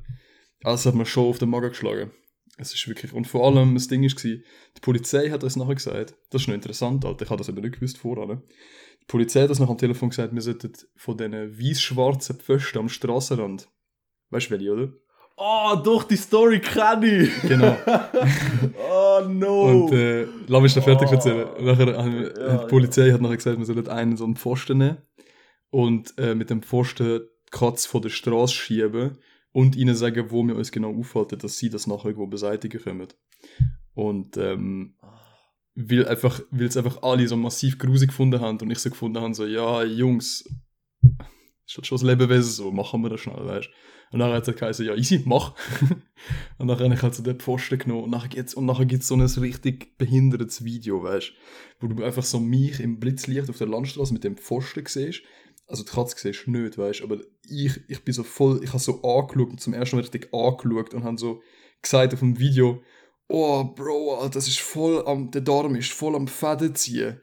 alles 0.63 0.87
hat 0.87 0.95
mir 0.95 1.07
schon 1.07 1.27
auf 1.27 1.39
den 1.39 1.51
Magen 1.51 1.71
geschlagen. 1.71 2.11
Es 2.61 2.75
ist 2.75 2.87
wirklich. 2.89 3.13
Und 3.13 3.27
vor 3.27 3.47
allem, 3.47 3.75
das 3.75 3.89
Ding 3.89 4.03
war, 4.03 4.23
die 4.23 4.43
Polizei 4.83 5.31
hat 5.31 5.43
uns 5.45 5.57
nachher 5.57 5.75
gesagt, 5.75 6.15
das 6.31 6.43
ist 6.43 6.49
noch 6.49 6.55
interessant, 6.55 7.05
Alter, 7.05 7.25
ich 7.25 7.31
habe 7.31 7.39
das 7.39 7.49
eben 7.49 7.61
nicht 7.63 7.75
gewusst 7.77 7.99
vorher. 7.99 8.27
ne? 8.27 8.43
Die 9.01 9.07
Polizei 9.07 9.43
hat 9.43 9.49
uns 9.49 9.59
nachher 9.59 9.71
am 9.73 9.79
Telefon 9.79 10.11
gesagt, 10.11 10.35
wir 10.35 10.43
sollten 10.43 10.73
von 10.97 11.17
diesen 11.17 11.59
weiß-schwarzen 11.59 12.39
Pfosten 12.39 12.79
am 12.79 12.89
Strassenrand. 12.89 13.69
Weißt 14.31 14.47
du 14.47 14.51
welche, 14.53 14.73
oder? 14.73 14.93
Ah, 15.37 15.75
doch, 15.77 16.05
die 16.05 16.17
Story 16.17 16.61
kenne 16.61 17.23
ich! 17.23 17.43
Genau. 17.43 17.75
oh 18.79 19.21
no! 19.29 19.87
Und 19.87 19.93
äh, 19.93 20.27
lass 20.47 20.63
mich 20.63 20.77
noch 20.77 20.85
fertig 20.85 21.09
Oh. 21.11 21.15
erzählen. 21.15 21.49
Nachher, 21.61 21.87
wir- 21.87 22.35
Ja, 22.39 22.57
die 22.59 22.67
Polizei 22.67 23.11
hat 23.11 23.23
nachher 23.23 23.37
gesagt, 23.37 23.59
wir 23.59 23.65
sollen 23.65 23.89
einen 23.89 24.17
so 24.19 24.25
einen 24.25 24.37
Pfosten 24.37 24.77
nehmen 24.79 24.99
und 25.71 26.13
äh, 26.19 26.35
mit 26.35 26.51
dem 26.51 26.63
Pfosten 26.63 27.21
die 27.47 27.51
Katze 27.59 27.89
von 27.89 28.03
der 28.03 28.11
Straße 28.11 28.55
schieben 28.55 29.17
und 29.53 29.77
ihnen 29.77 29.95
sagen, 29.95 30.31
wo 30.31 30.43
wir 30.45 30.57
uns 30.57 30.73
genau 30.73 30.97
aufhalten, 30.97 31.39
dass 31.39 31.59
sie 31.59 31.71
das 31.71 31.87
nachher 31.87 32.07
irgendwo 32.07 32.27
beseitigen 32.27 32.81
können. 32.81 33.09
Und 33.95 34.37
ähm, 34.37 34.95
weil 35.75 36.07
einfach, 36.07 36.41
weil 36.51 36.67
es 36.67 36.77
einfach 36.77 37.03
alle 37.03 37.27
so 37.27 37.37
massiv 37.37 37.79
grusig 37.79 38.09
gefunden 38.09 38.41
haben 38.41 38.59
und 38.61 38.71
ich 38.71 38.79
so 38.79 38.91
gefunden 38.91 39.21
habe, 39.21 39.35
so, 39.35 39.47
ja, 39.47 39.83
Jungs, 39.85 40.45
ist 41.67 41.77
halt 41.77 41.87
schon 41.87 41.99
das 41.99 42.03
Lebewesen 42.03 42.51
so, 42.51 42.73
machen 42.73 43.03
wir 43.03 43.11
das 43.11 43.21
schnell, 43.21 43.45
weißt. 43.45 43.69
Und 44.13 44.19
dann 44.19 44.33
hat 44.33 44.49
er 44.49 44.55
geheißen, 44.55 44.85
ja, 44.85 44.97
easy, 44.97 45.23
mach. 45.25 45.55
und 46.59 46.67
dann 46.67 46.81
habe 46.81 46.95
ich 46.95 47.03
halt 47.03 47.15
so 47.15 47.23
den 47.23 47.39
Pfosten 47.39 47.79
genommen 47.79 48.05
und 48.05 48.11
nachher 48.11 48.29
geht's, 48.29 48.55
und 48.55 48.67
nachher 48.67 48.87
gibt's 48.87 49.07
so 49.07 49.15
ein 49.15 49.21
richtig 49.21 49.97
behindertes 49.97 50.65
Video, 50.65 51.03
weißt 51.03 51.33
wo 51.79 51.87
du 51.87 52.03
einfach 52.05 52.25
so 52.25 52.41
mich 52.41 52.81
im 52.81 52.99
Blitzlicht 52.99 53.49
auf 53.49 53.59
der 53.59 53.69
Landstraße 53.69 54.13
mit 54.13 54.25
dem 54.25 54.37
Pfosten 54.37 54.85
siehst. 54.87 55.23
Also 55.67 55.85
die 55.85 55.91
Katze 55.91 56.17
siehst 56.19 56.47
du 56.47 56.51
nicht, 56.51 56.77
weißt 56.77 57.03
aber 57.03 57.21
ich, 57.51 57.81
ich 57.89 58.05
bin 58.05 58.15
so 58.15 58.23
voll, 58.23 58.61
ich 58.63 58.71
habe 58.71 58.79
so 58.79 59.03
angeschaut 59.03 59.51
und 59.51 59.61
zum 59.61 59.75
ersten 59.75 59.97
Mal 59.97 60.03
richtig 60.03 60.33
angeschaut 60.33 60.95
und 60.95 61.05
habe 61.05 61.19
so 61.19 61.43
gesagt 61.83 62.15
auf 62.15 62.21
dem 62.21 62.39
Video, 62.39 62.83
oh, 63.29 63.65
Bro, 63.65 64.19
Alter, 64.19 64.35
das 64.35 64.49
ist 64.49 64.61
voll 64.61 65.05
am, 65.07 65.31
der 65.31 65.43
Darm 65.43 65.75
ist 65.75 65.93
voll 65.93 66.17
am 66.17 66.29
Fäden 66.29 66.75
ziehen. 66.75 67.21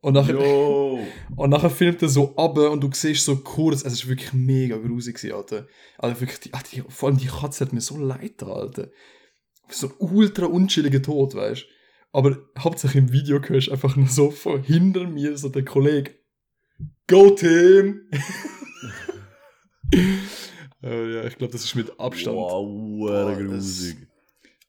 Und 0.00 0.14
nachher, 0.14 0.34
Yo! 0.34 0.98
und 1.36 1.50
nachher 1.50 1.70
filmt 1.70 2.02
er 2.02 2.08
so 2.08 2.36
ab 2.36 2.58
und 2.58 2.80
du 2.82 2.90
siehst 2.92 3.24
so 3.24 3.36
kurz, 3.36 3.84
es 3.84 3.94
ist 3.94 4.08
wirklich 4.08 4.32
mega 4.32 4.76
grusig, 4.76 5.16
gewesen, 5.16 5.34
Alter. 5.34 5.66
Also 5.98 6.20
wirklich, 6.20 6.40
die, 6.40 6.52
Alter, 6.52 6.68
die, 6.72 6.82
vor 6.86 7.08
allem 7.08 7.18
die 7.18 7.26
Katze 7.26 7.64
hat 7.64 7.72
mir 7.72 7.80
so 7.80 7.96
leid, 7.96 8.42
Alter. 8.42 8.90
So 9.70 9.88
ein 9.88 9.94
ultra 9.98 10.46
unchilliger 10.46 11.00
Tod, 11.00 11.34
weißt 11.34 11.62
du. 11.62 11.66
Aber 12.12 12.36
hauptsächlich 12.58 13.02
im 13.02 13.12
Video 13.12 13.40
hörst 13.42 13.68
du 13.68 13.72
einfach 13.72 13.96
nur 13.96 14.06
so 14.06 14.30
von 14.30 14.62
hinter 14.62 15.08
mir, 15.08 15.38
so 15.38 15.48
der 15.48 15.64
Kollege, 15.64 16.14
Go 17.06 17.30
Team! 17.30 18.02
äh, 20.82 21.14
ja, 21.14 21.24
ich 21.24 21.36
glaube, 21.36 21.52
das 21.52 21.64
ist 21.64 21.74
mit 21.74 21.98
Abstand 21.98 22.36
Wow, 22.36 22.66
wow, 23.00 23.28
das- 23.38 23.46
grusig. 23.46 23.96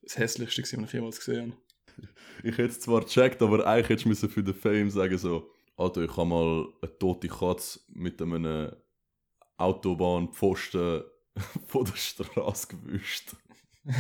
das 0.04 0.18
hässlichste, 0.18 0.62
was 0.64 0.70
ich 0.88 0.94
jemals 0.94 1.18
gesehen 1.20 1.52
habe. 1.52 1.62
Ich 2.44 2.58
hätte 2.58 2.70
es 2.70 2.80
zwar 2.80 3.02
gecheckt, 3.02 3.42
aber 3.42 3.66
eigentlich 3.66 3.90
hättest 3.90 4.06
du 4.06 4.10
müssen 4.10 4.30
für 4.30 4.44
den 4.44 4.54
Fame 4.54 4.90
sagen 4.92 5.18
so, 5.18 5.50
Alter, 5.78 6.02
ich 6.04 6.16
habe 6.16 6.26
mal 6.30 6.68
eine 6.82 6.98
tote 7.00 7.28
Katze 7.28 7.80
mit 7.88 8.22
einem 8.22 8.72
Autobahnpfosten 9.58 11.04
von 11.68 11.86
der 11.86 11.96
Straße 11.96 12.68
gewischt. 12.68 13.36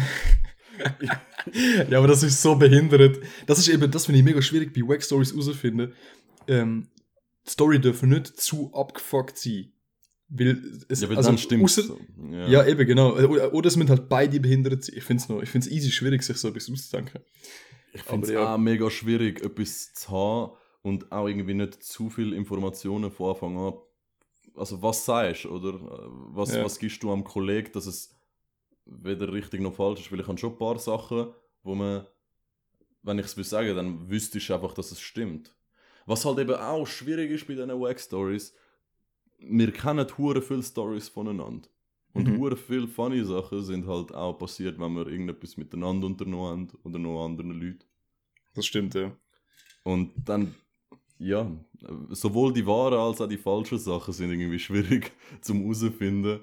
ja, 1.89 1.97
aber 1.97 2.07
das 2.07 2.23
ist 2.23 2.41
so 2.41 2.55
behindert. 2.55 3.19
Das 3.47 3.59
ist 3.59 3.67
eben, 3.69 3.89
das 3.89 4.05
finde 4.05 4.19
ich 4.19 4.25
mega 4.25 4.41
schwierig 4.41 4.73
bei 4.73 4.81
Wack 4.81 5.03
Stories 5.03 5.31
herauszufinden. 5.31 5.93
Ähm, 6.47 6.87
die 7.45 7.51
Story 7.51 7.79
dürfen 7.79 8.09
nicht 8.09 8.27
zu 8.39 8.71
abgefuckt 8.73 9.37
sein. 9.37 9.71
Weil 10.37 10.61
es, 10.89 11.01
Ja, 11.01 11.09
weil 11.09 11.17
also 11.17 11.29
dann 11.29 11.37
stimmt 11.37 11.69
so. 11.69 11.99
Ja. 12.31 12.65
eben, 12.65 12.85
genau. 12.85 13.13
Oder, 13.13 13.53
oder 13.53 13.67
es 13.67 13.75
müssen 13.75 13.89
halt 13.89 14.09
beide 14.09 14.39
behindert 14.39 14.83
sein. 14.83 14.95
Ich 14.97 15.03
finde 15.03 15.23
es 15.23 15.29
noch, 15.29 15.41
ich 15.41 15.53
easy 15.71 15.91
schwierig, 15.91 16.23
sich 16.23 16.37
so 16.37 16.49
etwas 16.49 16.69
auszudenken. 16.69 17.21
Ich 17.93 18.03
finde 18.03 18.27
es 18.27 18.33
ja. 18.33 18.53
auch 18.53 18.57
mega 18.57 18.89
schwierig, 18.89 19.41
etwas 19.43 19.93
zu 19.93 20.09
haben 20.09 20.51
und 20.81 21.11
auch 21.11 21.27
irgendwie 21.27 21.53
nicht 21.53 21.81
zu 21.81 22.09
viel 22.09 22.33
Informationen 22.33 23.09
von 23.11 23.31
Anfang 23.31 23.57
an. 23.57 23.73
Also 24.55 24.81
was 24.81 25.05
sagst 25.05 25.45
du, 25.45 25.49
oder? 25.49 25.79
Was, 26.33 26.53
Ja. 26.53 26.63
was 26.63 26.77
gibst 26.77 27.01
du 27.03 27.11
am 27.11 27.23
Kollegen, 27.23 27.71
dass 27.71 27.85
es 27.85 28.13
weder 28.85 29.31
richtig 29.31 29.61
noch 29.61 29.73
falsch 29.73 30.01
ist? 30.01 30.11
Weil 30.11 30.19
ich 30.19 30.27
habe 30.27 30.37
schon 30.37 30.51
ein 30.51 30.57
paar 30.57 30.77
Sachen, 30.79 31.27
wo 31.63 31.75
man, 31.75 32.05
wenn 33.03 33.19
ich 33.19 33.25
es 33.25 33.37
will 33.37 33.43
sagen, 33.43 33.75
dann 33.75 34.09
wüsste 34.09 34.37
ich 34.37 34.51
einfach, 34.51 34.73
dass 34.73 34.91
es 34.91 34.99
stimmt. 34.99 35.55
Was 36.05 36.25
halt 36.25 36.39
eben 36.39 36.55
auch 36.55 36.85
schwierig 36.85 37.31
ist 37.31 37.47
bei 37.47 37.53
diesen 37.53 37.69
Wack-Stories, 37.69 38.53
wir 39.39 39.71
kennen 39.71 40.07
hure 40.17 40.41
viele 40.41 40.63
Stories 40.63 41.09
voneinander. 41.09 41.67
Und 42.13 42.27
Mhm. 42.29 42.37
hure 42.39 42.55
viele 42.57 42.87
funny 42.87 43.23
Sachen 43.25 43.61
sind 43.63 43.85
halt 43.87 44.13
auch 44.13 44.33
passiert, 44.33 44.79
wenn 44.79 44.93
wir 44.93 45.07
irgendetwas 45.07 45.57
miteinander 45.57 46.07
unternommen 46.07 46.49
haben 46.69 46.79
oder 46.83 46.97
noch 46.99 47.25
anderen 47.25 47.51
Leuten. 47.51 47.83
Das 48.53 48.65
stimmt, 48.65 48.93
ja. 48.95 49.11
Und 49.83 50.11
dann, 50.23 50.55
ja, 51.19 51.49
sowohl 52.09 52.53
die 52.53 52.65
wahren 52.65 52.97
als 52.97 53.19
auch 53.21 53.27
die 53.27 53.37
falschen 53.37 53.77
Sachen 53.77 54.13
sind 54.13 54.31
irgendwie 54.31 54.59
schwierig 54.59 55.11
zum 55.41 55.59
herausfinden. 55.61 56.39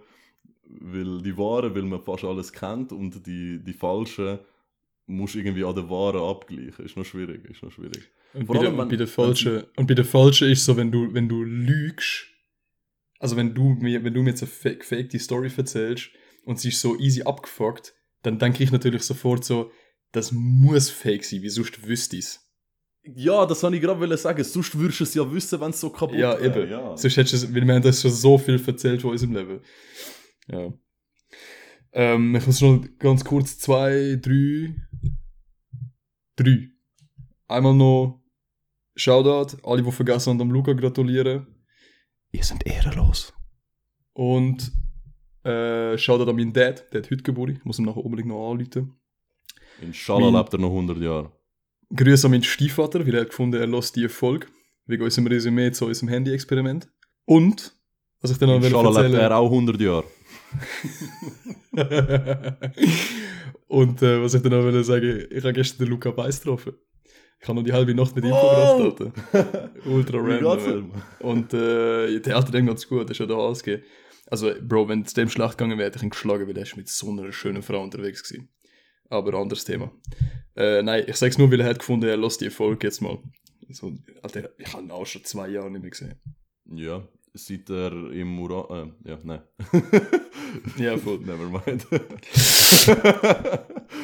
Weil 0.65 1.21
die 1.23 1.37
wahren, 1.37 1.75
weil 1.75 1.83
man 1.83 2.01
fast 2.03 2.25
alles 2.25 2.51
kennt 2.53 2.93
und 2.93 3.27
die, 3.27 3.59
die 3.63 3.73
falschen 3.75 4.39
musst 5.07 5.35
du 5.35 5.39
irgendwie 5.39 5.65
an 5.65 5.75
den 5.75 5.89
wahren 5.91 6.23
abgleichen. 6.23 6.85
Ist 6.85 6.97
noch 6.97 7.05
schwierig, 7.05 7.45
ist 7.51 7.63
noch 7.63 7.71
schwierig. 7.73 8.03
Und 8.33 8.47
Vor 8.47 8.55
bei, 8.57 8.61
der, 8.61 8.69
allem, 8.71 8.79
und, 8.79 8.87
bei 8.87 8.91
wenn- 8.93 8.99
der 8.99 9.07
falschen, 9.09 9.65
und 9.77 9.87
bei 9.87 9.95
der 9.95 10.05
falschen 10.07 10.49
ist 10.51 10.65
so, 10.65 10.75
wenn 10.77 10.91
du, 10.91 11.13
wenn 11.13 11.29
du 11.29 11.43
lügst, 11.43 12.27
also 13.23 13.37
wenn 13.37 13.55
du 13.55 13.75
mir, 13.75 14.03
wenn 14.03 14.13
du 14.13 14.21
mir 14.23 14.31
jetzt 14.31 14.43
eine 14.43 14.51
fake, 14.51 14.81
gefakte 14.81 15.17
Story 15.21 15.49
erzählst 15.57 16.11
und 16.45 16.59
sie 16.59 16.71
ist 16.71 16.81
so 16.81 16.99
easy 16.99 17.23
abgefuckt, 17.23 17.95
dann 18.23 18.41
denke 18.41 18.65
ich 18.65 18.73
natürlich 18.73 19.05
sofort 19.05 19.45
so, 19.45 19.71
das 20.11 20.33
muss 20.33 20.91
fake 20.91 21.25
sein, 21.25 21.41
wie 21.43 21.49
sonst 21.49 21.87
wüsste 21.87 22.17
ich 22.17 22.25
es. 22.25 22.41
Ja, 23.05 23.47
das 23.47 23.63
wollte 23.63 23.77
ich 23.77 23.83
gerade 23.83 24.17
sagen. 24.17 24.43
Sonst 24.43 24.77
würdest 24.77 24.99
du 25.01 25.05
es 25.05 25.15
ja 25.15 25.33
wissen, 25.33 25.61
wenn 25.61 25.71
es 25.71 25.81
so 25.81 25.91
kaputt 25.91 26.19
Ja, 26.19 26.39
wäre. 26.41 26.63
eben. 26.63 26.71
Ja. 26.71 26.97
Sonst 26.97 27.17
hättest 27.17 27.33
du 27.45 27.47
es, 27.49 27.55
weil 27.55 27.65
wir 27.67 27.75
haben 27.75 27.83
das 27.83 28.03
schon 28.03 28.11
so 28.11 28.39
viel 28.39 28.61
erzählt 28.65 29.03
von 29.03 29.13
unserem 29.13 29.35
Leben. 29.35 29.61
Ja. 30.49 30.73
Ähm, 31.93 32.35
ich 32.35 32.45
muss 32.47 32.61
noch 32.61 32.85
ganz 32.99 33.25
kurz 33.25 33.57
zwei, 33.59 34.19
drei, 34.21 34.75
drei. 36.35 36.71
Einmal 37.47 37.75
noch 37.75 38.21
Shoutout, 38.97 39.59
alle, 39.63 39.83
die 39.83 39.93
vergessen 39.93 40.31
haben, 40.31 40.41
am 40.41 40.51
Luca 40.51 40.73
gratulieren. 40.73 41.47
Ihr 42.33 42.45
seid 42.45 42.67
ehrenlos. 42.67 43.33
Und 44.15 44.73
äh, 45.45 45.97
Shoutout 45.99 46.31
an 46.31 46.37
meinen 46.37 46.53
Dad, 46.53 46.85
der 46.93 47.03
hat 47.03 47.11
heute 47.11 47.23
Geburt. 47.23 47.51
Ich 47.51 47.65
muss 47.65 47.79
ihm 47.79 47.85
nachher 47.85 48.05
unbedingt 48.05 48.29
noch 48.29 48.51
anrufen. 48.51 48.95
Inshallah 49.81 50.31
Mein- 50.31 50.41
lebt 50.41 50.53
er 50.55 50.59
noch 50.59 50.71
100 50.71 50.99
Jahre. 50.99 51.33
Grüße 51.95 52.27
an 52.27 52.31
meinen 52.31 52.43
Stiefvater, 52.43 53.07
weil 53.07 53.15
er 53.15 53.21
hat 53.23 53.31
gefunden, 53.31 53.61
er 53.61 53.67
lässt 53.67 53.97
die 53.97 54.09
Folge 54.09 54.47
wegen 54.87 55.03
unserem 55.03 55.27
Resümee 55.27 55.71
zu 55.73 55.87
unserem 55.87 56.09
Handy-Experiment. 56.09 56.89
Und, 57.27 57.75
was 58.21 58.31
ich 58.31 58.39
dann 58.39 58.49
noch 58.49 58.57
Inshallah 58.57 58.89
lebt 59.03 59.15
erzählen 59.15 59.21
er 59.21 59.37
auch 59.37 59.51
100 59.51 59.81
Jahre. 59.81 60.05
Und 63.67 64.03
äh, 64.03 64.23
was 64.23 64.35
ich 64.35 64.43
dann 64.43 64.53
noch 64.53 64.65
will 64.65 64.85
sagen, 64.85 65.27
ich 65.31 65.43
habe 65.43 65.53
gestern 65.53 65.85
den 65.85 65.89
Luca 65.91 66.17
Weiss 66.17 66.41
getroffen. 66.41 66.75
Ich 67.43 67.49
habe 67.49 67.59
noch 67.59 67.65
die 67.65 67.73
halbe 67.73 67.93
Nacht 67.93 68.15
mit 68.15 68.25
ihm 68.25 68.31
Oh! 68.33 68.79
verbracht, 68.87 69.13
Alter. 69.33 69.71
Ultra 69.85 70.19
random. 70.19 70.93
Und 71.19 71.53
äh, 71.53 72.21
der 72.21 72.37
Alter 72.37 72.53
dem 72.53 72.67
ganz 72.67 72.87
gut, 72.87 73.01
der 73.09 73.11
ist 73.11 73.19
ja 73.19 73.27
da 73.27 73.37
alles 73.37 73.65
gegeben. 73.65 73.83
Also, 74.29 74.53
Bro, 74.63 74.89
wenn 74.89 75.03
es 75.03 75.13
dem 75.13 75.29
schlecht 75.29 75.59
gegangen 75.59 75.77
wäre, 75.77 75.89
hätte 75.89 75.99
ich 75.99 76.05
ihn 76.05 76.11
geschlagen, 76.11 76.47
weil 76.47 76.57
er 76.57 76.63
ist 76.63 76.77
mit 76.77 76.89
so 76.89 77.11
einer 77.11 77.33
schönen 77.33 77.63
Frau 77.63 77.83
unterwegs 77.83 78.23
gewesen. 78.23 78.49
Aber 79.11 79.35
anderes 79.35 79.65
Thema. 79.65 79.91
Äh, 80.55 80.83
nein, 80.85 81.03
ich 81.07 81.17
sag's 81.17 81.37
nur, 81.37 81.51
weil 81.51 81.61
er 81.61 81.69
hat 81.71 81.81
gefunden, 81.81 82.09
er 82.09 82.17
lässt 82.17 82.41
die 82.41 82.49
Folge 82.49 82.87
jetzt 82.87 83.01
mal. 83.03 83.19
So, 83.71 83.93
Alter, 84.23 84.51
ich 84.59 84.73
habe 84.73 84.85
ihn 84.85 84.91
auch 84.93 85.05
schon 85.05 85.25
zwei 85.25 85.49
Jahre 85.49 85.69
nicht 85.71 85.83
mehr 85.83 85.91
gesehen. 85.91 86.15
Ja, 86.67 87.03
seit 87.35 87.69
er 87.71 87.91
im 88.13 88.29
Murat. 88.29 88.71
Äh, 88.71 88.87
ja, 89.11 89.19
nein. 89.25 89.43
Ja, 90.79 90.97
voll. 90.97 91.19
Never 91.25 91.49
mind. 91.49 91.87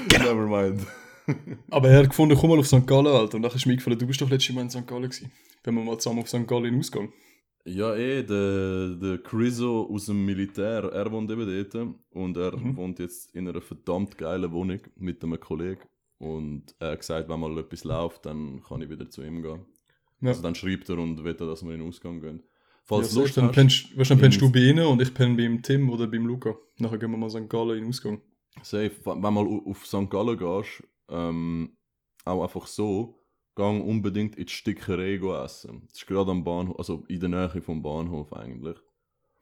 Never 0.11 0.47
mind. 0.47 0.81
Aber 1.71 1.89
er 1.89 1.99
hat 2.01 2.09
gefunden, 2.11 2.37
komm 2.39 2.51
mal 2.51 2.59
auf 2.59 2.67
St. 2.67 2.87
Gallen, 2.87 3.07
Alter. 3.07 3.37
Und 3.37 3.43
dann 3.43 3.53
ist 3.53 3.67
mir 3.67 3.73
eingefallen, 3.73 3.99
du 3.99 4.07
bist 4.07 4.21
doch 4.21 4.31
letztes 4.31 4.55
Mal 4.55 4.63
in 4.63 4.71
St. 4.71 4.87
Gallen 4.87 5.03
gewesen. 5.09 5.31
Wenn 5.65 5.75
wir 5.75 5.83
mal 5.85 5.99
zusammen 5.99 6.21
auf 6.21 6.29
St. 6.29 6.47
Gallen 6.47 6.67
in 6.67 6.79
Ausgang. 6.79 7.13
Ja, 7.65 7.95
eh, 7.95 8.23
der, 8.23 8.91
der 8.97 9.19
Chriso 9.19 9.89
aus 9.93 10.07
dem 10.07 10.25
Militär, 10.25 10.85
er 10.85 11.13
wohnt 11.13 11.31
eben 11.31 11.47
dort. 11.71 11.89
Und 12.11 12.37
er 12.37 12.57
Mhm. 12.57 12.77
wohnt 12.77 12.99
jetzt 12.99 13.35
in 13.35 13.47
einer 13.49 13.61
verdammt 13.61 14.17
geilen 14.17 14.51
Wohnung 14.53 14.81
mit 14.97 15.23
einem 15.23 15.39
Kollegen. 15.39 15.81
Und 16.19 16.75
er 16.79 16.93
hat 16.93 17.01
gesagt, 17.01 17.29
wenn 17.29 17.39
mal 17.41 17.57
etwas 17.59 17.85
läuft, 17.85 18.25
dann 18.27 18.63
kann 18.67 18.81
ich 18.83 18.89
wieder 18.89 19.09
zu 19.11 19.23
ihm 19.23 19.43
gehen. 19.43 19.61
Ja. 20.21 20.29
Also 20.31 20.43
dann 20.43 20.55
schreibt 20.55 20.89
er 20.89 20.99
und 20.99 21.23
will, 21.23 21.35
dass 21.35 21.63
wir 21.65 21.73
in 21.75 21.81
den 21.81 21.89
Ausgang 21.89 22.21
gehen. 22.21 22.39
Ja, 22.39 22.45
Falls 22.85 23.13
du 23.13 23.21
ist, 23.23 23.37
dann 23.37 23.49
hast, 23.49 23.55
pennst, 23.55 23.99
weißt, 23.99 24.11
dann 24.13 24.19
pennst 24.19 24.41
du 24.41 24.51
bei 24.51 24.61
ihnen 24.61 24.87
und 24.87 25.03
ich 25.03 25.13
penne 25.13 25.37
beim 25.37 25.61
Tim 25.63 25.91
oder 25.91 26.07
beim 26.07 26.27
Luca. 26.27 26.57
Nachher 26.79 26.97
gehen 26.99 27.11
wir 27.11 27.19
mal 27.19 27.29
St. 27.29 27.49
Gallen 27.49 27.77
in 27.77 27.83
den 27.85 27.89
Ausgang. 27.91 28.21
safe, 28.63 28.93
wenn 29.05 29.21
mal 29.21 29.47
au- 29.47 29.63
auf 29.71 29.87
St. 29.87 30.09
Gallen 30.09 30.39
gehst, 30.39 30.83
ähm, 31.09 31.77
auch 32.25 32.43
einfach 32.43 32.67
so, 32.67 33.19
gang 33.55 33.85
unbedingt 33.85 34.37
in 34.37 34.47
die 34.47 34.53
Stickerei 34.53 35.17
go 35.17 35.35
essen. 35.35 35.83
Das 35.89 35.99
ist 35.99 36.07
gerade 36.07 36.31
am 36.31 36.45
Bahnhof, 36.45 36.79
also 36.79 37.05
in 37.09 37.21
der 37.21 37.29
Nähe 37.29 37.61
vom 37.61 37.83
Bahnhof 37.83 38.33
eigentlich. 38.33 38.77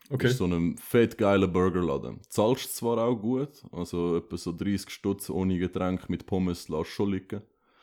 Okay. 0.09 0.29
ist 0.29 0.39
so 0.39 0.45
ein 0.47 0.77
fett 0.79 1.19
geiler 1.19 1.49
Burgerladen. 1.49 2.21
Zahlst 2.29 2.77
zwar 2.77 2.99
auch 2.99 3.17
gut, 3.17 3.65
also 3.73 4.17
etwa 4.17 4.37
so 4.37 4.53
30 4.53 4.89
Stutz 4.89 5.29
ohne 5.31 5.59
Getränk 5.59 6.09
mit 6.09 6.27
Pommes 6.27 6.69
lässt 6.69 6.91
schon 6.91 7.11
liegen, 7.11 7.43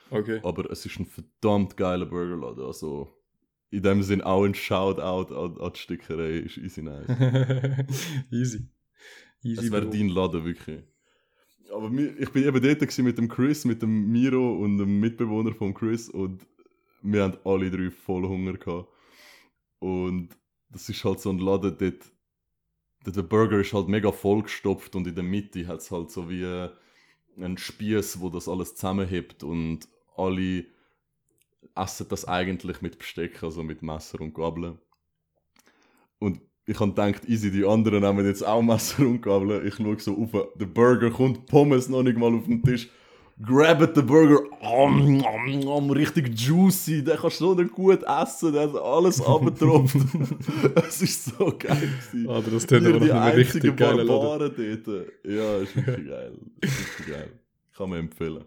Okay. 0.10 0.40
aber 0.44 0.72
es 0.72 0.86
ist 0.86 1.00
ein 1.00 1.06
verdammt 1.06 1.76
geiler 1.76 2.06
Burgerladen. 2.06 2.64
Also 2.64 3.10
in 3.72 3.84
dem 3.84 4.04
Sinn 4.04 4.22
auch 4.22 4.46
ein 4.46 4.56
Shoutout 4.56 5.36
an, 5.36 5.60
an 5.60 5.74
die 5.74 5.80
Stickerei, 5.80 6.38
ist 6.38 6.58
easy 6.58 6.82
nice. 6.82 7.08
Easy. 8.32 8.70
Easy. 9.44 9.66
Es 9.66 9.72
wäre 9.72 9.90
dein 9.90 10.08
Laden, 10.08 10.46
wirklich. 10.46 10.84
Aber 11.74 11.92
ich 11.92 12.30
bin 12.32 12.44
eben 12.44 12.62
dort 12.62 12.98
mit 13.00 13.18
dem 13.18 13.28
Chris, 13.28 13.66
mit 13.66 13.82
dem 13.82 14.12
Miro 14.12 14.56
und 14.58 14.78
dem 14.78 15.00
Mitbewohner 15.00 15.54
von 15.54 15.74
Chris 15.74 16.10
und 16.10 16.46
wir 17.02 17.24
haben 17.24 17.38
alle 17.44 17.72
drei 17.72 17.90
voll 17.90 18.24
Hunger 18.28 18.54
gehabt. 18.54 18.88
Und 19.80 20.30
das 20.70 20.88
ist 20.90 21.04
halt 21.04 21.20
so 21.20 21.30
ein 21.30 21.40
Laden, 21.40 21.78
dort, 21.78 22.12
dort 23.04 23.16
der 23.16 23.24
Burger 23.24 23.60
ist 23.60 23.74
halt 23.74 23.88
mega 23.88 24.12
vollgestopft 24.12 24.96
und 24.96 25.08
in 25.08 25.16
der 25.16 25.24
Mitte 25.24 25.68
hat 25.68 25.80
es 25.80 25.92
halt 25.92 26.12
so 26.12 26.30
wie 26.30 26.44
äh, 26.44 26.70
einen 27.38 27.58
Spieß, 27.58 28.20
wo 28.22 28.30
das 28.30 28.48
alles 28.48 28.76
zusammenhebt 28.76 29.44
und 29.44 29.88
alle 30.16 30.66
essen 31.76 32.08
das 32.10 32.26
eigentlich 32.26 32.82
mit 32.82 33.00
Besteck, 33.00 33.44
also 33.44 33.64
mit 33.64 33.82
Messer 33.82 34.22
und 34.22 34.34
Gabeln. 34.34 34.80
Und 36.20 36.42
ich 36.66 36.80
habe 36.80 36.92
gedacht, 36.92 37.28
easy, 37.28 37.52
die 37.52 37.66
anderen 37.66 38.02
nehmen 38.02 38.26
jetzt 38.26 38.46
auch 38.46 38.62
Messer 38.62 39.06
und 39.06 39.22
Gabeln. 39.22 39.66
Ich 39.68 39.76
schaue 39.76 40.00
so 40.00 40.18
auf, 40.18 40.48
der 40.56 40.66
Burger 40.66 41.12
kommt, 41.12 41.46
Pommes 41.48 41.90
noch 41.90 42.04
nicht 42.04 42.18
mal 42.18 42.34
auf 42.34 42.46
den 42.46 42.64
Tisch. 42.64 42.90
Grabbt 43.42 43.98
den 43.98 44.06
Burger, 44.06 44.40
om, 44.62 45.24
om, 45.26 45.68
om, 45.68 45.92
richtig 45.92 46.40
juicy, 46.40 47.04
den 47.04 47.18
kannst 47.18 47.42
du 47.42 47.56
so 47.56 47.66
gut 47.66 48.04
essen, 48.04 48.54
der 48.54 48.62
hat 48.62 48.76
alles 48.76 49.20
abgetropft. 49.26 49.98
Es 50.88 51.02
ist 51.02 51.26
so 51.26 51.52
geil 51.58 51.90
gewesen. 52.12 52.30
Ah, 52.30 52.42
das 52.42 52.66
tut 52.68 52.86
aber 52.86 53.00
die 53.00 53.08
nach 53.08 53.22
einem 53.24 53.36
richtig 53.36 53.64
Laden. 53.64 54.08
Barbaren 54.08 54.52
dort. 54.56 55.08
Ja, 55.26 55.58
ist 55.58 55.76
wirklich 55.76 56.08
geil. 56.08 56.38
Ist 56.62 57.08
geil. 57.08 57.40
Kann 57.76 57.90
man 57.90 58.00
empfehlen. 58.00 58.44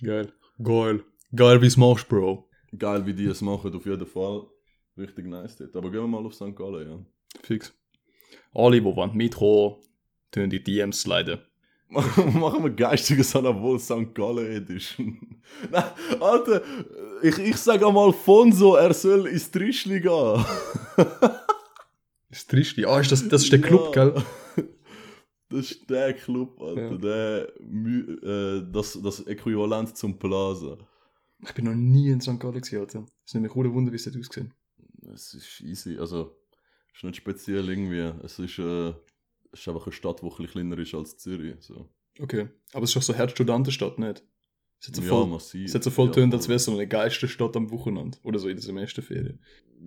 Geil. 0.00 0.32
Geil. 0.62 1.02
Geil, 1.34 1.60
wie 1.60 1.66
es 1.66 1.76
machst, 1.76 2.08
Bro. 2.08 2.48
Geil, 2.78 3.04
wie 3.04 3.14
die 3.14 3.26
es 3.26 3.42
machen, 3.42 3.74
auf 3.74 3.84
jeden 3.84 4.06
Fall. 4.06 4.46
Richtig 4.96 5.26
nice 5.26 5.56
dort. 5.56 5.74
Aber 5.76 5.90
gehen 5.90 6.00
wir 6.00 6.06
mal 6.06 6.24
auf 6.24 6.34
St. 6.34 6.54
Gallen, 6.54 6.88
ja. 6.88 6.98
Fix. 7.42 7.72
Alle, 8.54 8.80
die 8.80 8.84
wollen 8.84 9.16
mitkommen, 9.16 9.76
tun 10.30 10.50
die 10.50 10.62
DMs 10.62 11.02
sliden. 11.02 11.40
Machen 11.88 12.62
wir 12.64 12.70
geistiges 12.70 13.36
an 13.36 13.46
obwohl 13.46 13.78
St. 13.78 14.14
Gallen 14.14 14.46
Edition. 14.50 15.42
Nein, 15.70 15.84
Alter, 16.20 16.62
ich, 17.22 17.38
ich 17.38 17.56
sage 17.58 17.86
einmal 17.86 18.12
Fonso, 18.12 18.76
er 18.76 18.94
soll 18.94 19.26
ins 19.26 19.50
Trischli 19.50 20.00
gehen. 20.00 20.44
Das 22.30 22.46
Trischli. 22.46 22.86
Ah, 22.86 22.98
ist 22.98 23.12
das, 23.12 23.28
das 23.28 23.42
ist 23.44 23.52
der 23.52 23.60
Club, 23.60 23.94
Ja. 23.94 24.08
gell? 24.08 24.22
Das 25.50 25.70
ist 25.70 25.90
der 25.90 26.14
Club, 26.14 26.58
Alter. 26.62 26.92
Ja. 26.92 26.96
Der, 26.96 27.48
äh, 27.58 28.62
das, 28.72 28.98
das 29.02 29.20
Äquivalent 29.26 29.94
zum 29.98 30.18
Plaza. 30.18 30.78
Ich 31.44 31.52
bin 31.52 31.66
noch 31.66 31.74
nie 31.74 32.08
in 32.08 32.22
St. 32.22 32.40
Gallen 32.40 32.54
gewesen, 32.54 32.78
Alter. 32.78 33.04
Es 33.26 33.34
nimmt 33.34 33.48
mich 33.48 33.54
ohne 33.54 33.70
Wunder, 33.74 33.92
wie 33.92 33.96
es 33.96 34.04
dort 34.04 34.16
ausgesehen. 34.16 34.54
Es 35.12 35.34
ist 35.34 35.60
easy, 35.60 35.98
also 35.98 36.34
ist 36.94 37.04
nicht 37.04 37.16
speziell 37.16 37.68
irgendwie. 37.68 38.12
Es 38.24 38.38
ist, 38.38 38.58
äh, 38.58 38.90
es 39.52 39.60
ist 39.60 39.68
einfach 39.68 39.86
eine 39.86 39.92
Stadt, 39.92 40.20
die 40.22 40.26
ein 40.26 40.30
bisschen 40.30 40.46
kleiner 40.46 40.78
ist 40.78 40.94
als 40.94 41.18
Zürich. 41.18 41.56
So. 41.60 41.88
Okay. 42.20 42.48
Aber 42.72 42.84
es 42.84 42.90
ist 42.90 42.96
doch 42.96 43.02
so 43.02 43.14
Herzstudentenstadt, 43.14 43.98
nicht? 43.98 44.22
Es 44.80 44.88
hat 44.88 44.96
so 44.96 45.02
ja, 45.02 45.08
voll, 45.08 45.26
massiv. 45.28 45.64
es 45.64 45.74
hat 45.74 45.84
so 45.84 45.90
voll 45.90 46.06
ja, 46.08 46.12
tönt, 46.12 46.34
als 46.34 46.48
wäre 46.48 46.56
es 46.56 46.64
so 46.64 46.72
eine 46.72 46.88
geilste 46.88 47.28
Stadt 47.28 47.56
am 47.56 47.70
Wochenende. 47.70 48.18
Oder 48.24 48.40
so 48.40 48.48
in 48.48 48.56
der 48.56 48.64
Semesterferien. 48.64 49.38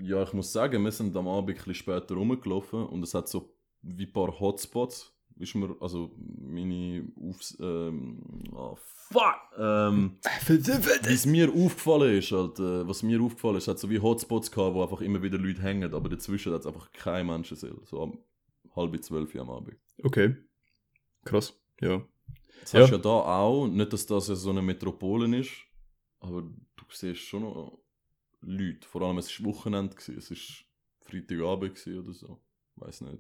Ja, 0.02 0.24
ich 0.24 0.32
muss 0.34 0.54
sagen, 0.54 0.84
wir 0.84 0.92
sind 0.92 1.16
am 1.18 1.28
Abend 1.28 1.50
ein 1.50 1.56
bisschen 1.56 1.76
später 1.76 2.16
rumgelaufen 2.16 2.86
und 2.86 3.04
es 3.04 3.14
hat 3.14 3.28
so 3.28 3.54
wie 3.82 4.06
ein 4.06 4.14
paar 4.14 4.40
Hotspots. 4.40 5.15
Ist 5.38 5.56
mir, 5.56 5.76
also 5.82 6.12
meine 6.18 7.06
Aufs... 7.22 7.58
Ähm, 7.60 8.44
oh, 8.54 8.78
fuck! 8.78 9.36
Ähm, 9.58 10.18
es 11.08 11.26
mir 11.26 11.50
aufgefallen 11.50 12.18
ist, 12.18 12.32
halt, 12.32 12.58
äh, 12.60 12.88
was 12.88 13.04
mir 13.04 13.22
aufgefallen 13.22 13.58
ist, 13.58 13.68
hat 13.68 13.80
so 13.80 13.90
wie 13.90 14.00
Hotspots 14.00 14.50
gehabt, 14.50 14.76
wo 14.76 14.82
einfach 14.84 15.02
immer 15.02 15.22
wieder 15.22 15.38
Leute 15.38 15.62
hängen, 15.62 15.94
aber 15.94 16.08
dazwischen 16.10 16.54
hat 16.54 16.62
es 16.62 16.68
einfach 16.68 16.92
kein 16.94 17.28
Menschenseele. 17.28 17.82
So 17.86 18.02
am 18.02 18.18
halb 18.76 19.04
zwölf 19.04 19.36
am 19.36 19.50
Abend. 19.50 19.78
Okay. 20.04 20.36
Krass. 21.26 21.54
Ja. 21.82 22.02
Das 22.62 22.72
Ja. 22.72 22.82
hast 22.82 22.90
du 22.92 22.96
ja 22.96 23.02
da 23.02 23.10
auch, 23.10 23.68
nicht, 23.68 23.92
dass 23.94 24.06
das 24.06 24.28
so 24.28 24.50
eine 24.50 24.62
Metropole 24.62 25.38
ist, 25.38 25.52
aber 26.20 26.42
du 26.44 26.86
siehst 26.90 27.22
schon 27.22 27.44
noch 27.44 27.78
Leute. 28.42 28.88
Vor 28.88 29.02
allem, 29.02 29.18
es 29.18 29.40
war 29.40 29.48
Wochenende, 29.54 29.96
gewesen, 29.96 30.18
es 30.18 30.32
war 30.32 31.10
Freitagabend 31.10 31.88
oder 31.88 32.14
so. 32.14 32.40
Weiß 32.78 33.02
nicht. 33.02 33.20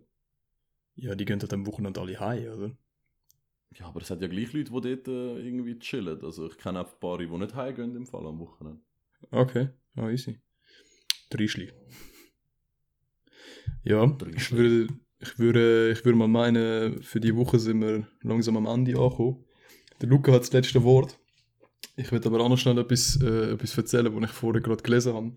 Ja, 0.95 1.15
die 1.15 1.25
gehen 1.25 1.39
halt 1.39 1.53
am 1.53 1.67
Wochenende 1.67 1.99
alle 1.99 2.19
heim, 2.19 2.51
oder? 2.53 2.71
Ja, 3.77 3.87
aber 3.87 4.01
es 4.01 4.09
hat 4.09 4.21
ja 4.21 4.27
gleich 4.27 4.53
Leute, 4.53 4.71
die 4.71 4.81
dort 4.81 5.07
äh, 5.07 5.39
irgendwie 5.39 5.77
chillen. 5.79 6.23
Also 6.23 6.47
ich 6.47 6.57
kenne 6.57 6.81
auch 6.81 6.93
ein 6.93 6.99
paar, 6.99 7.17
die 7.17 7.27
nicht 7.27 7.55
heimgehen 7.55 7.95
im 7.95 8.05
Fall 8.05 8.25
am 8.25 8.39
Wochenende. 8.39 8.79
Okay. 9.31 9.69
Ah, 9.95 10.09
easy. 10.09 10.39
Trischli. 11.29 11.71
Ja, 13.83 14.17
ich 14.35 14.51
würde, 14.51 14.93
ich, 15.19 15.37
würde, 15.39 15.91
ich 15.91 16.05
würde 16.05 16.17
mal 16.17 16.27
meinen, 16.27 17.03
für 17.03 17.19
die 17.19 17.35
Woche 17.35 17.59
sind 17.59 17.81
wir 17.81 18.07
langsam 18.21 18.57
am 18.57 18.65
Ende 18.65 18.99
angekommen. 18.99 19.43
Der 20.01 20.09
Luca 20.09 20.31
hat 20.31 20.41
das 20.41 20.53
letzte 20.53 20.83
Wort. 20.83 21.17
Ich 21.97 22.11
würde 22.11 22.27
aber 22.27 22.41
auch 22.41 22.49
noch 22.49 22.57
schnell 22.57 22.77
etwas, 22.77 23.19
äh, 23.21 23.51
etwas 23.51 23.77
erzählen, 23.77 24.13
was 24.13 24.29
ich 24.29 24.35
vorher 24.35 24.61
gerade 24.61 24.83
gelesen 24.83 25.13
habe, 25.13 25.35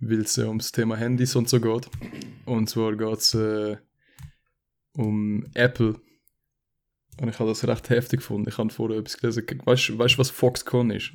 weil 0.00 0.20
es 0.20 0.38
äh, 0.38 0.44
ums 0.44 0.72
Thema 0.72 0.96
Handys 0.96 1.36
und 1.36 1.48
so 1.48 1.60
geht. 1.60 1.88
Und 2.44 2.68
zwar 2.68 2.96
geht 2.96 3.18
es 3.18 3.34
äh, 3.34 3.76
um 4.96 5.44
Apple. 5.54 6.00
Und 7.20 7.28
ich 7.28 7.38
habe 7.38 7.48
das 7.48 7.66
recht 7.66 7.90
heftig 7.90 8.20
gefunden. 8.20 8.48
Ich 8.48 8.58
habe 8.58 8.70
vorher 8.70 8.98
etwas 8.98 9.18
gelesen. 9.18 9.44
Weißt 9.64 9.88
du, 9.88 10.18
was 10.18 10.30
Foxconn 10.30 10.90
ist? 10.90 11.12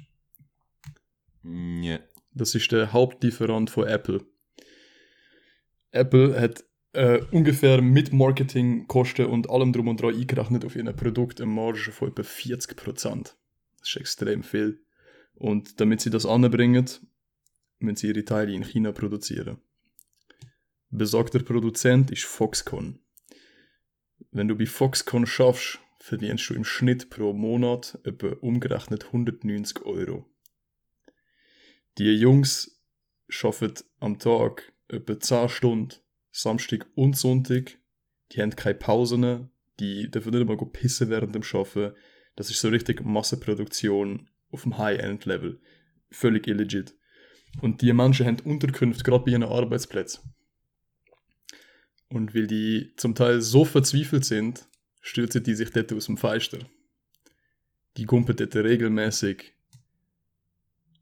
Nee. 1.43 1.99
Das 2.33 2.55
ist 2.55 2.71
der 2.71 2.93
Hauptlieferant 2.93 3.69
von 3.69 3.87
Apple. 3.87 4.25
Apple 5.91 6.39
hat 6.39 6.63
äh, 6.93 7.21
ungefähr 7.31 7.81
mit 7.81 8.13
Marketingkosten 8.13 9.25
und 9.25 9.49
allem 9.49 9.73
drum 9.73 9.89
und 9.89 10.01
dran 10.01 10.15
eingerechnet 10.15 10.65
auf 10.65 10.75
ihr 10.75 10.91
Produkt 10.93 11.41
eine 11.41 11.51
Marge 11.51 11.91
von 11.91 12.09
etwa 12.09 12.21
40%. 12.21 13.33
Das 13.79 13.89
ist 13.89 13.95
extrem 13.97 14.43
viel. 14.43 14.81
Und 15.35 15.81
damit 15.81 16.01
sie 16.01 16.09
das 16.09 16.25
anbringen, 16.25 16.89
müssen 17.79 17.95
sie 17.95 18.07
ihre 18.07 18.23
Teile 18.23 18.53
in 18.53 18.63
China 18.63 18.91
produzieren. 18.91 19.57
Besagter 20.89 21.39
Produzent 21.39 22.11
ist 22.11 22.23
Foxconn. 22.23 23.00
Wenn 24.31 24.47
du 24.47 24.55
bei 24.55 24.65
Foxconn 24.65 25.25
schaffst, 25.25 25.79
verdienst 25.99 26.49
du 26.49 26.53
im 26.53 26.63
Schnitt 26.63 27.09
pro 27.09 27.33
Monat 27.33 27.99
etwa 28.05 28.27
umgerechnet 28.39 29.07
190 29.07 29.85
Euro. 29.85 30.25
Die 31.97 32.15
Jungs 32.15 32.81
arbeiten 33.43 33.83
am 33.99 34.19
Tag 34.19 34.71
etwa 34.87 35.19
10 35.19 35.49
Stunden, 35.49 35.95
Samstag 36.31 36.87
und 36.95 37.17
Sonntag. 37.17 37.77
Die 38.31 38.41
haben 38.41 38.55
keine 38.55 38.75
Pausen, 38.75 39.49
die 39.81 40.09
dürfen 40.09 40.33
nicht 40.33 40.47
mal 40.47 40.57
pissen 40.57 41.09
während 41.09 41.35
dem 41.35 41.43
Arbeiten. 41.43 41.95
Das 42.37 42.49
ist 42.49 42.61
so 42.61 42.69
richtig 42.69 43.03
Massenproduktion 43.03 44.29
auf 44.49 44.63
dem 44.63 44.77
High-End-Level. 44.77 45.59
Völlig 46.09 46.47
illegit. 46.47 46.95
Und 47.61 47.81
die 47.81 47.91
Menschen 47.91 48.25
haben 48.25 48.39
Unterkünfte, 48.45 49.03
gerade 49.03 49.25
bei 49.25 49.31
ihren 49.31 49.43
Arbeitsplätzen. 49.43 50.33
Und 52.11 52.35
weil 52.35 52.45
die 52.45 52.91
zum 52.97 53.15
Teil 53.15 53.41
so 53.41 53.63
verzweifelt 53.63 54.25
sind, 54.25 54.67
stürzen 54.99 55.43
die 55.43 55.55
sich 55.55 55.71
dort 55.71 55.93
aus 55.93 56.07
dem 56.07 56.17
Feister. 56.17 56.59
Die 57.95 58.05
gumpen 58.05 58.35
dort 58.35 58.53
regelmäßig 58.53 59.53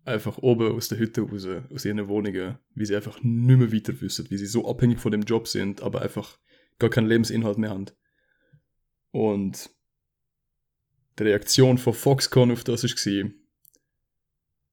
einfach 0.06 0.38
oben 0.38 0.72
aus 0.72 0.88
der 0.88 1.00
Hütte 1.00 1.22
raus, 1.22 1.48
aus 1.74 1.86
ihren 1.86 2.08
Wohnungen, 2.08 2.60
wie 2.76 2.86
sie 2.86 2.96
einfach 2.96 3.22
nicht 3.24 3.58
mehr 3.58 3.74
weiter 3.74 4.00
wissen, 4.02 4.30
wie 4.30 4.38
sie 4.38 4.46
so 4.46 4.70
abhängig 4.70 5.00
von 5.00 5.12
dem 5.12 5.24
Job 5.24 5.48
sind, 5.48 5.82
aber 5.82 6.04
einfach 6.04 6.38
gar 6.78 6.92
keinen 6.92 7.08
Lebensinhalt 7.08 7.58
mehr 7.58 7.72
haben. 7.72 7.88
Und 9.10 9.72
die 11.18 11.24
Reaktion 11.24 11.80
von 11.80 11.94
Foxconn 11.94 12.52
auf 12.52 12.64
das 12.64 12.84
war, 12.84 13.32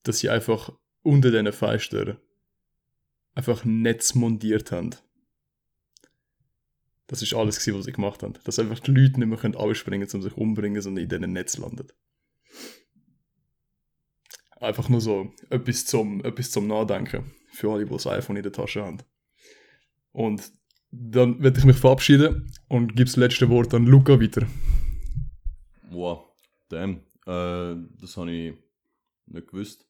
dass 0.02 0.18
sie 0.18 0.28
einfach 0.28 0.70
unter 1.02 1.30
diesen 1.30 1.50
Fenstern 1.52 2.18
einfach 3.34 3.64
Netz 3.64 4.14
montiert 4.14 4.70
haben. 4.70 4.90
Das 7.06 7.22
ist 7.22 7.34
alles, 7.34 7.66
was 7.66 7.84
sie 7.84 7.92
gemacht 7.92 8.22
haben. 8.22 8.34
Dass 8.44 8.58
einfach 8.58 8.80
die 8.80 8.90
Leute 8.90 9.20
nicht 9.20 9.28
mehr 9.28 9.60
abspringen 9.60 10.08
können, 10.08 10.22
um 10.22 10.22
sich 10.22 10.36
umbringen, 10.36 10.82
sondern 10.82 11.04
in 11.04 11.08
diesen 11.08 11.32
Netz 11.32 11.56
landen. 11.58 11.86
Einfach 14.58 14.88
nur 14.88 15.00
so 15.00 15.32
etwas 15.50 15.84
zum, 15.84 16.24
etwas 16.24 16.50
zum 16.50 16.66
Nachdenken. 16.66 17.30
Für 17.52 17.72
alle, 17.72 17.84
die 17.84 17.92
das 17.92 18.06
iPhone 18.06 18.36
in 18.36 18.42
der 18.42 18.52
Tasche 18.52 18.84
haben. 18.84 18.98
Und 20.12 20.50
dann 20.90 21.42
werde 21.42 21.58
ich 21.58 21.64
mich 21.64 21.76
verabschieden 21.76 22.52
und 22.68 22.96
gebe 22.96 23.04
das 23.04 23.16
letzte 23.16 23.48
Wort 23.50 23.74
an 23.74 23.86
Luca 23.86 24.20
weiter. 24.20 24.46
Wow, 25.90 26.24
damn. 26.68 27.00
Äh, 27.26 27.76
das 28.00 28.16
habe 28.16 28.32
ich 28.32 28.54
nicht 29.26 29.48
gewusst. 29.48 29.86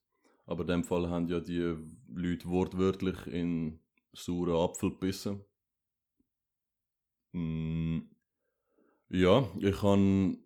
Aber 0.47 0.63
in 0.63 0.69
dem 0.69 0.85
Fall 0.85 1.09
haben 1.09 1.29
ja 1.29 1.41
die 1.41 1.77
Leute 2.13 2.49
wortwörtlich 2.49 3.27
in 3.27 3.79
sauren 4.13 4.57
Apfel 4.57 4.91
gebissen. 4.91 5.41
Mm, 7.37 8.09
ja, 9.11 9.47
ich 9.61 9.77
kann 9.77 10.39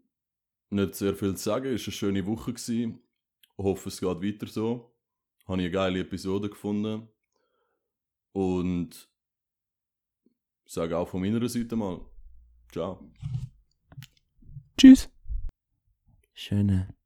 nicht 0.70 0.94
sehr 0.96 1.14
viel 1.14 1.36
zu 1.36 1.44
sagen. 1.44 1.66
Es 1.66 1.82
war 1.82 1.86
eine 1.86 1.92
schöne 1.92 2.26
Woche. 2.26 2.52
Gewesen. 2.52 3.00
Ich 3.58 3.64
hoffe, 3.64 3.88
es 3.90 4.00
geht 4.00 4.08
weiter 4.08 4.46
so. 4.46 4.92
Habe 5.46 5.60
ich 5.60 5.66
eine 5.66 5.70
geile 5.70 6.00
Episode 6.00 6.50
gefunden. 6.50 7.08
Und 8.32 9.08
sage 10.66 10.96
auch 10.96 11.08
von 11.08 11.20
meiner 11.20 11.48
Seite 11.48 11.76
mal. 11.76 12.00
Ciao. 12.72 13.00
Tschüss. 14.76 15.08
Schöne 16.34 16.99